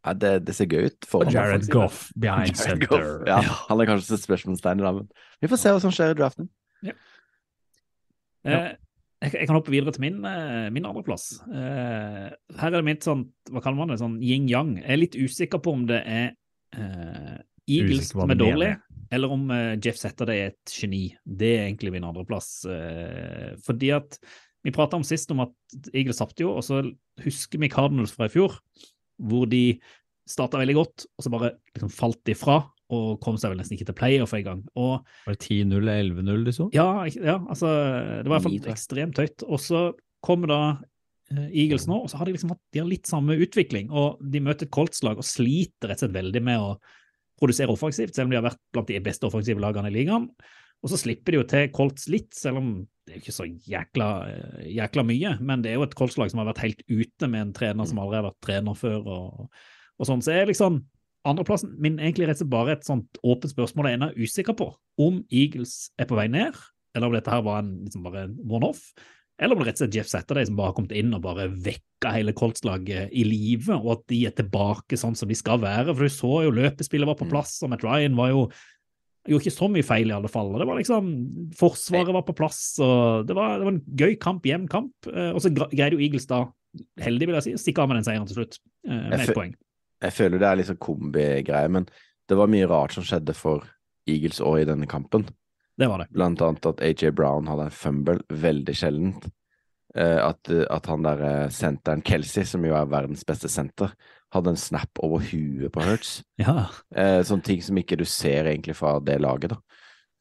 [0.07, 0.13] Ja.
[0.15, 1.07] Det, det ser gøy ut.
[1.07, 3.23] For Og Jared Goff behind Jared Goff, center.
[3.27, 5.09] Ja, han er kanskje et spørsmålstegn men
[5.43, 6.51] vi får se hva som skjer i draften.
[6.87, 6.95] Ja.
[8.47, 8.69] Eh,
[9.25, 11.39] jeg, kan hoppe videre til min, eh, min andreplass.
[11.49, 14.77] Uh, her er det mitt sånn, hva kaller man det, sånn yin-yang.
[14.83, 16.27] Jeg er litt usikker på om det er
[16.77, 17.37] uh,
[17.67, 18.73] Eagles som er dårlig,
[19.17, 21.09] eller om uh, Jeff Setter er et geni.
[21.25, 22.51] Det er egentlig min andreplass.
[22.69, 24.21] Uh, fordi at
[24.67, 25.55] vi prata om sist om at
[25.93, 26.83] Eagles tapte jo, og så
[27.25, 28.59] husker vi Cardinals fra i fjor,
[29.17, 29.79] hvor de
[30.27, 32.61] starta veldig godt, og så bare liksom falt de fra,
[32.95, 34.61] og kom seg vel nesten ikke til playoff engang.
[34.79, 36.69] Og Var det 10-0 eller 11-0, liksom?
[36.77, 39.47] ja, ja, altså Det var i hvert fall ekstremt høyt.
[39.47, 39.81] Og så
[40.27, 40.61] kommer da
[41.33, 43.91] eh, Eagles nå, og så har de liksom hatt de har litt samme utvikling.
[43.91, 46.77] Og de møter et Colts-lag og sliter rett og slett veldig med å
[47.37, 50.31] produsere offensivt, selv om de har vært blant de beste offensive lagene i ligaen.
[50.85, 52.69] Og så slipper de jo til Colts litt, selv om
[53.07, 54.09] det er jo ikke så jækla,
[54.67, 55.33] jækla mye.
[55.47, 58.01] Men det er jo et Colts-lag som har vært helt ute med en trener som
[58.03, 59.03] aldri har vært trener før.
[59.05, 59.61] og,
[59.97, 60.25] og sånn.
[60.25, 60.81] Så er liksom
[61.27, 64.57] Andreplassen min egentlig rett og slett bare et sånt åpent spørsmål jeg ennå er usikker
[64.59, 64.71] på.
[65.03, 66.57] Om Eagles er på vei ned,
[66.97, 68.93] eller om dette her var en liksom bare en one-off.
[69.37, 71.51] Eller om det rett og slett Jeff Saturday som bare har kommet inn og bare
[71.51, 75.91] vekka hele Colts-laget i live, og at de er tilbake sånn som de skal være.
[75.93, 78.47] For du så jo løpespillet var på plass, og Matt Ryan var jo
[79.27, 80.53] gjorde ikke så mye feil, i alle fall.
[80.55, 81.11] Det var liksom,
[81.59, 84.95] Forsvaret var på plass, og det var, det var en gøy kamp, jevn kamp.
[85.11, 86.45] eh, Og så greide jo Eagles da,
[87.03, 89.35] heldig vil jeg si, å stikke av med den seieren til slutt, eh, med et
[89.37, 89.57] poeng.
[90.07, 91.89] Jeg føler det er litt sånn kombigreie, men
[92.27, 93.67] det var mye rart som skjedde for
[94.07, 95.27] Eagles òg i denne kampen.
[95.77, 96.11] Det var det.
[96.15, 99.27] Blant annet at AJ Brown hadde en fumble, veldig sjeldent.
[99.97, 103.93] Eh, at, at han der eh, senteren Kelsey, som jo er verdens beste senter,
[104.35, 106.21] hadde en snap over huet på Hurts.
[106.43, 106.69] Ja.
[106.97, 109.61] Eh, sånne ting som ikke du ser egentlig fra det laget, da.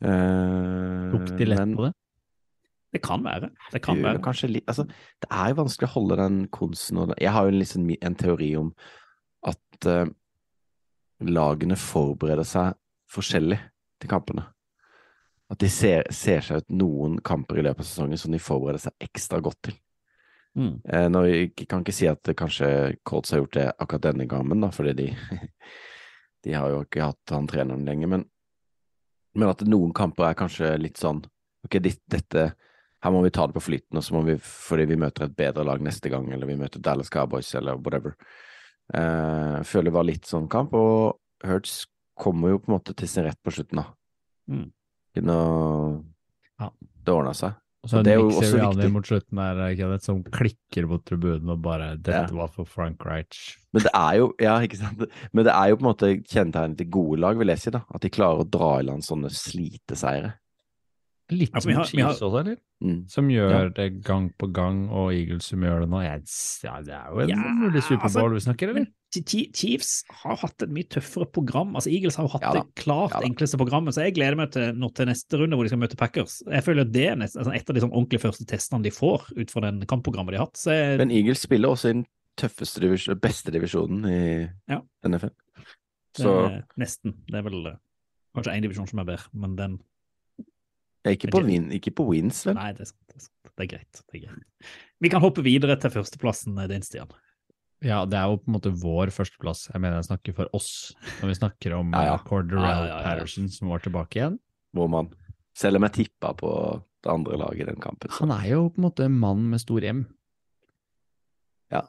[0.06, 1.94] Tok de lett men på det?
[2.96, 3.50] Det kan være.
[3.74, 4.20] Det kan være.
[4.24, 4.86] kanskje litt Altså,
[5.24, 8.50] det er jo vanskelig å holde den konsen og Jeg har jo liksom en teori
[8.60, 8.70] om
[9.76, 10.12] at eh,
[11.26, 12.76] lagene forbereder seg
[13.12, 13.60] forskjellig
[14.02, 14.48] til kampene.
[15.52, 18.88] At de ser, ser seg ut noen kamper i løpet av sesongen som de forbereder
[18.88, 19.78] seg ekstra godt til.
[20.56, 20.80] Mm.
[20.88, 22.68] Eh, nå, jeg kan ikke si at kanskje
[23.06, 25.10] Colts har gjort det akkurat denne gangen, da, fordi de,
[26.48, 28.26] de har jo ikke hatt han treneren lenger, men,
[29.36, 31.26] men at noen kamper er kanskje litt sånn
[31.66, 32.42] Ok, dette
[33.02, 35.34] her må vi ta det på flyten, og så må vi, fordi vi møter et
[35.34, 38.14] bedre lag neste gang, eller vi møter Dallas Cowboys, eller whatever.
[38.94, 41.86] Jeg føler det var litt sånn kamp, og Hurts
[42.20, 43.88] kommer jo på en måte til sin rett på slutten, da.
[44.52, 44.68] Mm.
[45.16, 46.04] Ikke
[46.60, 46.70] Ja.
[47.06, 47.56] Det ordna seg.
[47.86, 48.92] Og så det er jo også viktig.
[48.92, 52.38] mot slutten her, Kenneth, som klikker på tribunen og bare 'Dette Ja.
[52.38, 53.58] var for Frank Reich'.
[53.74, 55.06] Men det er jo ja, ikke sant?
[55.32, 57.70] Men det er jo på en måte kjennetegnet til gode lag, vil jeg si.
[57.70, 60.34] da At de klarer å dra i land sånne sliteseiere.
[61.32, 62.58] Litt Ja, som har- Chiefs også, eller?
[62.84, 63.10] Mm.
[63.10, 66.02] Som gjør det gang på gang, og Eagles som gjør det nå.
[66.04, 66.22] Jeg,
[66.64, 68.86] ja, det er jo en Ja, mulig Superbowl vi snakker, eller?
[69.56, 71.74] Chiefs har hatt et mye tøffere program.
[71.76, 74.52] altså Eagles har jo hatt Ja det klart Ja enkleste programmet, så jeg gleder meg
[74.52, 76.44] til, nå til neste runde hvor de skal møte Packers.
[76.46, 79.32] Jeg føler det er nest, altså et av de sånn ordentlig første testene de får
[79.38, 80.58] ut fra den kampprogrammet de har hatt.
[80.58, 82.06] Så jeg, Men Eagles spiller også i den
[82.38, 84.82] tøffeste divisjon, beste divisjonen i Ja.
[85.06, 85.32] NFL.
[86.18, 87.14] det er nesten.
[87.26, 87.76] Det er vel eh,
[88.36, 89.95] kanskje én divisjon som er bedre, men den ja,
[91.14, 92.56] ikke, på win, ikke på wins, vel?
[92.56, 93.02] Nei, det er sant.
[93.08, 93.52] Det er, sant.
[93.56, 94.02] Det er greit.
[94.12, 94.72] Det er greit.
[95.06, 97.08] Vi kan hoppe videre til førsteplassen eh, din, Stian.
[97.86, 99.68] Ja, det er jo på en måte vår førsteplass.
[99.74, 100.72] Jeg mener jeg snakker for oss
[101.22, 102.14] når vi snakker om Ja, ja.
[102.16, 103.04] eh, Corderell Ja, ja, ja, ja.
[103.04, 104.40] Patterson som var tilbake igjen.
[104.74, 105.12] Hvor man
[105.56, 106.50] Selv om jeg tippa på
[107.06, 108.10] det andre laget i den kampen.
[108.10, 110.08] så- Han er jo på en måte en mann med stor M.
[111.72, 111.84] Ja.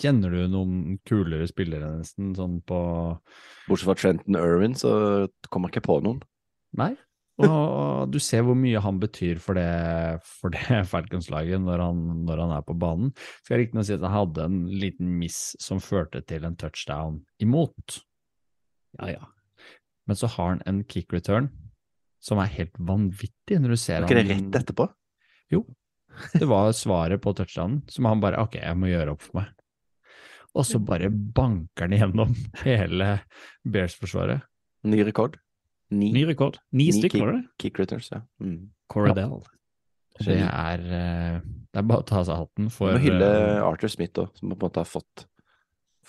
[0.00, 2.78] Kjenner du noen kulere spillere nesten, sånn på
[3.68, 6.22] Bortsett fra Trenton Irwin, så kommer jeg ikke på noen.
[6.80, 6.94] Nei.
[7.40, 12.42] Og du ser hvor mye han betyr for det, for det Falcons-laget når, han- når
[12.44, 13.12] han er på banen.
[13.46, 18.02] Skal riktignok si at han hadde en liten miss som førte til en touchdown imot.
[19.00, 19.24] Ja, ja.
[20.06, 21.48] Men så har han en kick return
[22.22, 24.86] som er helt vanvittig når du ser Var ikke det rett etterpå?
[25.54, 25.62] Jo.
[26.36, 29.48] Det var svaret på touchdownen, som han bare Ok, jeg må gjøre opp for meg.
[30.52, 32.34] Og så bare banker han igjennom
[32.66, 33.14] hele
[33.64, 34.42] Bears-forsvaret.
[34.84, 35.38] Ny rekord.
[35.92, 36.56] Ni, Ny rekord.
[36.72, 37.42] Ni Ni stykker, var det?
[37.60, 38.22] kick returns, ja.
[38.40, 38.70] Mm.
[38.92, 39.42] Corridell.
[40.22, 41.38] Det er eh,
[41.72, 44.28] Det er bare å ta av seg hatten for må hylle eh, Arthur Smith òg,
[44.36, 45.26] som på en måte har fått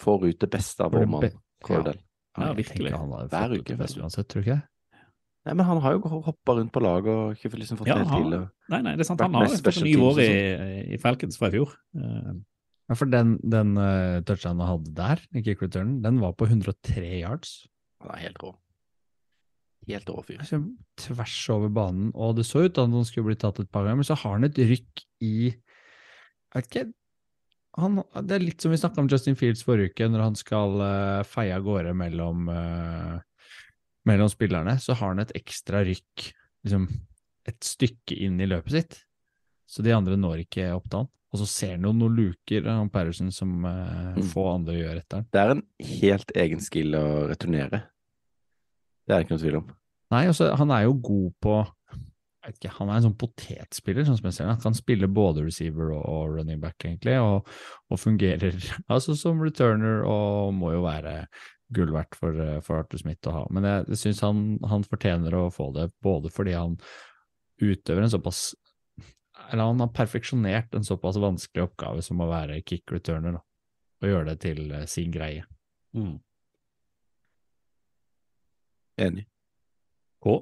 [0.03, 1.99] Får ut det beste av for vår mann be- Cordell.
[2.36, 2.89] Ja, jeg virkelig.
[2.89, 4.69] tenker Han har Hver uke, det beste uansett, tror du ikke det?
[5.45, 8.07] Nei, men han har jo hoppa rundt på lag og ikke liksom fått Ja, det
[8.09, 8.43] helt til.
[8.71, 9.21] Nei, nei, det er sant.
[9.21, 10.29] Han har fått en ny vår i,
[10.95, 11.75] i Falcons fra i fjor.
[11.99, 12.34] Eh,
[12.91, 16.43] Ja, for den, den uh, touchdownen han hadde der, i kick returnen, den var på
[16.49, 17.53] 103 yards.
[18.03, 18.49] Han er helt rå.
[19.88, 20.39] Helt rå fyr.
[20.39, 20.59] Altså,
[21.01, 24.01] tvers over banen, og det så ut som han skulle bli tatt et par ganger,
[24.01, 26.86] men så har han et rykk i Jeg vet ikke
[27.81, 30.75] han, Det er litt som vi snakka om Justin Fields forrige uke, når han skal
[30.77, 33.17] uh, feie av gårde mellom, uh,
[34.05, 36.27] mellom spillerne, så har han et ekstra rykk
[36.67, 36.86] liksom
[37.49, 38.99] et stykke inn i løpet sitt.
[39.67, 41.09] Så de andre når ikke opp til han.
[41.34, 44.27] Og så ser han jo noen luker, av Patterson, som uh, Mm.
[44.29, 45.25] få andre gjør etter han.
[45.34, 45.63] Det er en
[45.97, 47.79] helt egen skill å returnere.
[49.04, 49.72] Det er ikke noe tvil om.
[50.14, 51.56] Nei, altså, han er jo god på
[52.49, 54.56] ikke, Han er en sånn potetspiller, sånn som jeg ser det.
[54.58, 57.47] Han kan spille både receiver og, og running back, egentlig, og,
[57.88, 58.58] og fungerer
[58.93, 61.22] altså som returner og må jo være
[61.74, 63.45] gull verdt for, for Arthur Smith å ha.
[63.54, 66.76] Men jeg, jeg syns han, han fortjener å få det, både fordi han
[67.64, 68.51] utøver en såpass
[69.51, 73.41] Eller han har perfeksjonert en såpass vanskelig oppgave som å være kick returner, da,
[74.04, 75.47] og gjøre det til eh, sin greie.
[79.01, 79.25] Enig.
[80.23, 80.35] K.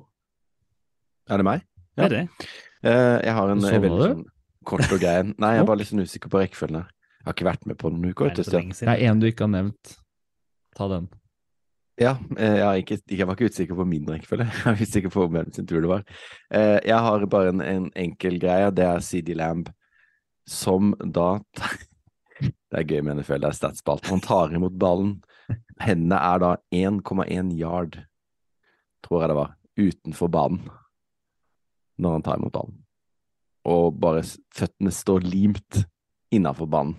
[1.31, 1.63] Er det meg?
[1.95, 2.23] Det er det.
[2.83, 4.25] Eh, jeg har en veldig sånn
[4.67, 5.33] kort og grei en.
[5.41, 6.91] Nei, jeg er bare litt sånn usikker på rekkefølgen her.
[7.21, 8.31] Jeg har ikke vært med på noen uker.
[8.35, 9.95] Det er en du ikke har nevnt.
[10.77, 11.09] Ta den.
[12.01, 14.47] Ja, eh, jeg, ikke, jeg var ikke usikker på min rekkefølge.
[14.55, 16.05] Jeg var usikker på hvem sin tur det var.
[16.49, 18.71] Eh, Jeg har bare en, en enkel greie.
[18.73, 19.69] Det er CD Lamb,
[20.49, 21.35] som da
[22.41, 23.99] Det er gøy med NFL, det er statsball.
[24.07, 25.19] Han tar imot ballen.
[25.83, 27.99] Hendene er da 1,1 yard,
[29.05, 30.63] tror jeg det var, utenfor banen
[32.01, 32.79] når han tar imot ballen.
[33.69, 35.83] Og bare føttene står limt
[36.33, 36.95] innafor banen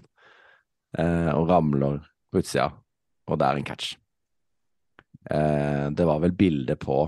[0.98, 1.98] eh, og ramler
[2.30, 2.68] på utsida,
[3.26, 3.96] og det er en catch.
[5.30, 7.02] Eh, det var vel bildet på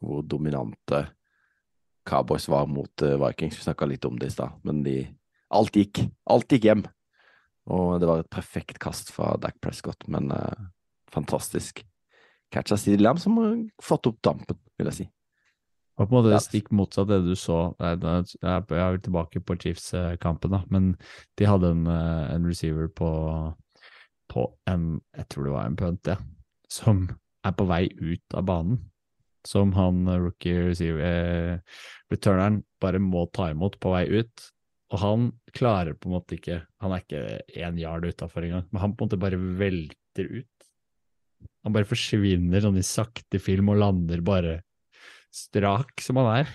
[0.00, 1.04] hvor dominante
[2.08, 3.58] Cowboys var mot eh, Vikings.
[3.58, 5.02] Vi snakka litt om det i stad, men de,
[5.54, 6.02] alt gikk.
[6.30, 6.84] Alt gikk hjem.
[7.70, 10.68] Og det var et perfekt kast fra Dac Prescott, men eh,
[11.12, 11.84] fantastisk
[12.52, 15.06] catch av Steve Lamb, som har fått opp dampen, vil jeg si.
[16.00, 16.38] Og på en måte Ja.
[16.40, 17.74] stikk motsatt det du så.
[17.78, 18.00] Jeg
[18.42, 20.96] er jo tilbake på Chiefs-kampen, da, men
[21.36, 23.54] de hadde en, eh, en receiver på,
[24.30, 26.16] på en Jeg tror det var en punt, ja,
[26.68, 27.08] som
[27.44, 28.90] er på vei ut av banen.
[29.44, 31.60] Som han eh, rookie receiver, eh,
[32.10, 34.50] returneren bare må ta imot på vei ut.
[34.92, 38.80] Og han klarer på en måte ikke Han er ikke én yard utafor engang, men
[38.80, 40.69] han på en måte bare velter ut.
[41.66, 44.58] Han bare forsvinner sånn i sakte film og lander bare
[45.30, 46.52] strak som han er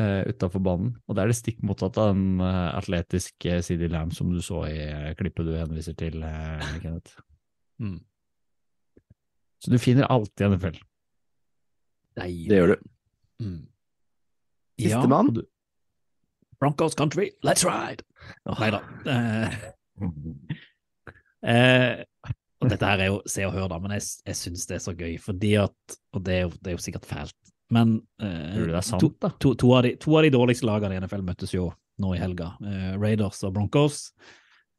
[0.00, 0.94] uh, utafor banen.
[1.06, 4.64] Og det er det stikk motsatte av den uh, atletiske CD Lamb som du så
[4.68, 7.20] i uh, klippet du henviser til, uh, Kenneth.
[7.82, 8.00] Mm.
[9.62, 10.82] Så du finner alltid NFL.
[12.18, 12.48] Deilig.
[12.50, 12.90] Det gjør du.
[13.44, 13.60] Mm.
[14.80, 15.30] Sistemann?
[15.34, 15.42] Ja,
[16.60, 18.04] Broncos country, let's ride!
[18.58, 18.80] Nei da.
[19.04, 19.48] Uh,
[21.42, 22.04] eh,
[22.64, 24.84] og dette her er jo se og hør, da, men jeg, jeg syns det er
[24.84, 27.36] så gøy, fordi at Og det er jo, det er jo sikkert fælt,
[27.74, 29.10] men eh, sant, to.
[29.40, 31.70] To, to, av de, to av de dårligste lagene i NFL møttes jo
[32.02, 32.56] nå i helga.
[32.64, 34.08] Eh, Raiders og Broncos.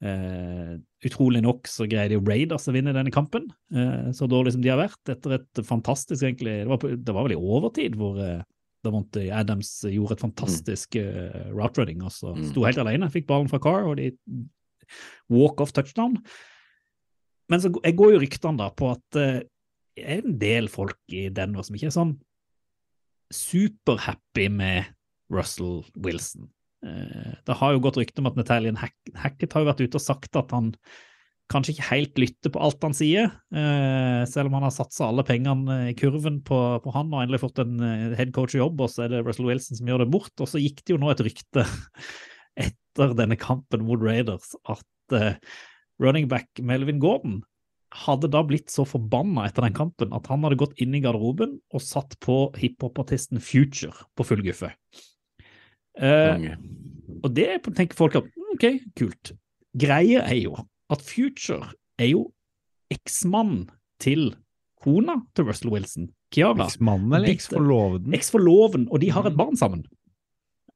[0.04, 0.76] Eh,
[1.08, 4.70] utrolig nok så greide jo Raiders å vinne denne kampen, eh, så dårlig som de
[4.74, 8.42] har vært, etter et fantastisk egentlig Det var, det var vel i overtid hvor eh,
[8.86, 12.44] Davonte Adams gjorde et fantastisk uh, route running, og så Mm.
[12.52, 14.12] sto helt alene, fikk ballen fra Carr, og de
[15.32, 16.20] walk-off touchdown.
[17.52, 19.44] Men så jeg går jo ryktene da på at eh,
[19.96, 22.16] det er en del folk i Denver som ikke er sånn
[23.34, 24.92] superhappy med
[25.34, 26.50] Russell Wilson.
[26.86, 30.04] Eh, det har jo gått rykte om at Natalian Hackett har jo vært ute og
[30.04, 30.74] sagt at han
[31.52, 35.26] kanskje ikke helt lytter på alt han sier, eh, selv om han har satsa alle
[35.26, 37.78] pengene i kurven på, på han og endelig fått en
[38.18, 40.34] headcoach-jobb, og så er det Russell Wilson som gjør det bort.
[40.42, 41.68] Og så gikk det jo nå et rykte
[42.68, 45.22] etter denne kampen mot Raiders at
[46.02, 47.42] running back Melvin Gordon
[47.96, 51.58] hadde da blitt så forbanna etter den kampen at han hadde gått inn i garderoben
[51.72, 54.74] og satt på hiphop-artisten Future på full guffe.
[55.96, 56.50] Eh,
[57.22, 58.66] og det tenker folk at mm, ok,
[59.00, 59.36] kult.
[59.76, 60.58] Greia er jo
[60.92, 61.72] at Future
[62.02, 62.26] er jo
[62.92, 63.70] eksmann
[64.04, 64.34] til
[64.84, 66.68] kona til Russell Wilson, Kiara.
[66.68, 68.18] Eksmannen eller eksforloven eksforloveden?
[68.20, 69.86] Eksforloven, og de har et barn sammen.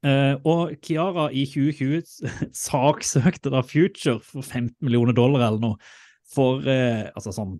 [0.06, 2.30] Eh, og Kiara i 2020
[2.66, 5.92] saksøkte da Future for 15 millioner dollar eller noe,
[6.30, 7.58] for eh, altså sånn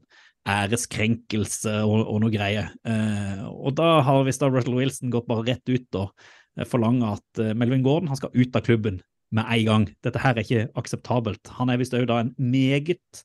[0.49, 2.72] æreskrenkelse og, og noe greier.
[2.88, 7.84] Eh, og da har visst Russell Wilson gått bare rett ut og forlanger at Melvin
[7.84, 8.99] Gordon skal ut av klubben
[9.34, 9.86] med en gang.
[10.05, 11.53] Dette her er ikke akseptabelt.
[11.59, 13.22] Han er visst òg da en meget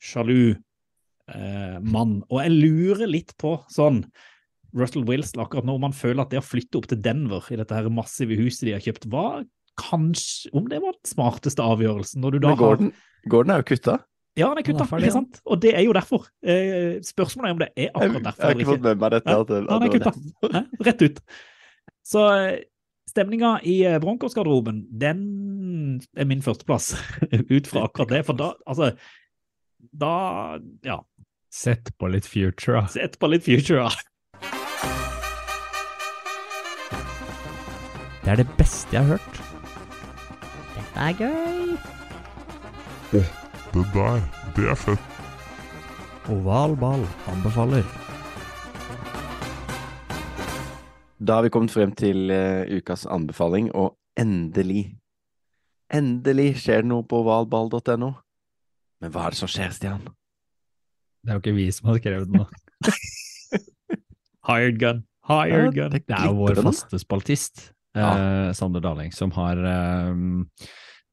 [0.00, 0.54] sjalu
[1.30, 2.20] eh, mann.
[2.30, 4.04] Og jeg lurer litt på sånn
[4.76, 7.56] Russell Wilson akkurat nå, om han føler at det å flytte opp til Denver i
[7.58, 9.44] dette her massive huset de har kjøpt, var
[9.80, 12.20] kanskje Om det var den smarteste avgjørelsen?
[12.20, 12.92] Når du da Men Gordon,
[13.32, 13.94] Gordon er jo kutta.
[14.38, 15.38] Ja, han er kutta, er ikke sant?
[15.46, 16.26] Og det er jo derfor.
[16.44, 18.42] Eh, spørsmålet er om det er akkurat derfor.
[18.42, 19.30] jeg har ikke fått med meg dette.
[19.30, 20.84] Ja, at det- at han er det kutta.
[20.86, 21.20] Rett ut.
[22.06, 22.60] Så eh,
[23.10, 26.92] stemninga i eh, Broncos-garderoben, den er min førsteplass,
[27.56, 28.22] ut fra akkurat det.
[28.26, 28.92] For da, altså
[29.92, 31.00] Da, ja.
[31.50, 32.86] Sett på litt future, da.
[32.92, 33.90] Sett på litt future, ja.
[38.20, 39.40] Det er det beste jeg har hørt.
[40.74, 41.76] Dette er gøy.
[43.12, 43.24] Det
[43.94, 44.20] der,
[44.56, 45.18] det er fett.
[46.30, 47.86] Oval ball anbefaler.
[51.20, 54.96] Da har vi kommet frem til uh, ukas anbefaling, og endelig,
[55.92, 58.12] endelig skjer det noe på ovalball.no.
[59.00, 60.06] Men hva er det som skjer, Stian?
[61.20, 62.94] Det er jo ikke vi som har skrevet den, da.
[64.48, 65.04] Hired gun.
[65.28, 65.92] Hired gun.
[65.94, 70.14] Det er jo vår faste spaltist, eh, Sander Daling, som har eh,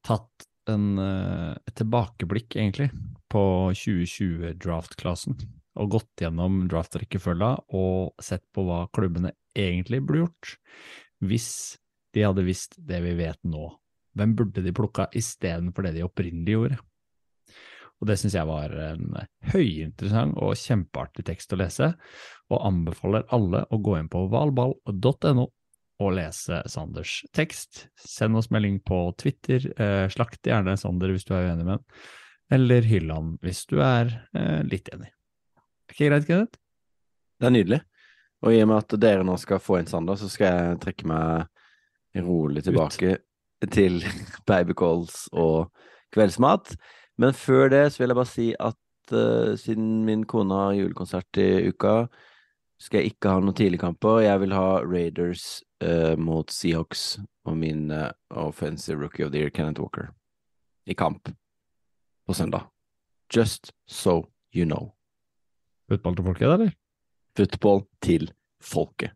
[0.06, 2.90] tatt en, eh, et tilbakeblikk, egentlig,
[3.32, 5.38] på 2020-draft-klassen.
[5.78, 10.56] Og gått gjennom draft-rekkefølga og sett på hva klubbene egentlig burde gjort
[11.28, 11.50] hvis
[12.14, 13.68] de hadde visst det vi vet nå.
[14.18, 16.78] Hvem burde de plukka istedenfor det de opprinnelig gjorde?
[17.98, 19.16] Og det syns jeg var en
[19.52, 21.92] høyinteressant og kjempeartig tekst å lese,
[22.50, 25.48] og anbefaler alle å gå inn på valball.no
[25.98, 27.86] og lese Sanders tekst.
[27.98, 31.84] Send oss melding på Twitter, eh, slakt gjerne Sander hvis du er uenig med ham,
[32.54, 35.10] eller hyll ham hvis du er eh, litt enig.
[35.88, 36.60] Er ikke greit, Kenneth?
[37.38, 37.80] Det er nydelig.
[38.46, 41.08] Og i og med at dere nå skal få inn Sander, så skal jeg trekke
[41.10, 43.18] meg rolig tilbake
[43.74, 44.02] til
[44.48, 45.72] babycalls og
[46.14, 46.76] kveldsmat.
[47.18, 51.40] Men før det så vil jeg bare si at uh, siden min kone har julekonsert
[51.42, 52.04] i uka,
[52.78, 54.22] skal jeg ikke ha noen tidligkamper.
[54.22, 55.48] Jeg vil ha Raiders
[56.18, 57.18] mot Seahawks
[57.48, 60.12] og min eh, offensive rookie of the year, Kenneth Walker,
[60.84, 61.28] i kamp
[62.26, 62.66] på søndag.
[63.34, 64.94] Just so you know.
[65.88, 66.72] Fotball til folket, eller?
[67.36, 69.12] Football til folket.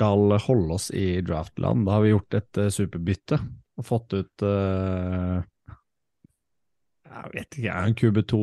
[0.00, 1.84] Skal holde oss i draftland.
[1.84, 3.36] Da har vi gjort et uh, superbytte
[3.80, 5.40] og fått ut uh,
[7.10, 8.38] Jeg vet ikke, en QB2,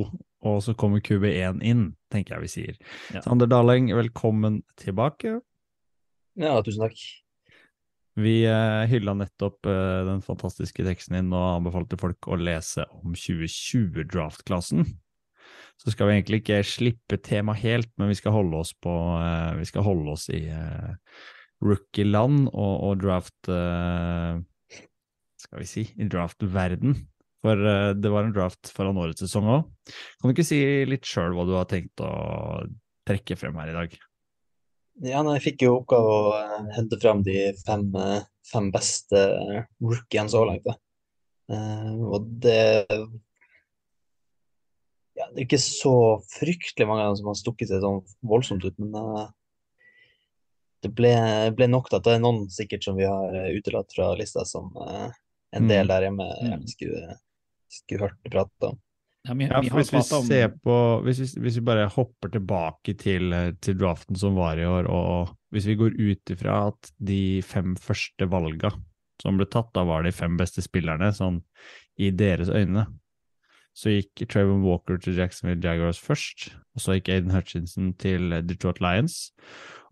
[0.46, 2.76] og så kommer QB1 inn, tenker jeg vi sier.
[3.16, 3.24] Ja.
[3.26, 5.40] Sander Daleng, velkommen tilbake.
[6.38, 7.00] Ja, tusen takk.
[8.18, 13.18] Vi uh, hylla nettopp uh, den fantastiske teksten din og anbefalte folk å lese om
[13.18, 14.86] 2020-draft-klassen.
[15.78, 19.58] Så skal vi egentlig ikke slippe temaet helt, men vi skal holde oss på uh,
[19.58, 20.94] Vi skal holde oss i uh,
[21.64, 23.50] rookie-land og, og draft
[25.42, 26.98] Skal vi si draft-verden.
[27.46, 27.56] For
[27.98, 29.62] det var en draft foran årets sesong òg.
[30.18, 32.12] Kan du ikke si litt sjøl hva du har tenkt å
[33.08, 33.98] trekke frem her i dag?
[35.06, 39.20] Ja, nei, jeg fikk jo oppgave å uh, hente frem de fem, uh, fem beste
[39.78, 40.66] rookiene så langt.
[41.48, 42.88] Uh, og det
[45.18, 45.94] ja, Det er ikke så
[46.34, 48.98] fryktelig mange av dem som har stukket seg sånn voldsomt ut, men
[50.86, 51.14] det ble,
[51.58, 54.70] ble, nok til at det er noen sikkert som vi har utelatt fra lista, som
[54.78, 56.68] en del der hjemme mm.
[56.70, 57.16] skulle,
[57.72, 58.78] skulle hørt prate om.
[59.28, 63.34] Ja, vi, Ja, hvis vi ser på hvis vi, hvis vi bare hopper tilbake til,
[63.64, 67.76] til draften som var i år, og hvis vi går ut ifra at de fem
[67.82, 68.72] første valga
[69.22, 71.42] som ble tatt, da var de fem beste spillerne, sånn
[71.98, 72.86] i deres øyne,
[73.78, 78.80] så gikk Trevor Walker til Jacksonville Jaguars først, og så gikk Aiden Hutchinson til Detroit
[78.82, 79.28] Lions,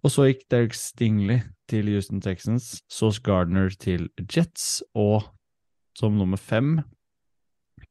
[0.06, 1.40] og så gikk Derek Stingley
[1.70, 5.24] til Houston Texans, Sauce Gardner til Jets, og
[5.98, 6.76] som nummer fem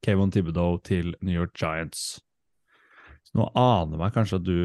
[0.04, 2.20] Kevin Thibodeau til New York Giants.
[3.26, 4.60] Så nå aner meg kanskje at du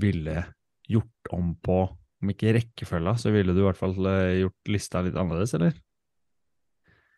[0.00, 0.46] ville
[0.88, 5.02] gjort om på, om ikke rekkefølga, så ville du i hvert fall eh, gjort lista
[5.04, 5.76] litt annerledes, eller?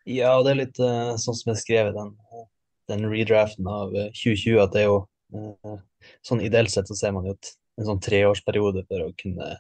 [0.06, 2.10] Ja, det er litt uh, sånn som jeg skrev i den,
[2.90, 4.98] den redraften av uh, 2020, at det er jo
[5.34, 5.78] uh,
[6.26, 7.36] sånn ideelt sett så ser man jo
[7.76, 9.52] en sånn treårsperiode for å kunne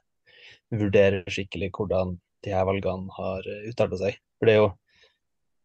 [0.74, 4.18] vurdere skikkelig hvordan de her valgene har uh, utarta seg.
[4.38, 4.72] For det er jo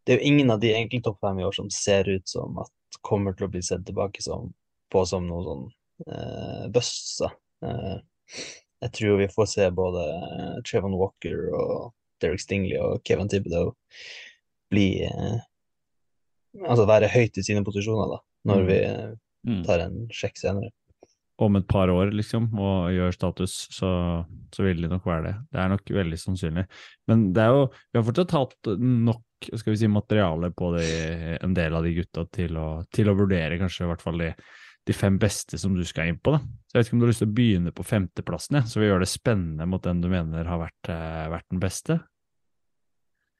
[0.05, 2.55] det er jo ingen av de egentlig topp fem i år som ser ut som
[2.63, 2.71] at
[3.05, 4.47] kommer til å bli sett tilbake som,
[4.89, 5.61] på som noen sånn
[6.09, 7.35] eh, bøsser.
[7.61, 8.41] Eh,
[8.81, 13.75] jeg tror vi får se både eh, Trevon Walker og Derek Stingley og Kevin Thibodeau
[14.73, 15.37] bli eh,
[16.65, 18.17] Altså være høyt i sine posisjoner, da,
[18.49, 19.63] når vi eh, Mm.
[19.65, 20.67] tar en sjekk senere.
[21.41, 23.89] Om et par år, liksom, og gjør status, så,
[24.53, 25.35] så vil det nok være det.
[25.49, 26.67] Det er nok veldig sannsynlig.
[27.09, 30.85] Men det er jo Vi har fortsatt hatt nok skal vi si, materiale på de,
[31.41, 34.29] en del av de gutta til å, til å vurdere kanskje i hvert fall de,
[34.85, 36.35] de fem beste som du skal inn på.
[36.35, 36.41] da.
[36.69, 38.81] Så Jeg vet ikke om du har lyst til å begynne på femteplassen, ja, så
[38.81, 41.99] vi gjør det spennende mot den du mener har vært, eh, vært den beste.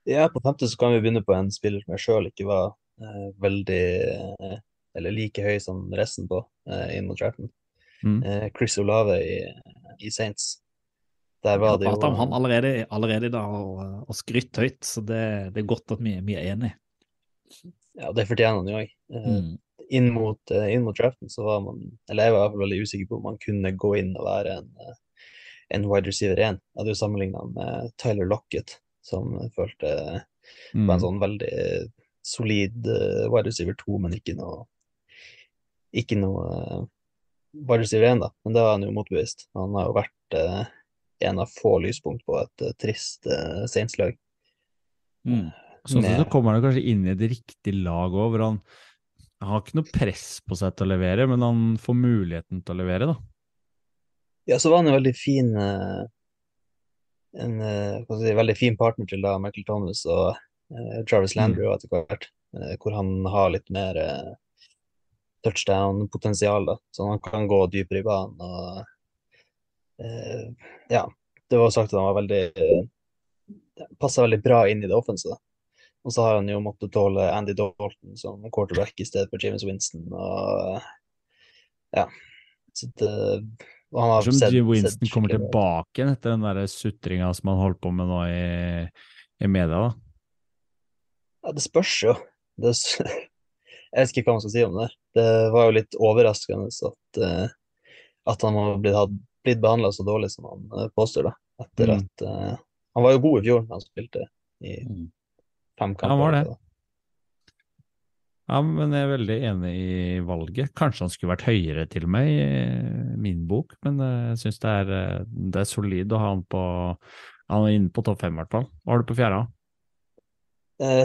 [0.09, 2.71] Ja, på femte så kan vi begynne på en spiller som jeg sjøl ikke var
[3.01, 3.85] eh, veldig
[4.41, 4.59] eh,
[4.97, 7.51] Eller like høy som resten på eh, inn mot draften.
[8.03, 8.19] Mm.
[8.23, 9.37] Eh, Chris Olave i,
[10.01, 10.57] i Saints.
[11.41, 15.23] Der var det jo om han allerede, allerede da, og, og skrytt høyt, så det,
[15.55, 16.75] det er godt at vi, vi er enige.
[17.97, 18.91] Ja, det fortjener han jo òg.
[19.11, 19.47] Mm.
[19.91, 23.17] Inn, mot, eh, inn mot draften så var man Eller jeg var veldig usikker på
[23.17, 25.25] om man kunne gå inn og være en, eh,
[25.75, 26.61] en wide receiver 1.
[26.61, 30.21] Jeg hadde jo sammenligna med Tyler Lockett, som følte
[30.73, 30.87] Mm.
[30.87, 31.55] var en sånn veldig
[32.25, 34.65] solid eh, wide receiver 2, men ikke noe
[35.93, 36.87] Ikke noe
[37.53, 38.29] receiver 1, da.
[38.45, 39.47] Men det var han jo motbevist.
[39.57, 40.61] Han har jo vært eh,
[41.27, 44.15] en av få lyspunkt på et eh, trist uh, Saints-lag.
[45.27, 45.49] Mm.
[45.89, 48.61] Sånn sett så kommer han kanskje inn i et riktig lag òg, hvor han,
[49.41, 52.75] han har ikke noe press på seg til å levere, men han får muligheten til
[52.75, 53.17] å levere, da.
[54.49, 56.03] Ja, så var han en veldig fin eh,
[57.39, 61.35] en eh, hva skal si, veldig fin partner til da Michael Thomas og eh, Jarvis
[61.37, 62.27] Landry og etter hvert,
[62.57, 64.31] eh, hvor han har litt mer eh,
[65.43, 68.41] touchdown-potensial, så han kan gå dypere i banen.
[68.41, 68.81] og
[70.03, 70.47] uh,
[70.89, 71.05] ja,
[71.49, 72.83] det var sagt at han var veldig eh,
[73.99, 75.35] passa veldig bra inn i det offensive.
[76.01, 79.65] Og så har han jo måttet tåle Andy Dalton som quarterback i stedet for James
[79.67, 80.07] Winston.
[80.13, 80.79] og
[81.91, 82.07] ja,
[82.73, 83.11] så det,
[83.95, 87.51] han har Som sett- Jim sett Winston kommer tilbake igjen etter den der sutringa som
[87.51, 88.87] han holdt på med nå i,
[89.43, 89.91] i media, da.
[91.43, 92.15] Ja, det spørs jo.
[92.61, 92.73] Det,
[93.91, 94.89] jeg vet ikke hva man skal si om det.
[95.17, 97.47] Det var jo litt overraskende at, eh,
[98.31, 101.33] at han har blitt, blitt behandla så dårlig som han eh, påstår, da.
[101.65, 101.97] Etter Mm.
[101.99, 102.57] at uh,
[102.95, 104.23] Han var jo god i fjor da han spilte
[104.65, 105.11] i Mm.
[105.79, 106.07] fem Ja, kamper.
[106.09, 106.57] han var det.
[108.51, 110.73] Ja, men jeg er veldig enig i valget.
[110.75, 115.25] Kanskje han skulle vært høyere til meg i min bok, men jeg syns det, er,
[115.29, 116.63] det er solid å ha han på
[117.51, 118.67] Han er inne på topp fem, i hvert fall.
[118.83, 119.39] Hva har du på fjerde?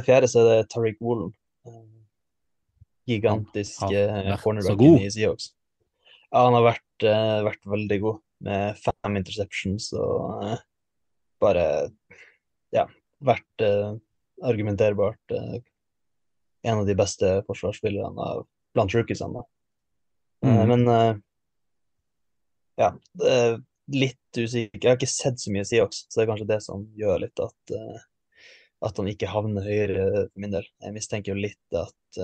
[0.07, 1.33] Fjerde så er det Tariq Woolen.
[3.07, 5.53] Gigantisk Han har eh, cornerbacken i Seahawks.
[6.31, 10.57] Ja, han har vært, uh, vært veldig god med fem interceptions og uh,
[11.43, 11.67] bare
[12.75, 12.85] ja,
[13.25, 13.95] vært uh,
[14.45, 18.27] argumenterbart en av de beste forsvarsspillerne
[18.77, 19.39] blant rookiesene.
[19.41, 19.47] da.
[20.45, 20.59] Mm.
[20.69, 20.83] Men
[22.77, 22.91] ja,
[23.95, 24.83] litt usikker.
[24.83, 27.41] Jeg har ikke sett så mye Seahawks, så det er kanskje det som gjør litt
[27.41, 27.75] at,
[28.91, 30.69] at han ikke havner høyere for min del.
[30.85, 32.21] Jeg mistenker jo litt at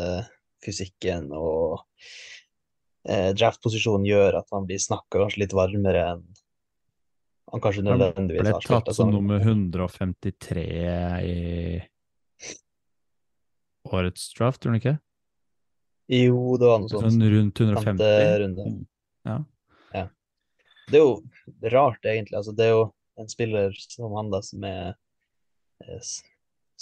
[0.64, 1.82] fysikken og
[3.08, 6.26] eh, draftposisjonen gjør at han blir snakka kanskje litt varmere enn
[7.52, 8.86] han kanskje Han nødvendigvis ble har spilt.
[8.86, 10.62] tatt som nummer 153
[11.28, 11.40] i
[13.92, 14.94] årets draft, tror du ikke?
[16.12, 17.12] Jo, det var noe sånt.
[17.12, 18.38] Sånn rundt 150?
[18.40, 18.68] runde.
[19.28, 19.36] Ja.
[20.92, 22.36] Det er jo rart, egentlig.
[22.36, 22.82] Altså, det er jo
[23.20, 24.94] en spiller som han da, som er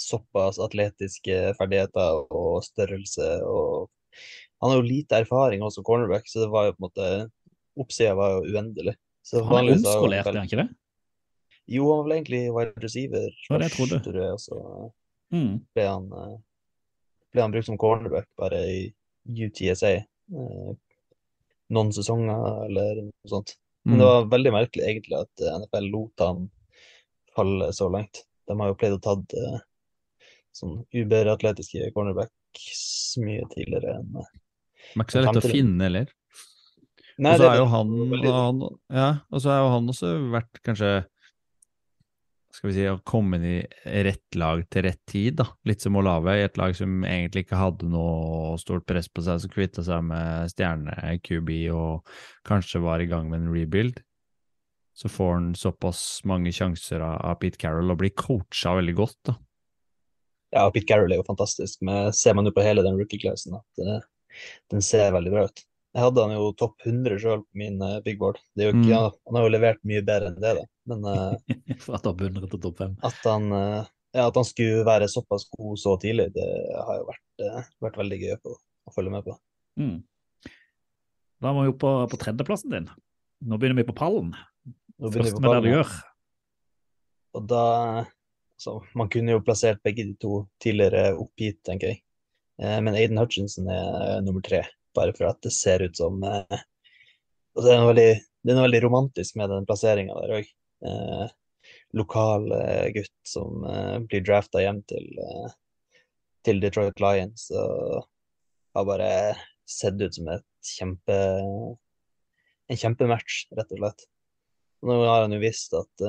[0.00, 3.88] såpass atletiske ferdigheter og størrelse og
[4.60, 7.06] Han har jo lite erfaring også, cornerback, så det var jo på en måte
[7.80, 8.92] Oppsida var jo uendelig.
[9.24, 10.68] Så Han er omskolert, er han ikke det?
[11.70, 14.00] Jo, han var vel egentlig wide receiver Det jeg trodde.
[14.04, 14.92] tror jeg, og så
[15.32, 15.60] Mm.
[15.74, 16.36] ble han, eh,
[17.32, 18.92] ble han brukt som cornerback bare i
[19.30, 19.92] UTSA.
[20.34, 20.72] eh,
[21.70, 23.54] Noen sesonger eller noe sånt.
[23.86, 24.10] Men det Mm.
[24.10, 26.50] var veldig merkelig egentlig at eh, NFL lot han
[27.36, 28.24] falle så langt.
[28.48, 29.32] De har jo pleid å tatt
[30.56, 34.32] sånn uberatletiske cornerbacks mye tidligere enn eh,
[34.96, 36.10] er ikke så lett å finne heller.
[37.20, 40.92] Og så er jo han, han Ja, og så er jo han også vært kanskje
[42.54, 43.58] Skal vi si å komme inn i
[44.06, 45.46] rett lag til rett tid, da.
[45.68, 49.38] Litt som Olave, i et lag som egentlig ikke hadde noe stort press på seg,
[49.42, 52.10] som kvitta seg med stjerne-QB og
[52.48, 54.02] kanskje var i gang med en rebuild.
[54.98, 59.36] Så får han såpass mange sjanser av Pete Carroll og blir coacha veldig godt, da.
[60.50, 63.82] Ja, Pete Carroll er jo fantastisk, men ser man jo på hele den rookie-classen at
[63.86, 64.00] uh,
[64.72, 65.62] den ser veldig bra ut.
[65.90, 68.38] Jeg hadde han jo topp 100 sjøl på min uh, big board.
[68.54, 68.96] Det jo ikke, Mm.
[68.96, 70.66] han, han har jo levert mye bedre enn det, da.
[70.90, 72.98] Men uh, at han begynner til topp 5?
[73.06, 76.46] at, han, uh, ja, at han skulle være såpass god så tidlig, det
[76.78, 77.48] har jo vært,
[77.86, 78.54] vært veldig gøy på,
[78.86, 79.38] å følge med på.
[79.80, 79.98] Mm.
[81.40, 82.88] Da må vi opp på, på tredjeplassen din.
[83.48, 84.34] Nå begynner vi på pallen.
[85.00, 85.92] Nå begynner vi Først på med det du gjør.
[87.38, 87.66] Og da
[88.60, 92.02] så Man kunne jo plassert begge de to tidligere opp hit, tenker jeg.
[92.60, 96.18] Eh, men Aiden Hutchinson er eh, nummer tre, bare for at det ser ut som
[96.28, 96.64] eh,
[97.56, 100.50] og det, er noe veldig, det er noe veldig romantisk med den plasseringa der òg.
[100.90, 101.30] Eh,
[101.96, 102.44] lokal
[102.94, 103.64] gutt som
[104.06, 105.08] blir drafta hjem til,
[106.46, 107.48] til Detroit Lions.
[107.50, 108.04] Og
[108.76, 109.10] har bare
[109.68, 111.16] sett ut som et kjempe
[112.70, 114.06] en kjempematch, rett og slett.
[114.86, 116.06] Nå har han jo visst at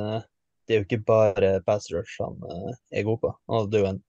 [0.68, 3.34] det er jo ikke bare pass rush han uh, er god på.
[3.50, 4.02] Han hadde jo en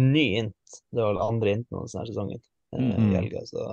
[0.00, 2.40] ny int, det var vel andre inten hans denne sesongen
[2.78, 3.64] i helga, så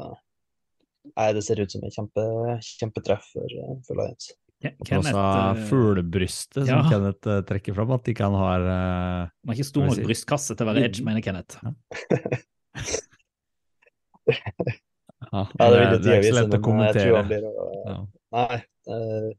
[1.14, 2.24] nei, det ser ut som en kjempe,
[2.66, 4.32] kjempetreff for, eh, for Lions.
[4.66, 6.80] Og Kenneth også eh, fuglebryste, som ja.
[6.90, 10.08] Kenneth trekker fram, at de kan ha uh, Man har ikke stor nok si?
[10.10, 11.62] brystkasse til å være edge, mener Kenneth.
[11.62, 11.72] ja,
[15.28, 17.18] Ja, det det er ikke så lett å men jeg tror kommentere.
[17.18, 17.52] han blir uh,
[17.86, 17.98] Ja.
[18.38, 18.58] Nei.
[18.94, 19.30] eh,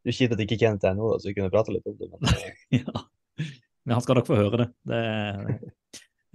[0.00, 1.88] det er kjipt at ikke Kenneth er her nå, da, så vi kunne prate litt
[1.88, 2.08] om det.
[2.12, 3.04] Men eh, Ja.
[3.86, 4.66] Men han skal nok få høre det.
[4.90, 4.98] det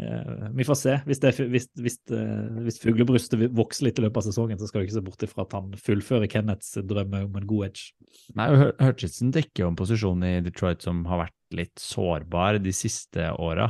[0.01, 0.95] eh, vi får se.
[1.05, 4.82] Hvis, det, hvis, hvis, eh, hvis fuglebrystet vokser litt i løpet av sesongen, så skal
[4.82, 7.93] vi ikke se bort ifra at han fullfører Kenneths drøm om en god edge.
[8.38, 12.74] Nei, og Hutchinson dekker jo en posisjon i Detroit som har vært litt sårbar de
[12.76, 13.70] siste åra,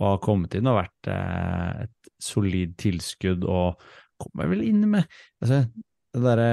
[0.00, 3.80] og har kommet inn og vært et solid tilskudd, og
[4.22, 5.08] kommer vel inn med
[5.42, 5.64] altså,
[6.12, 6.52] det derre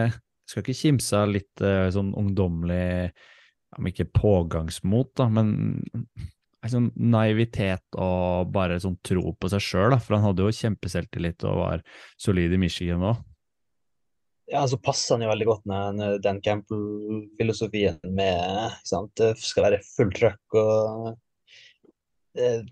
[0.50, 3.14] Skal ikke kimse av litt eh, sånn ungdommelig,
[3.78, 5.52] om ikke pågangsmot, da, men
[6.68, 11.60] sånn naivitet og bare sånn tro på seg sjøl, for han hadde jo kjempeselvtillit og
[11.62, 11.84] var
[12.20, 13.22] solid i Michigan òg.
[14.50, 19.84] ja, så passer han jo veldig godt med den Campbell-filosofien med sant, Det skal være
[19.86, 21.12] fullt trøkk og
[22.36, 22.66] eh,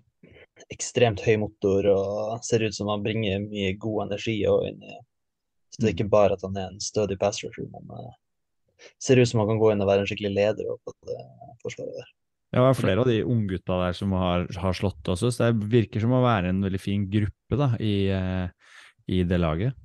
[0.74, 4.98] ekstremt høy motor og ser ut som han bringer mye god energi og inn i
[5.78, 8.14] Så det er ikke bare at han er en stødig pass rusher, men eh,
[8.98, 11.18] ser ut som han kan gå inn og være en skikkelig leder på det
[11.62, 12.08] forsvaret der.
[12.48, 15.68] Ja, det er flere av de unggutta der som har, har slått også, så det
[15.70, 18.72] virker som å være en veldig fin gruppe da, i, eh,
[19.06, 19.76] i det laget.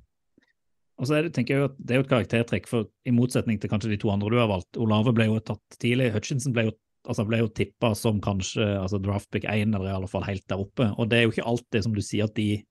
[0.98, 3.12] Og så er det, tenker jeg jo at det er jo et karaktertrekk, for i
[3.14, 4.78] motsetning til kanskje de to andre du har valgt.
[4.80, 6.74] Olave ble jo tatt tidlig, Hutchinson ble jo,
[7.10, 10.62] altså ble jo tippa som kanskje altså draftpick 1, eller i alle fall helt der
[10.62, 10.88] oppe.
[10.96, 12.62] Og det er jo ikke alltid, som du sier, at de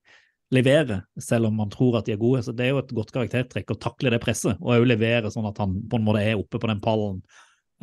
[0.54, 2.44] leverer, selv om man tror at de er gode.
[2.46, 5.48] Så det er jo et godt karaktertrekk å takle det presset, og òg levere sånn
[5.50, 7.22] at han på en måte er oppe på den pallen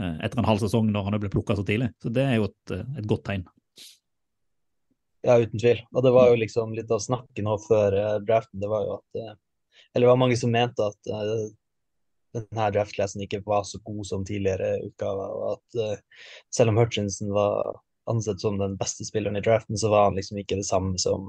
[0.01, 1.91] eh, etter en halv sesong når han ble plukka så tidlig.
[2.03, 3.47] Så det er jo et, eh, et godt tegn.
[5.27, 5.83] Ja, uten tvil.
[5.93, 8.63] Og det var jo liksom litt av snakken nå før eh, draften.
[8.63, 11.11] Det var jo at Eller det var mange som mente at
[12.31, 16.05] denne draftklassen ikke var så god som tidligere utgaver, og at
[16.55, 17.73] selv om Hutchinson var
[18.07, 21.27] ansett som den beste spilleren i draften, så var han liksom ikke det samme som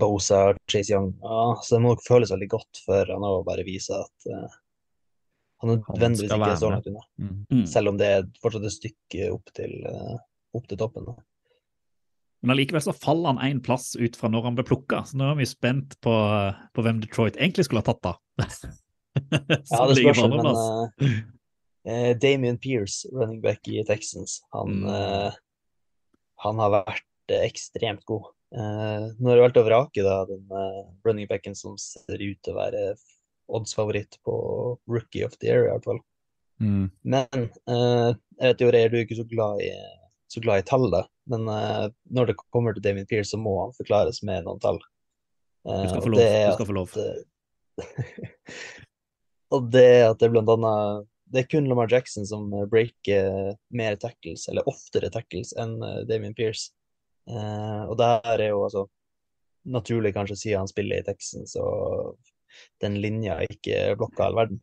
[0.00, 1.12] Bosa og Chase Young.
[1.22, 4.58] Ja, så det må nok føles veldig godt for han å bare vise at uh,
[5.62, 6.66] han nødvendigvis ikke er med.
[6.66, 7.06] langt unna.
[7.52, 7.64] Mm.
[7.68, 10.16] Selv om det er fortsatt et stykke opp til, uh,
[10.56, 11.08] opp til toppen.
[11.08, 11.16] da.
[12.40, 15.26] Men allikevel så faller han én plass ut fra når han ble plukka, så nå
[15.32, 16.14] er vi spent på,
[16.72, 18.14] på hvem Detroit egentlig skulle ha tatt, da.
[19.20, 21.16] Ja, det spørs, men uh, eh,
[21.90, 24.92] eh, Damien Pierce, running back i Texans, han, Mm.
[24.94, 25.32] eh,
[26.46, 28.30] han har vært eh, ekstremt god.
[28.50, 32.38] Eh, nå har jeg valgt å vrake da, den eh, running backen som ser ut
[32.42, 32.84] til å være
[33.50, 34.34] oddsfavoritt på
[34.90, 36.00] rookie of the year, i hvert fall.
[36.60, 36.88] Mm.
[37.14, 39.70] Men eh, jeg vet jo, Reier, du er ikke så glad i,
[40.30, 41.04] så glad i tall, da.
[41.30, 41.46] Men
[42.10, 44.80] når det kommer til Damien Pearce, så må han forklares med noen tall.
[45.62, 46.22] Du skal få lov.
[46.22, 46.94] Du skal få lov.
[49.54, 54.48] og det at det blant annet Det er kun Lamar Jackson som breaker mer tackles,
[54.50, 55.76] eller oftere tackles, enn
[56.10, 56.72] Damien Pierce.
[57.30, 58.88] Eh, og der er jo altså
[59.70, 62.16] Naturlig kanskje siden han spiller i Texans og
[62.80, 64.60] den linja ikke blokka all verden.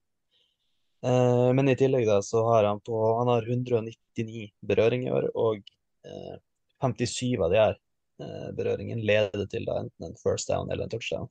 [1.05, 5.28] Eh, men i tillegg da, så har han på Han har 199 berøringer i år,
[5.38, 5.61] og
[6.07, 6.39] eh,
[6.82, 7.76] 57 av de her
[8.24, 11.30] eh, berøringene leder til da enten en first down eller en touchdown.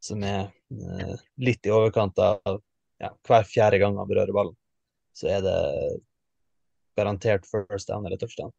[0.00, 2.60] Som er eh, litt i overkant av
[3.02, 4.56] ja, hver fjerde gang han berører ballen,
[5.16, 5.58] så er det
[6.96, 8.54] garantert first down eller touchdown.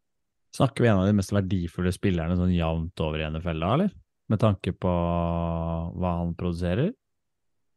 [0.56, 3.92] Snakker vi en av de mest verdifulle spillerne sånn jevnt over i NFL da, eller?
[4.30, 6.94] Med tanke på hva han produserer?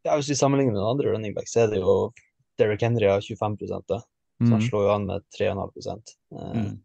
[0.03, 2.13] Ja, Hvis vi sammenligner med den andre running backs, så er det jo
[2.57, 3.57] Derrick Henry har 25
[3.87, 4.67] da, så han Mm.
[4.69, 6.79] slår jo an med 3,5 eh, Mm.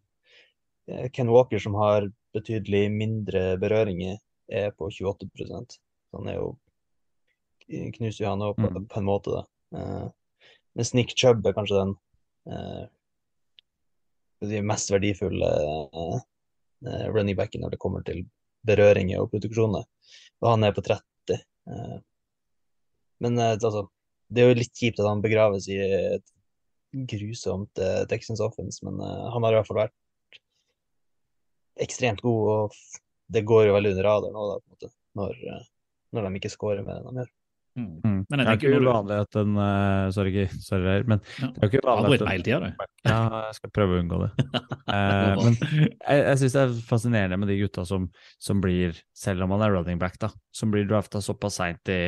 [0.89, 4.19] eh, Ken Walker, som har betydelig mindre berøringer,
[4.51, 5.79] er på 28
[6.11, 6.57] Så Han er jo
[7.69, 8.87] knuser jo han òg på, Mm.
[8.87, 9.45] på en måte, da.
[9.79, 10.09] Eh,
[10.77, 11.97] mens Nick Chubb er kanskje den
[12.53, 12.87] eh,
[14.45, 16.17] si, mest verdifulle eh,
[16.87, 18.25] eh, running backen når det kommer til
[18.67, 19.87] berøringer og produksjoner.
[20.43, 21.37] Og han er på 30.
[21.37, 21.99] Eh,
[23.25, 23.87] men altså,
[24.29, 26.27] det er jo litt kjipt at han begraves i et
[27.09, 27.81] grusomt
[28.11, 30.39] Texans offense, men han har i hvert fall vært
[31.85, 35.67] ekstremt god, og det går jo veldig under radaren nå, da, på en måte, når,
[36.17, 37.33] når de ikke scorer med det de gjør.
[37.77, 37.89] Mm.
[38.01, 38.21] Mm.
[38.31, 41.51] Men jeg det er ikke uvanlig at en uh, Sorry, sorry, her, men Ja.
[41.53, 42.71] det er ikke uvanlig at en, tida.
[43.07, 43.19] Ja,
[43.51, 44.31] jeg skal prøve å unngå det.
[44.95, 48.09] uh, men jeg, jeg syns det er fascinerende med de gutta som,
[48.43, 52.01] som blir, selv om han er running back, da, som blir drafta såpass seint i,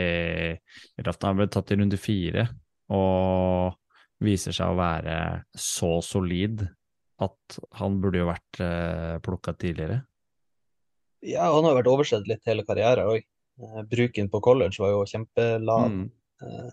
[0.57, 1.31] i draften.
[1.31, 2.49] Han ble tatt i runde fire
[2.97, 3.77] og
[4.25, 5.17] viser seg å være
[5.53, 6.65] så solid
[7.23, 10.01] at han burde jo vært uh, plukka tidligere.
[11.27, 13.27] Ja, han har vært oversett litt hele karrieren òg.
[13.91, 15.89] Bruken på college var jo kjempelav.
[15.91, 16.05] Mm.
[16.43, 16.69] Eh,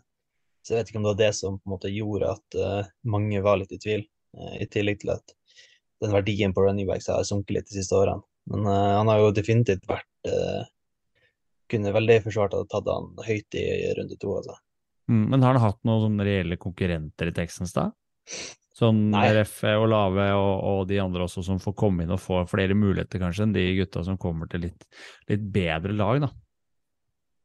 [0.65, 2.91] så jeg vet ikke om det var det som på en måte gjorde at eh,
[3.13, 4.05] mange var litt i tvil,
[4.38, 5.36] eh, i tillegg til at
[6.01, 8.25] den verdien på running backs har sunket litt de siste årene.
[8.51, 10.63] Men eh, han har jo definitivt vært eh,
[11.65, 13.63] Kunne veldig forsvart å ha tatt han høyt i
[13.97, 14.53] runde to, altså.
[15.09, 17.88] Mm, men har han hatt noen reelle konkurrenter i Texans da?
[18.77, 19.23] Sånn Nei.
[19.33, 22.77] RF og Lave og, og de andre også som får komme inn og få flere
[22.77, 24.86] muligheter kanskje enn de gutta som kommer til litt,
[25.31, 26.29] litt bedre lag, da.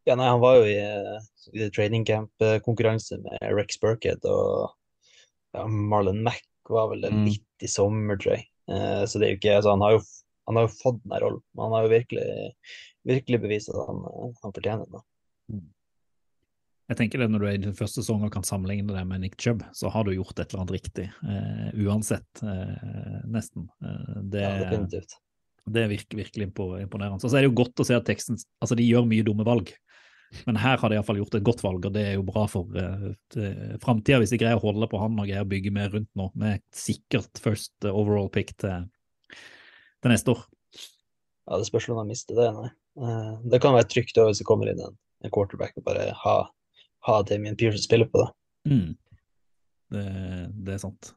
[0.09, 1.19] Ja, nei, han var jo i, eh,
[1.53, 4.71] i training camp-konkurranse med Rex Burkhead og
[5.55, 7.25] ja, Marlon Mack var vel Mm.
[7.27, 8.47] litt i sommer, tror jeg.
[8.71, 10.01] Eh, så det er jo ikke altså, han, har jo,
[10.49, 11.43] han har jo fått den rollen.
[11.55, 12.27] men Han har jo virkelig,
[13.05, 14.93] virkelig bevist at han, eh, han fortjener den.
[15.01, 15.61] da.
[16.91, 19.21] Jeg tenker det Når du er i din første sesong og kan sammenligne det med
[19.23, 21.05] Nick Chubb, så har du gjort et eller annet riktig.
[21.23, 23.69] Eh, uansett, eh, nesten.
[23.85, 25.15] Eh, det, Ja, definitivt.
[25.71, 27.21] det er virkelig, virkelig impo- imponerende.
[27.23, 29.71] Så er det jo godt å se at teksten Altså, de gjør mye dumme valg,
[30.47, 32.71] men her har de iallfall gjort et godt valg, og det er jo bra for
[32.77, 33.11] uh,
[33.83, 36.31] framtida, hvis de greier å holde på han og greier å bygge mer rundt nå,
[36.39, 38.87] med et sikkert first eh, overall pick til,
[39.35, 40.45] til neste år.
[41.51, 42.73] Ja, det spørs om de mister det, nei.
[43.01, 46.11] Uh, det kan være trygt også hvis det kommer inn en, en quarterback og bare
[46.25, 46.37] ha,
[47.07, 48.31] ha Damien å spille på, da.
[48.71, 48.93] Mm.
[49.91, 50.05] Det,
[50.67, 51.15] det er sant.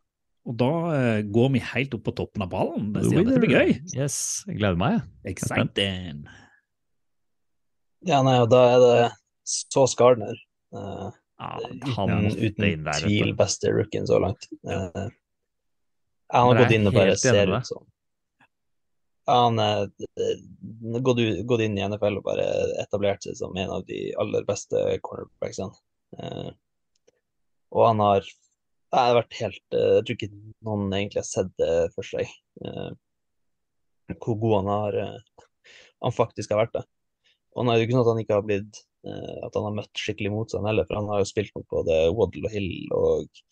[0.50, 2.90] Og da uh, går vi helt opp på toppen av ballen.
[2.96, 3.76] Det sier at dette blir gøy.
[3.94, 4.18] Yes,
[4.50, 5.04] jeg gleder meg.
[5.30, 6.26] Exciting.
[8.08, 8.96] Ja, nei, og da er det
[9.48, 10.40] så Gardner.
[10.76, 11.12] Uh,
[11.44, 13.00] Ja, uten, han uten der.
[13.02, 14.46] tvil beste rookien så langt.
[14.70, 15.08] Eh,
[16.34, 17.84] han har gått inn og bare ser ut som
[19.28, 20.40] Han er eh,
[21.04, 22.46] gått, gått inn i NFL og bare
[22.84, 25.76] etablert seg som en av de aller beste cornerbacksene.
[26.14, 26.52] Uh,
[27.74, 28.28] og han har
[28.94, 30.34] det har vært helt uh, Jeg tror ikke
[30.68, 32.30] noen egentlig har sett det for seg,
[32.62, 32.92] eh,
[34.22, 35.48] hvor god han har eh,
[36.04, 36.84] han faktisk har vært det.
[37.54, 39.68] Og nå er det jo ikke sånn at han ikke har blitt eh, at han
[39.68, 42.72] har møtt skikkelig motstand heller, for han har jo spilt mot både Waddle og Hill
[42.98, 43.44] og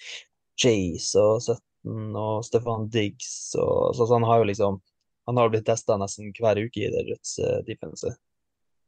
[0.61, 4.81] Chase og Sutton og Stefan Diggs og så, så han har jo liksom
[5.29, 8.09] Han har blitt testa nesten hver uke i det Rødts uh, defense,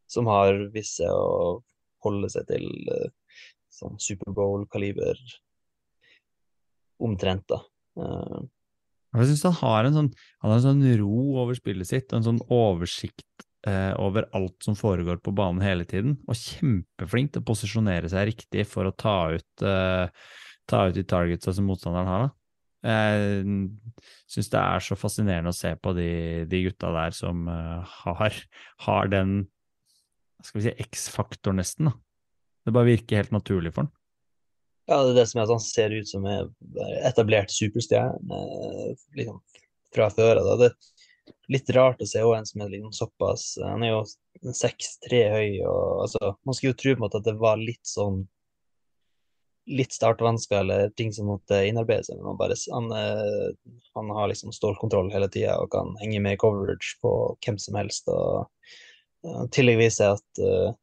[0.09, 1.61] som har vist seg å
[2.03, 3.38] holde seg til uh,
[3.72, 5.22] sånn Superbowl-kaliber
[7.05, 7.61] omtrent, da.
[7.93, 8.41] Uh,
[9.14, 10.09] Jeg syns han har en sånn
[10.41, 14.78] Han har en sånn ro over spillet sitt, en sånn oversikt eh, over alt som
[14.78, 19.18] foregår på banen hele tiden, og kjempeflink til å posisjonere seg riktig for å ta
[19.34, 20.07] ut, eh,
[20.70, 22.28] ta ut de targetsa som motstanderen har.
[22.28, 22.34] da.
[22.84, 23.47] Jeg
[24.28, 28.39] syns det er så fascinerende å se på de, de gutta der som eh, har,
[28.88, 29.43] har den
[30.43, 31.88] skal vi si, X-faktor, nesten.
[31.88, 31.93] da.
[32.64, 33.93] Det bare virker helt naturlig for han.
[34.91, 36.51] Ja, det er det som er at han ser ut som en
[37.07, 39.39] etablert superstjerne eh, liksom,
[39.95, 40.51] fra før av.
[40.59, 40.74] Det
[41.51, 44.03] litt rart å se også en som er liksom såpass Han er jo
[44.43, 47.84] 6-3 høy, og altså Man skulle jo tro på en måte at det var litt
[47.88, 48.24] sånn
[49.71, 53.53] litt startvansker eller ting som måtte innarbeide seg, men han, bare, han, eh,
[53.95, 57.13] han har liksom stålkontroll hele tida og kan henge med i coverage på
[57.45, 58.11] hvem som helst.
[58.11, 58.49] og
[59.24, 60.76] uh, tillegg viser at uh,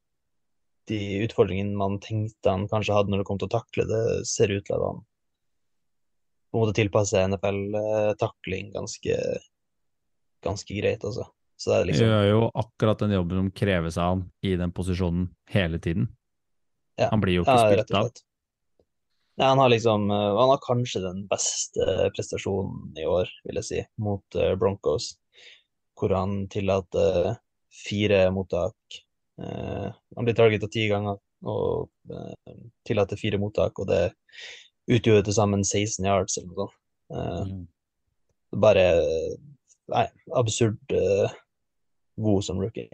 [0.88, 4.52] de utfordringene man tenkte han kanskje hadde når det kom til å takle, det ser
[4.54, 5.04] ut til at han
[6.50, 9.16] på en måte tilpasser NFL-takling ganske,
[10.44, 11.26] ganske greit, altså.
[11.60, 15.26] Så det liksom Gjør jo akkurat den jobben som kreves av han i den posisjonen
[15.52, 16.08] hele tiden.
[16.96, 18.08] ja, Han blir jo ikke ja, spilt av.
[19.36, 23.68] Nei, han har liksom uh, Han har kanskje den beste prestasjonen i år, vil jeg
[23.68, 25.12] si, mot uh, Broncos,
[26.00, 27.36] hvor han tillater
[27.84, 29.00] fire mottak.
[29.40, 31.16] Han blir targeta ti ganger
[31.48, 31.88] og
[32.84, 34.10] tillater fire mottak, og det
[34.90, 37.52] utgjorde til sammen 16 yards eller noe sånt.
[37.52, 37.62] Mm.
[38.60, 38.84] Bare
[39.90, 40.06] Nei,
[40.38, 41.30] absurd uh,
[42.20, 42.88] god som rookie.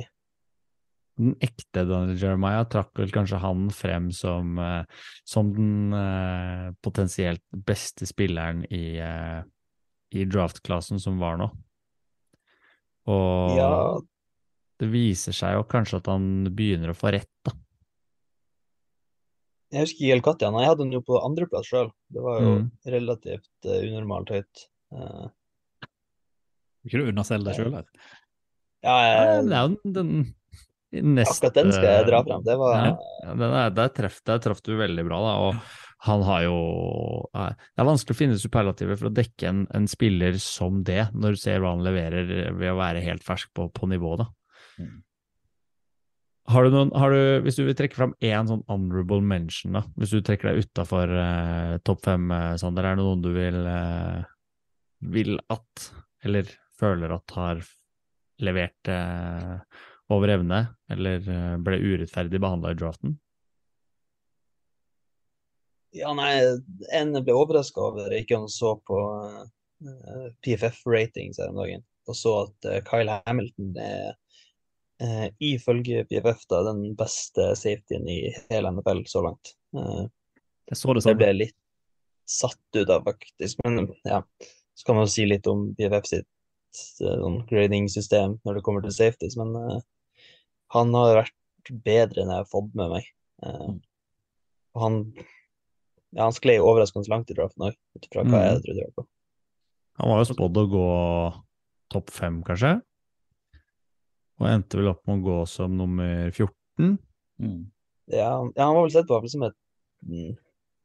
[1.16, 4.84] Den ekte Daniel Jeremiah trakk vel kanskje han frem som, uh,
[5.28, 9.40] som den uh, potensielt beste spilleren i, eh,
[10.12, 11.51] i draft-klassen som var nå.
[13.09, 13.70] Og Ja,
[14.82, 16.26] det viser seg jo kanskje at han
[16.57, 17.55] begynner å få rett, da.
[19.72, 20.61] jeg husker ikke helt når.
[20.62, 21.90] Jeg hadde den jo på andreplass sjøl.
[22.12, 22.70] Det var jo Mm.
[22.86, 24.66] relativt unormalt høyt.
[24.92, 25.28] Uh,
[26.87, 27.87] Ikke kunne underselge deg sjøl her?
[28.87, 30.12] ja, jeg, det er jo den
[31.03, 32.45] neste akkurat den skal jeg dra fram.
[32.47, 32.93] Det var Ja.
[33.34, 35.34] Er, der, treff, traff du veldig bra, da.
[35.43, 36.59] Og han har jo
[37.32, 41.37] Det er vanskelig å finne superlativer for å dekke en, en spiller som det, når
[41.37, 44.30] du ser hva han leverer ved å være helt fersk på, på nivå, da.
[44.78, 45.03] Mm.
[46.47, 49.82] Har du noen, har du, hvis du vil trekke fram én sånn honorable mention, da,
[49.99, 53.59] hvis du trekker deg utafor eh, topp fem, eh, Sander, er det noen du vil,
[53.66, 54.20] eh,
[55.11, 55.89] vil at,
[56.22, 57.62] eller føler at har
[58.45, 59.55] levert eh,
[60.12, 60.61] over evne,
[60.93, 63.16] eller eh, ble urettferdig behandla i draften?
[65.97, 66.33] Ja, nei,
[66.93, 72.35] en ble overraska over, ikke han så på uh, PFF-ratings her om dagen, og så
[72.43, 74.11] at uh, Kyle Hamilton er
[75.03, 78.18] uh, ifølge PFF da, den beste safetyen i
[78.51, 79.55] hele NFL så langt.
[79.77, 80.05] Eh,
[80.70, 81.14] Jeg så det sånn.
[81.14, 81.59] jeg ble litt
[82.27, 83.61] satt ut av, faktisk.
[83.64, 84.22] Men ja,
[84.74, 86.36] så kan man si litt om PFF sitt eh,
[86.79, 89.81] sånn grading-system når det kommer til safeties, men uh,
[90.74, 93.09] han har vært bedre enn jeg har fått med meg.
[93.43, 93.74] Uh,
[94.77, 94.99] og han
[96.16, 98.79] ja, han sklei overraskende langt i draften òg, ut ifra hva jeg trodde.
[98.79, 99.09] i hvert fall.
[100.01, 100.87] Han var jo spådd å gå
[101.93, 102.74] topp fem, kanskje,
[104.41, 106.99] og endte vel opp med å gå som nummer 14.
[107.41, 107.62] Mm.
[108.12, 109.57] Ja, han- ja, han var vel sett på som et
[110.07, 110.37] mm,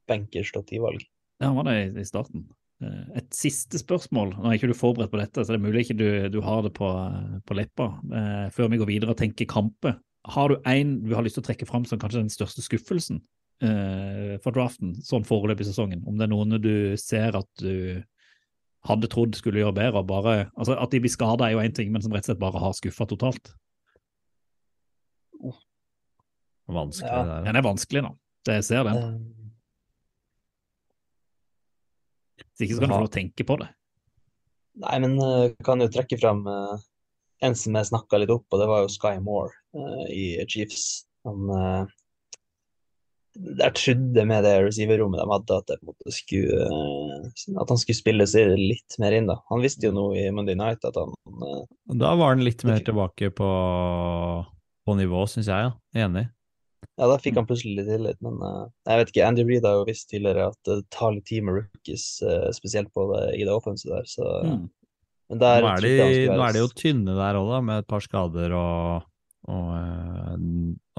[0.08, 1.04] bankers topp ti-valg.
[1.40, 2.48] Ja, han var det i, i starten.
[2.82, 4.34] Eh, Et siste spørsmål.
[4.38, 6.62] Nå er ikke du forberedt på dette, så det er mulig ikke du, du har
[6.66, 6.88] det på,
[7.46, 7.90] på leppa.
[8.12, 9.98] Eh, før vi går videre og tenker kamper.
[10.32, 13.18] Har du en du har lyst til å trekke fram som kanskje den største skuffelsen
[13.62, 16.04] eh, for draften, sånn foreløpig i sesongen?
[16.06, 18.02] Om det er noen du ser at du
[18.86, 21.74] hadde trodd skulle gjøre bedre, og bare altså At de blir skada er jo én
[21.74, 23.52] ting, men som rett og slett bare har skuffa totalt.
[26.72, 27.22] Vanskelig, Ja.
[27.22, 27.44] det der.
[27.44, 28.10] Den er vanskelig, da.
[28.46, 28.96] Det jeg ser den.
[28.96, 29.41] Eh,
[32.62, 33.68] Hvis ikke skal du få lov å tenke på det.
[34.82, 36.76] nei, men uh, kan jo trekke fram eh,
[37.42, 41.04] en som jeg snakka litt opp, og det var jo Sky Moore uh, i Chiefs.
[41.26, 41.90] Han uh,
[43.58, 47.74] Der trodde med det receiverrommet de hadde, at, det på en måte skulle, uh, at
[47.74, 49.30] han skulle spille seg litt mer inn.
[49.30, 49.40] da.
[49.50, 51.12] Han visste jo nå i Monday Night at han
[51.42, 51.64] eh,
[52.04, 53.50] Da var han litt mer tilbake på,
[54.86, 55.72] på nivå, syns jeg.
[55.72, 56.06] Ja.
[56.06, 56.28] Enig.
[57.00, 59.24] Ja, da fikk han plutselig litt tillit, men uh, jeg vet ikke.
[59.26, 62.92] Andy Reid har jo visst tidligere at det tar litt tid med rookies, uh, spesielt
[62.94, 64.70] på det, i det offensive der, så Mm.
[65.32, 67.86] Men der Nå er, de, nå er de jo tynne der òg, da, med et
[67.88, 69.06] par skader og,
[69.48, 70.34] og uh,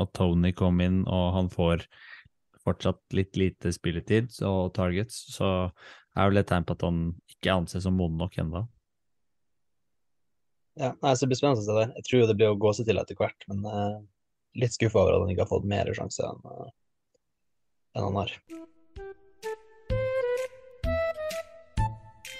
[0.01, 1.84] at Tony kom inn, og han får
[2.64, 5.69] fortsatt litt lite spilletid og targets, så
[6.18, 8.64] er vel et tegn på at han ikke anses som moden nok ennå.
[10.81, 11.88] Ja, nei, så det blir spennende å se det.
[11.99, 13.61] Jeg tror det blir å gå seg til etter hvert, men
[14.59, 16.69] litt skuffa over at han ikke har fått mer sjanse enn eh,
[17.97, 18.34] enn han har.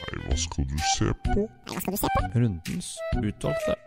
[0.04, 1.48] Nei, hva skal du se på?
[1.70, 2.24] Hva skal du se på?
[2.38, 2.90] Rundens
[3.22, 3.78] utvalgte.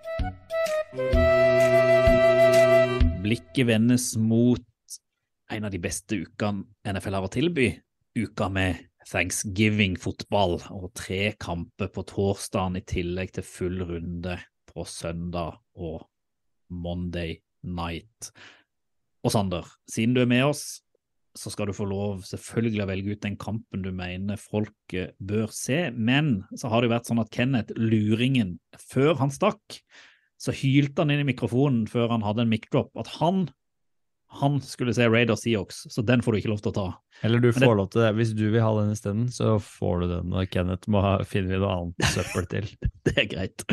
[3.26, 4.62] Blikket vendes mot
[5.50, 7.70] en av de beste ukene NFL har å tilby.
[8.16, 14.38] Uka med Thanksgiving-fotball og tre kamper på torsdagen i tillegg til full runde
[14.70, 16.06] på søndag og
[16.74, 17.36] Monday
[17.66, 18.30] night.
[19.26, 20.80] Og Sander, siden du er med oss,
[21.36, 25.10] så skal du få lov selvfølgelig å velge ut den kampen du mener folk eh,
[25.20, 25.90] bør se.
[25.92, 29.80] Men så har det jo vært sånn at Kenneth, luringen, før han stakk,
[30.40, 33.46] så hylte han inn i mikrofonen før han hadde en mic-drop at han
[34.36, 36.86] han skulle se Raider Seahawks, så den får du ikke lov til å ta.
[37.24, 38.08] Eller du får det- lov til det.
[38.18, 40.32] Hvis du vil ha den isteden, så får du den.
[40.34, 42.66] Og Kenneth må ha, finner vi noe annet søppel til.
[43.06, 43.64] Det er greit.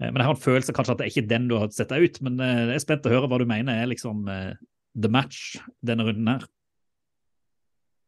[0.00, 1.92] Eh, Men jeg har en følelse kanskje at det er ikke den du har sett
[1.92, 4.52] deg ut, men eh, jeg er spent å høre hva du mener er liksom eh,
[4.94, 6.46] the match denne runden her.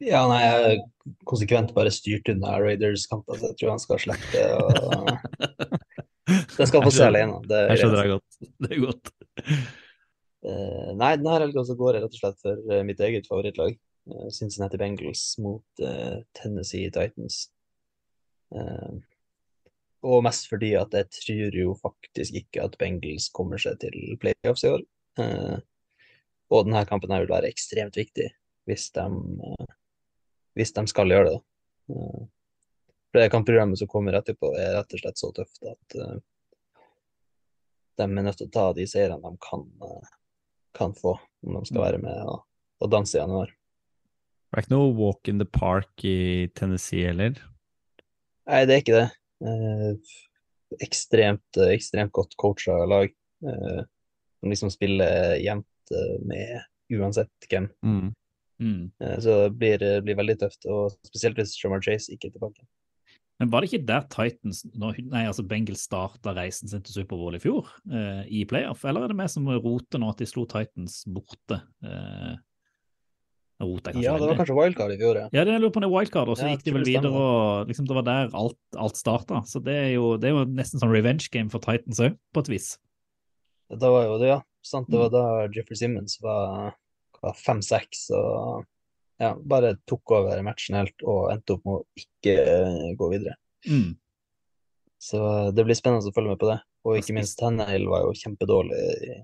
[0.04, 4.02] Ja, nei, jeg er konsekvent bare styrt unna Raiders kampen, så jeg tror han skal
[4.02, 5.80] slippe det.
[6.56, 7.38] Den skal få se alene.
[7.48, 8.38] Det er Jeg skjønner deg godt.
[8.60, 9.12] Det er godt.
[10.46, 13.78] Uh, nei, denne helga så går jeg rett og slett for mitt eget favorittlag.
[14.34, 17.46] Cincinnati Bengals mot uh, Tennessee Titans.
[18.54, 18.90] Eh,
[20.06, 24.64] og mest fordi at jeg tror jo faktisk ikke at Bengals kommer seg til playoffs
[24.66, 24.84] i år.
[25.22, 25.56] Eh,
[26.52, 28.28] og denne kampen her vil være ekstremt viktig
[28.66, 29.06] hvis de,
[29.50, 29.74] eh,
[30.58, 31.40] hvis de skal gjøre det.
[31.90, 32.22] Eh,
[33.10, 36.16] for det kampprogrammet som kommer etterpå, er rett og slett så tøft at eh,
[37.96, 40.16] de er nødt til å ta de seirene de kan, eh,
[40.76, 41.16] kan få,
[41.46, 42.42] om de skal være med og,
[42.82, 43.54] og danse i januar.
[44.46, 47.38] Det er ikke noe walk in the park i Tennessee heller.
[48.46, 49.08] Nei, det er ikke det.
[49.44, 50.14] Eh,
[50.82, 53.12] ekstremt, eh, ekstremt godt coacha lag.
[53.46, 53.82] Eh,
[54.40, 55.66] som liksom spiller jevnt
[56.26, 57.68] med uansett hvem.
[57.84, 58.14] Mm.
[58.62, 58.90] Mm.
[59.00, 62.66] Eh, så det blir, blir veldig tøft, og spesielt hvis Shamar Chase ikke er tilbake.
[63.36, 67.40] Men var det ikke der Titans, nei, altså Bengals starta reisen sin til Superbowl i
[67.42, 71.02] fjor, eh, i playoff, eller er det vi som roter nå at de slo Titans
[71.04, 71.60] borte?
[71.84, 72.32] Eh,
[73.62, 75.28] nå kanskje Ja, det var kanskje wildcard i fjor, ja.
[75.32, 77.12] Ja, det lurer på om det er wildcard, og så Ja, gikk de vel videre,
[77.12, 79.42] og liksom, det var der alt, alt starta.
[79.48, 82.44] Så det er, jo, det er jo nesten sånn revenge game for Titans òg, på
[82.44, 82.70] et vis.
[83.72, 84.40] Da var jo det, ja.
[84.66, 85.24] Sant, det var da
[85.54, 86.74] Jeffrey Simmons var,
[87.22, 88.66] var 5-6 og
[89.22, 93.36] ja, bare tok over matchen helt og endte opp med å ikke eh, gå videre.
[93.64, 93.94] Mm.
[95.00, 96.58] Så eh, det blir spennende å følge med på det.
[96.86, 99.16] Og ikke minst Tannehill var jo kjempedårlig i,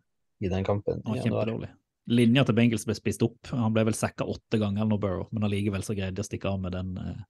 [0.46, 1.70] i den kampen Det i kjempedårlig.
[2.10, 3.38] Linja til Bengels ble spist opp.
[3.54, 6.50] Han ble vel sacka åtte ganger nå Burrow, men allikevel så greide de å stikke
[6.50, 7.20] av med den, eh,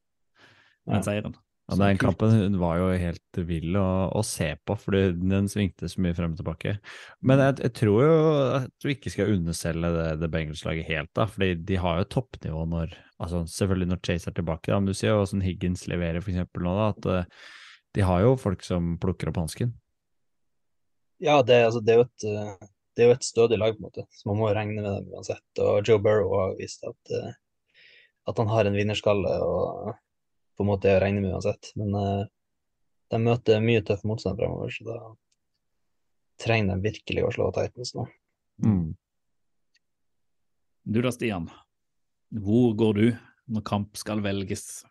[0.86, 1.06] med den Ja.
[1.08, 1.34] seieren.
[1.70, 6.02] Ja, den kampen var jo helt vill å, å se på, fordi den svingte så
[6.02, 6.74] mye frem og tilbake.
[7.22, 8.16] Men jeg, jeg tror jo
[8.58, 12.66] at du ikke skal underselge det, det Bengals-laget helt, da, fordi de har jo toppnivå
[12.68, 16.18] når altså Selvfølgelig når Chase er tilbake, da, men du ser jo hvordan Higgins leverer
[16.20, 17.48] for eksempel nå, da, at eh,
[17.94, 19.70] de har jo folk som plukker opp hansken.
[21.22, 23.82] Ja, det, altså, det, er jo et, eh, det er jo et stødig lag, på
[23.82, 25.44] en måte, så man må regne med dem uansett.
[25.64, 27.35] Og Joe Burrow har vist at, eh,
[28.28, 29.93] at han har en vinnerskalle og
[30.56, 31.73] på en måte er å regne med uansett.
[31.81, 32.24] Men uh,
[33.12, 34.98] de møter mye tøff motstand fremover, så da
[36.43, 38.06] trenger de virkelig å slå Titans nå.
[38.62, 38.93] Mm.
[40.82, 41.48] Du da, Stian.
[42.32, 43.05] Hvor går du
[43.52, 44.82] når kamp skal velges?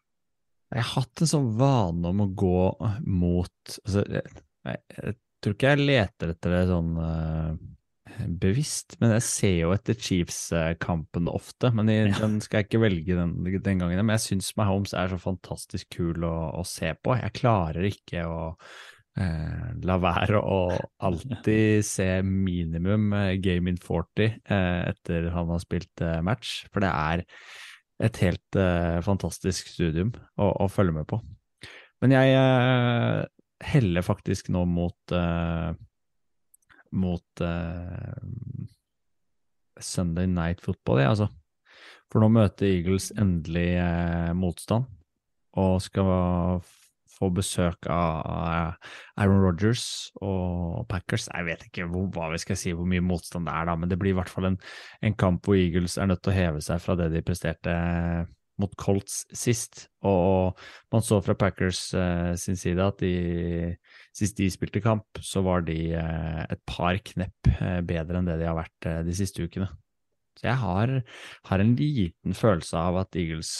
[0.71, 2.61] Jeg har hatt en sånn vane om å gå
[3.11, 4.23] mot altså, jeg,
[4.63, 7.49] jeg, jeg tror ikke jeg leter etter det sånn eh,
[8.41, 11.71] bevisst, men jeg ser jo etter Chiefs-kampen ofte.
[11.75, 14.01] Men jeg, den skal jeg ikke velge den, den gangen.
[14.01, 17.15] Men jeg syns Mahomes er så fantastisk kul å, å se på.
[17.19, 18.39] Jeg klarer ikke å
[19.19, 20.61] eh, la være å
[21.07, 26.85] alltid se minimum eh, game in 40 eh, etter han har spilt eh, match, for
[26.85, 27.25] det er
[28.01, 31.21] et helt eh, fantastisk studium å, å følge med på.
[32.01, 33.21] Men jeg eh,
[33.71, 35.13] heller faktisk nå mot
[36.91, 38.65] mot eh,
[39.81, 41.29] Sunday Night Football, jeg, altså.
[42.11, 44.89] For nå møter Eagles endelig eh, motstand,
[45.59, 46.11] og skal
[47.21, 48.89] få besøk av eh,
[49.21, 49.85] Aaron Rodgers
[50.19, 51.29] og Packers.
[51.31, 53.91] Jeg vet ikke hvor, hva vi skal si, hvor mye motstand det er, da, men
[53.91, 54.59] det blir i hvert fall en,
[55.05, 57.75] en kamp hvor Eagles er nødt til å heve seg fra det de presterte
[58.61, 60.59] mot Colts sist, og
[60.93, 63.13] man så fra Packers eh, sin side at de,
[64.15, 68.39] sist de spilte kamp, så var de eh, et par knepp eh, bedre enn det
[68.41, 69.69] de har vært eh, de siste ukene.
[70.39, 70.93] Så jeg har,
[71.49, 73.51] har en liten følelse av at Eagles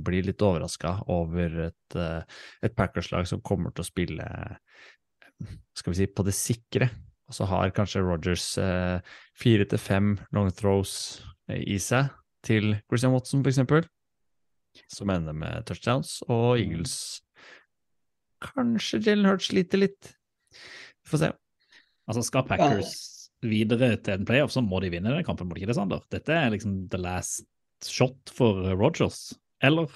[0.00, 1.96] blir litt overraska over et,
[2.64, 4.28] et Packers-lag som kommer til å spille
[5.76, 6.88] skal vi si, på det sikre.
[7.28, 8.48] Og så har kanskje Rogers
[9.38, 10.94] fire til fem long throws
[11.52, 12.08] i seg
[12.48, 13.84] til Christian Watson, eksempel,
[14.88, 17.20] som ender med touchdowns, og Eagles
[18.44, 20.12] Kanskje Jalen Hurts sliter litt.
[21.04, 21.30] Vi får se.
[22.10, 22.94] Altså, skal Packers
[23.46, 26.04] videre til en playoff, så må de vinne den kampen, må de ikke det, Sander?
[26.12, 27.46] Dette er liksom the last
[27.86, 29.30] shot for Rogers,
[29.64, 29.88] eller?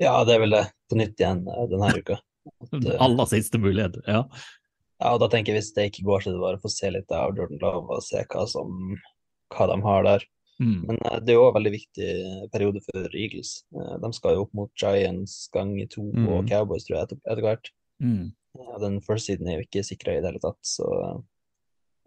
[0.00, 2.18] Ja, det er vel det på nytt igjen eh, denne uka.
[2.64, 4.24] At, eh, Aller siste mulighet, ja.
[5.02, 6.70] Ja, og da tenker jeg hvis det ikke går, så er det bare å få
[6.72, 8.94] se litt av Jordan Love og se hva, som,
[9.52, 10.26] hva de har der.
[10.60, 10.86] Mm.
[10.86, 12.08] Men eh, det er jo en veldig viktig
[12.52, 13.64] periode for Eagles.
[13.74, 16.28] Eh, De skal jo opp mot Giants ganger to Mm.
[16.28, 17.70] og Cowboys, tror jeg, etter, etter hvert.
[18.02, 18.32] Mm.
[18.58, 20.86] Ja, Den first siden er jo ikke sikra i det hele tatt, så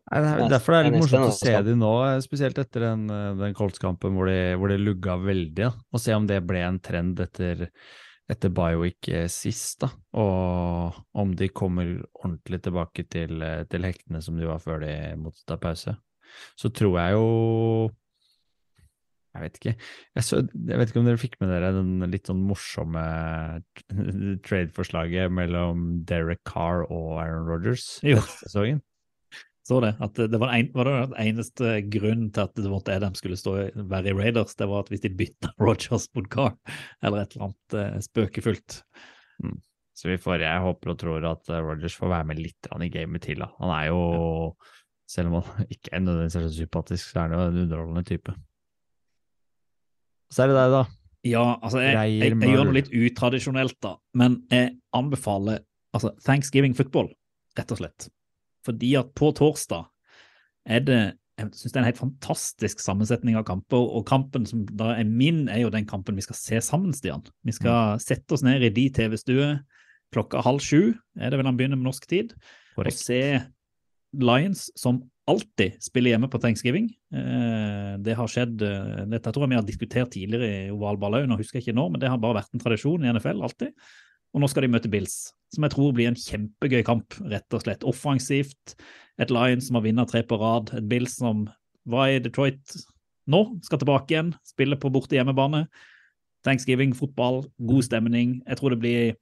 [0.09, 2.57] Nei, det er, derfor er det er litt morsomt å se dem nå, eh, spesielt
[2.61, 5.55] etter den, eh, den Colts-kampen hvor, det- hvor det lugga veldig.
[5.55, 5.73] Da.
[5.91, 7.67] Og se om det ble en trend etter,
[8.29, 9.89] etter Biowick eh, sist, da.
[10.15, 14.95] Og om de kommer ordentlig tilbake til, eh, til hektene som de var før de
[15.19, 15.97] måtte ta pause.
[16.55, 17.91] Så tror jeg jo
[19.38, 19.73] Jeg vet ikke.
[20.18, 23.03] Jeg, så, jeg vet ikke om dere fikk med dere den litt sånn morsomme
[24.47, 28.18] trade-forslaget mellom Derek Carr og Aaron Rodgers Jo.
[28.19, 28.81] denne sesongen.
[29.68, 32.93] Så det, at det var, en, var det den eneste grunnen til at det måtte
[32.95, 36.30] Adam skulle stå, i- være i Raiders, det var at hvis de bytta Rogers mot
[36.31, 36.53] Carr,
[37.03, 38.77] eller et eller annet eh, spøkefullt.
[39.97, 42.89] Så vi får, jeg håper og tror at Rogers Rodgers får være med litt i
[42.93, 43.43] gamet til.
[43.43, 43.49] Da.
[43.59, 43.99] Han er jo,
[45.09, 48.05] selv om han ikke er nødvendigvis er så sympatisk, så er han jo en underholdende
[48.07, 48.38] type.
[50.33, 50.83] Så er det deg, da.
[51.27, 55.61] Ja, altså, jeg, jeg, jeg, jeg gjør noe litt utradisjonelt, da, men jeg anbefaler
[55.95, 57.09] altså, Thanksgiving football,
[57.57, 58.09] rett og slett.
[58.67, 59.87] Fordi at på torsdag
[60.67, 61.01] er det
[61.37, 65.05] jeg synes det er en helt fantastisk sammensetning av kamper, og kampen som da er
[65.05, 67.21] min, er jo den kampen vi skal se sammen, Stian.
[67.45, 69.51] Vi skal sette oss ned i de TV-stue
[70.15, 72.33] klokka halv sju, er det vel han begynner med norsk tid,
[72.79, 73.21] og se
[74.17, 76.89] Lions som alltid spiller hjemme på Thanksgiving.
[77.13, 81.27] Eh, det har skjedd eh, Dette tror jeg vi har diskutert tidligere i ovalball òg,
[81.29, 83.73] nå husker jeg ikke når, men det har bare vært en tradisjon i NFL alltid.
[84.35, 87.63] Og nå skal de møte Bills, som jeg tror blir en kjempegøy kamp, rett og
[87.63, 87.85] slett.
[87.87, 88.75] Offensivt.
[89.17, 90.73] Et Lions som har vunnet tre på rad.
[90.77, 91.47] Et Bills som
[91.87, 92.75] var i Detroit
[93.31, 94.33] nå, skal tilbake igjen.
[94.47, 95.65] Spille på borte hjemmebane.
[96.45, 98.37] Thanksgiving, fotball, god stemning.
[98.47, 99.15] Jeg tror det blir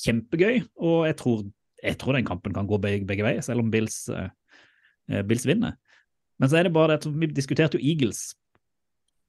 [0.00, 1.46] kjempegøy, og jeg tror,
[1.82, 4.28] jeg tror den kampen kan gå begge, begge veier, selv om Bills, eh,
[5.26, 5.76] Bills vinner.
[6.40, 8.30] Men så er det bare det vi diskuterte jo Eagles.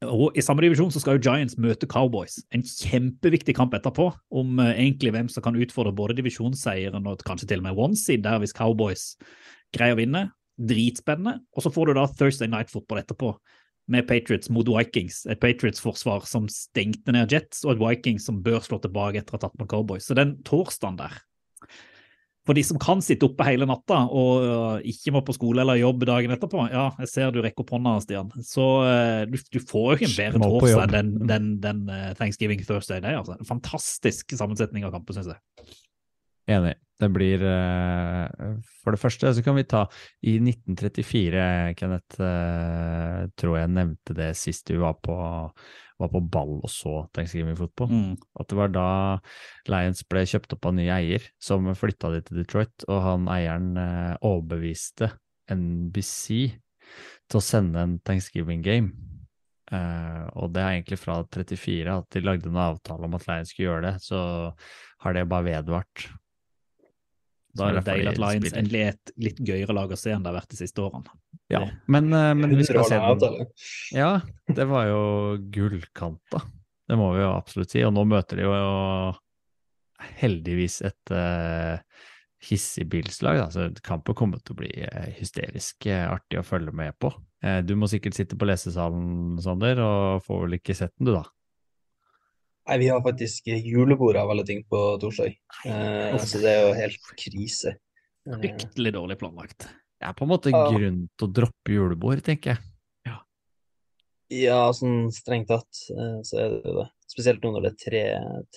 [0.02, 2.40] Og I samme divisjon så skal jo Giants møte Cowboys.
[2.56, 7.52] En kjempeviktig kamp etterpå om eh, egentlig hvem som kan utfordre både divisjonsseieren og kanskje
[7.52, 9.12] til og med one seed, der hvis Cowboys
[9.76, 10.30] greier å vinne.
[10.58, 11.40] Dritspennende.
[11.54, 13.36] Og så får du da Thursday Night Football etterpå,
[13.92, 15.26] med Patriots mot Vikings.
[15.30, 19.40] Et Patriots-forsvar som stengte ned Jets, og et Vikings som bør slå tilbake etter å
[19.40, 20.08] ha tatt mot Cowboys.
[20.08, 21.18] Så den torsdagen der
[22.48, 25.78] for de som kan sitte oppe hele natta og øh, ikke må på skole eller
[25.78, 29.60] jobb dagen etterpå, ja, jeg ser du rekker opp hånda, Stian, så øh, du, du
[29.70, 33.02] får jo ikke en bedre torsdag enn den, den, den øh, Thanksgiving Thursday.
[33.04, 35.72] Det er altså en fantastisk sammensetning av kamper, syns jeg.
[36.52, 36.78] Enig.
[37.02, 39.86] Det blir eh, For det første så kan vi ta
[40.28, 41.46] I 1934,
[41.80, 45.16] Kenneth, eh, tror jeg nevnte det sist du var på,
[46.02, 47.90] var på ball og så Thanksgiving Football.
[47.92, 48.14] Mm.
[48.38, 48.88] At det var da
[49.72, 53.72] Lions ble kjøpt opp av ny eier, som flytta de til Detroit, og han eieren
[53.82, 55.10] eh, overbeviste
[55.52, 56.52] NBC
[57.32, 58.94] til å sende en Thanksgiving game.
[59.72, 63.54] Uh, og det er egentlig fra 34 at de lagde en avtale om at Lions
[63.54, 64.20] skulle gjøre det, så
[65.06, 66.10] har det bare vedvart.
[67.52, 68.62] Så er det deilig at Lions spiller.
[68.62, 71.18] endelig er et litt gøyere lag å se enn det har vært de siste årene.
[71.52, 73.50] Ja, men, eh, men vi skal se den.
[73.96, 74.12] Ja,
[74.48, 75.02] det var jo
[75.52, 76.46] gullkanta.
[76.88, 77.84] Det må vi jo absolutt si.
[77.88, 78.56] Og nå møter de jo
[80.22, 81.78] heldigvis et uh,
[82.48, 83.38] hissig Bills-lag.
[83.44, 87.12] da, Så kampen kommer til å bli eh, hysterisk artig å følge med på.
[87.66, 91.24] Du må sikkert sitte på lesesalen, Sander, og får vel ikke sett den, du, da?
[92.68, 95.34] Nei, vi har faktisk julebord av alle ting på torsdag.
[95.66, 97.76] Eh, så det er jo helt krise.
[98.30, 99.66] Eh, Fryktelig dårlig planlagt.
[100.02, 100.68] Det er på en måte Ja.
[100.70, 102.60] grunn til å droppe julebord, tenker jeg.
[104.32, 106.90] ja, sånn strengt tatt, eh, så er det jo det.
[107.12, 108.04] Spesielt nå når det er tre,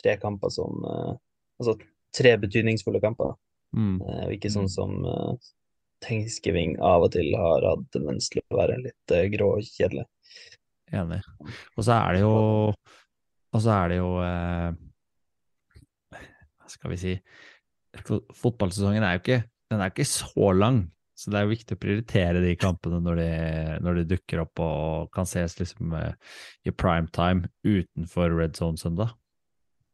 [0.01, 1.15] tre kamper som eh,
[1.61, 1.77] Altså
[2.13, 3.35] tre betydningsfulle kamper,
[3.75, 4.01] Mm.
[4.03, 5.35] eh, ikke sånn som eh,
[6.01, 10.05] Thanksgiving av og til har hatt tendens til å være litt grå og kjedelig.
[10.93, 11.23] Enig.
[11.77, 12.75] Og så er det jo
[13.55, 14.71] Og så er det jo eh,
[16.15, 17.15] Hva skal vi si
[18.35, 19.43] Fotballsesongen er jo ikke
[19.75, 20.85] er ikke så lang.
[21.19, 23.29] Så det er jo viktig å prioritere de kampene når de,
[23.83, 26.13] når de dukker opp og kan ses liksom eh,
[26.67, 29.15] i prime time utenfor red zone søndag.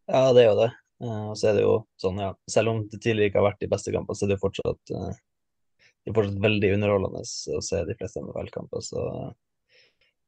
[0.08, 0.70] Ja, det er jo det.
[1.04, 2.30] Eh, Og så er det jo sånn, ja.
[2.50, 4.92] Selv om det tidligere ikke har vært de beste kampene, så er det jo fortsatt,
[4.92, 8.84] det er fortsatt veldig underholdende å se de fleste NFL-kamper.
[8.84, 9.06] Så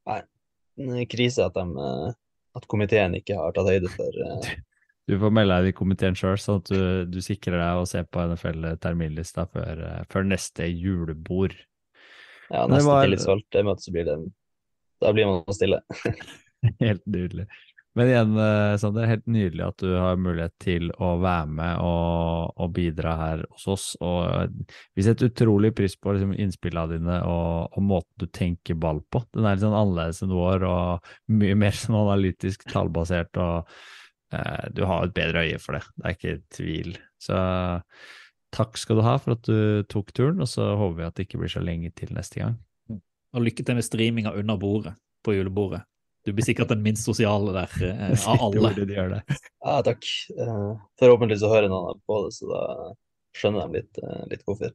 [0.09, 0.21] nei,
[1.09, 1.89] krise at, de,
[2.55, 4.53] at komiteen ikke har tatt høyde for eh,
[5.09, 6.81] Du får melde deg i komiteen sjøl, sånn at du,
[7.11, 11.55] du sikrer deg å se på NFL-terminlista før, eh, før neste julebord.
[12.49, 14.17] ja, neste var- tillitsvalgte-møte, så blir det
[15.03, 15.81] Da blir man stille.
[16.79, 17.47] Helt nydelig.
[17.93, 22.55] Men igjen, eh, Sander, helt nydelig at du har mulighet til å være med og,
[22.57, 23.85] og bidra her hos oss.
[24.01, 28.79] Og eh, vi setter utrolig pris på liksom, innspillene dine og, og måten du tenker
[28.81, 29.21] ball på.
[29.29, 33.37] Den er litt sånn annerledes enn vår og mye mer sånn analytisk tallbasert.
[33.37, 33.69] og
[34.33, 36.91] eh, Du har et bedre øye for det, det er ikke tvil.
[37.21, 37.37] Så
[38.53, 41.29] takk skal du ha for at du tok turen, og så håper vi at det
[41.29, 42.57] ikke blir så lenge til neste gang.
[43.33, 45.85] Og lykke til med streaminga under bordet på julebordet.
[46.23, 48.71] Du blir sikkert den minst sosiale der eh, av alle.
[48.77, 49.21] De gjør det.
[49.59, 50.07] Ja, takk.
[50.39, 50.69] Eh,
[51.01, 52.63] Forhåpentligvis så hører noen på det, så da
[53.35, 54.71] skjønner de litt, eh, litt hvorfor.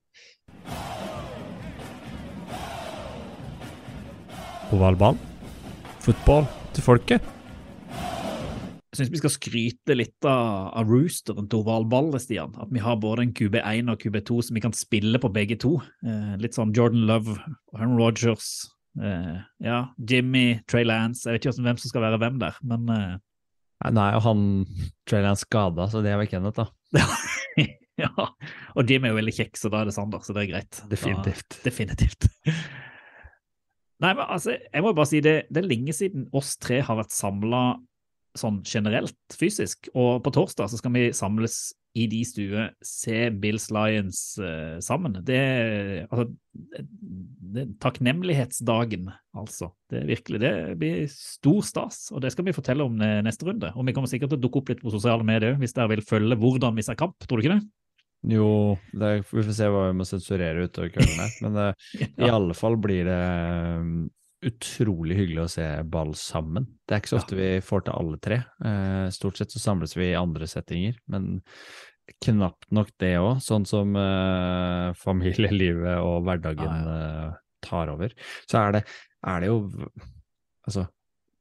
[4.77, 5.16] Ovalball.
[6.05, 6.45] Fotball
[6.77, 7.35] til folket.
[8.89, 12.55] Jeg syns vi skal skryte litt av, av roosteren til ovalballet, Ball, Stian.
[12.61, 15.79] At vi har både en QB1 og QB2 som vi kan spille på begge to.
[16.05, 17.37] Eh, litt sånn Jordan Love,
[17.73, 18.51] og Aaron Rogers,
[19.03, 21.27] eh, ja, Jimmy, Trey Lance.
[21.27, 23.16] Jeg vet ikke hvem som skal være hvem der, men uh...
[23.95, 24.41] Nei, og han
[25.07, 27.05] Trey Lance skada, så det er vel Kenneth, da.
[28.03, 28.11] ja.
[28.75, 30.81] Og Jimmy er jo veldig kjekk, så da er det Sander, så det er greit.
[30.81, 31.61] Da- Definitivt.
[31.66, 32.29] definitivt.
[34.03, 36.99] Nei, men altså, jeg må bare si det, det er lenge siden oss tre har
[37.01, 37.62] vært samla
[38.40, 39.90] sånn generelt fysisk.
[39.94, 45.16] Og på torsdag så skal vi samles i de stue, se Bills Lions uh, sammen.
[45.27, 45.40] Det,
[46.06, 49.09] altså, det er takknemlighetsdagen,
[49.39, 49.73] altså.
[49.90, 53.48] Det er virkelig, det blir stor stas, og det skal vi fortelle om eh, neste
[53.48, 53.73] runde.
[53.74, 56.05] Og vi kommer sikkert til å dukke opp litt på sosiale medier hvis dere vil
[56.05, 57.65] følge hvordan vi ser kamp, tror du ikke det?
[58.35, 58.51] Jo,
[58.98, 61.35] det, vi får se hva vi må sensurere utover kvelden her.
[61.47, 61.59] Men
[62.02, 62.10] ja.
[62.27, 63.23] i alle fall blir det
[64.47, 66.66] utrolig hyggelig å se ball sammen.
[66.86, 68.39] Det er ikke så ofte vi får til alle tre.
[68.65, 71.40] Eh, stort sett så samles vi i andre settinger, men
[72.24, 73.40] knapt nok det òg.
[73.44, 77.32] Sånn som eh, familielivet og hverdagen Ja, ja.
[77.65, 78.15] tar over.
[78.48, 78.85] Så er det,
[79.27, 79.59] er det jo
[80.69, 80.82] Altså,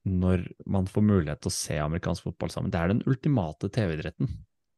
[0.07, 4.29] når man får mulighet til å se amerikansk fotball sammen, det er den ultimate TV-idretten.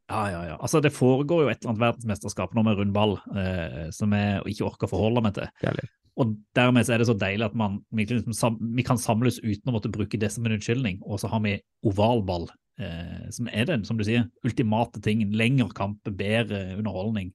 [0.10, 0.58] Ja, ja, ja.
[0.58, 4.42] Altså, det foregår jo et eller annet verdensmesterskap nå med rund ball, eh, som jeg
[4.56, 5.50] ikke orker å forholde meg til.
[5.62, 5.78] Er
[6.20, 9.70] Og dermed så er det så deilig at man, vi, liksom, vi kan samles uten
[9.70, 11.00] å måtte bruke det som en unnskyldning.
[11.06, 11.54] Og så har vi
[11.86, 12.50] ovalball,
[12.82, 15.36] eh, som er den, som du sier, ultimate tingen.
[15.38, 17.32] Lengre kamp, bedre underholdning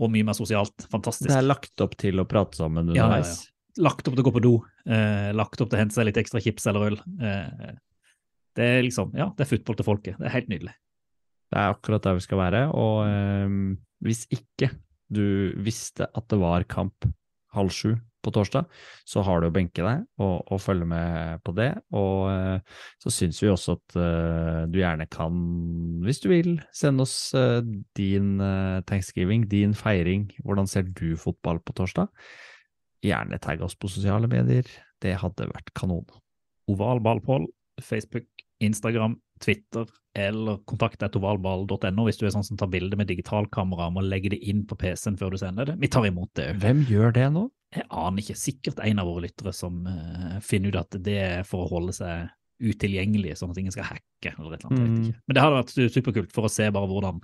[0.00, 0.86] og mye mer sosialt.
[0.92, 1.28] Fantastisk.
[1.28, 3.38] Det er lagt opp til å prate sammen Ja, ja, ja.
[3.80, 4.54] Lagt opp til å gå på do,
[4.86, 6.96] eh, lagt opp til å hente seg litt ekstra chips eller øl.
[7.22, 7.74] Eh,
[8.58, 10.18] det er liksom, ja, det er fotball til folket.
[10.18, 10.74] Det er helt nydelig.
[11.50, 12.66] Det er akkurat der vi skal være.
[12.78, 13.56] Og eh,
[14.06, 14.70] hvis ikke
[15.10, 17.08] du visste at det var kamp
[17.54, 18.66] halv sju på torsdag,
[19.08, 21.70] så har du å benke deg og, og følge med på det.
[21.96, 25.40] Og eh, så syns vi også at eh, du gjerne kan,
[26.04, 27.62] hvis du vil, sende oss eh,
[27.98, 30.28] din eh, thanksgiving, din feiring.
[30.44, 32.12] Hvordan ser du fotball på torsdag?
[33.04, 34.68] Gjerne tagg oss på sosiale medier.
[35.00, 36.04] Det hadde vært kanon.
[36.70, 37.48] Oval ballpoll,
[37.80, 38.28] Facebook,
[38.60, 39.88] Instagram, Twitter
[40.18, 44.32] eller kontakt ovalball.no hvis du er sånn som tar bilde med digitalkamera og må legge
[44.34, 45.78] det inn på PC-en før du sender det.
[45.80, 46.60] Vi tar imot det òg.
[46.64, 47.46] Hvem gjør det nå?
[47.76, 48.38] Jeg aner ikke.
[48.38, 51.94] Sikkert en av våre lyttere som uh, finner ut at det er for å holde
[51.94, 52.28] seg
[52.60, 54.90] utilgjengelig, sånn at ingen skal hacke eller et eller annet.
[54.90, 55.04] Mm.
[55.06, 55.22] ikke.
[55.24, 57.22] Men det hadde vært superkult for å se bare hvordan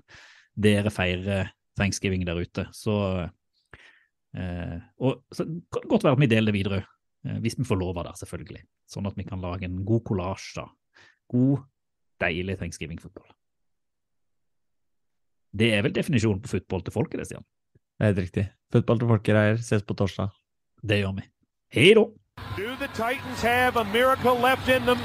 [0.67, 2.65] dere feirer thanksgiving der ute.
[2.73, 2.95] Så,
[3.27, 6.81] uh, og, så det godt være at vi deler det videre,
[7.27, 8.63] eh, hvis vi får lov av det, selvfølgelig.
[8.89, 10.71] Sånn at vi kan lage en god kollasj, da.
[11.33, 11.65] God,
[12.23, 13.27] deilig thanksgiving-fotball.
[15.57, 17.45] Det er vel definisjonen på fotball til folket, det, Stian.
[17.97, 18.45] Det er helt riktig.
[18.73, 20.29] Fotball til folkereier, ses på torsdag.
[20.85, 21.25] Det gjør vi.
[21.73, 22.05] Hei da!
[22.57, 24.99] Do the Titans have a miracle left in them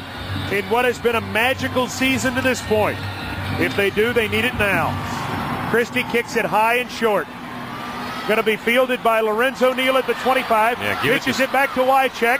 [0.52, 3.00] in what has been a magical season to this point?
[3.60, 4.92] If they do, they need it now.
[5.72, 7.26] Christie kicks it high and short.
[8.28, 10.78] Going to be fielded by Lorenzo Neal at the 25.
[10.78, 12.40] Yeah, give it Pitches to- it, back to Wycheck.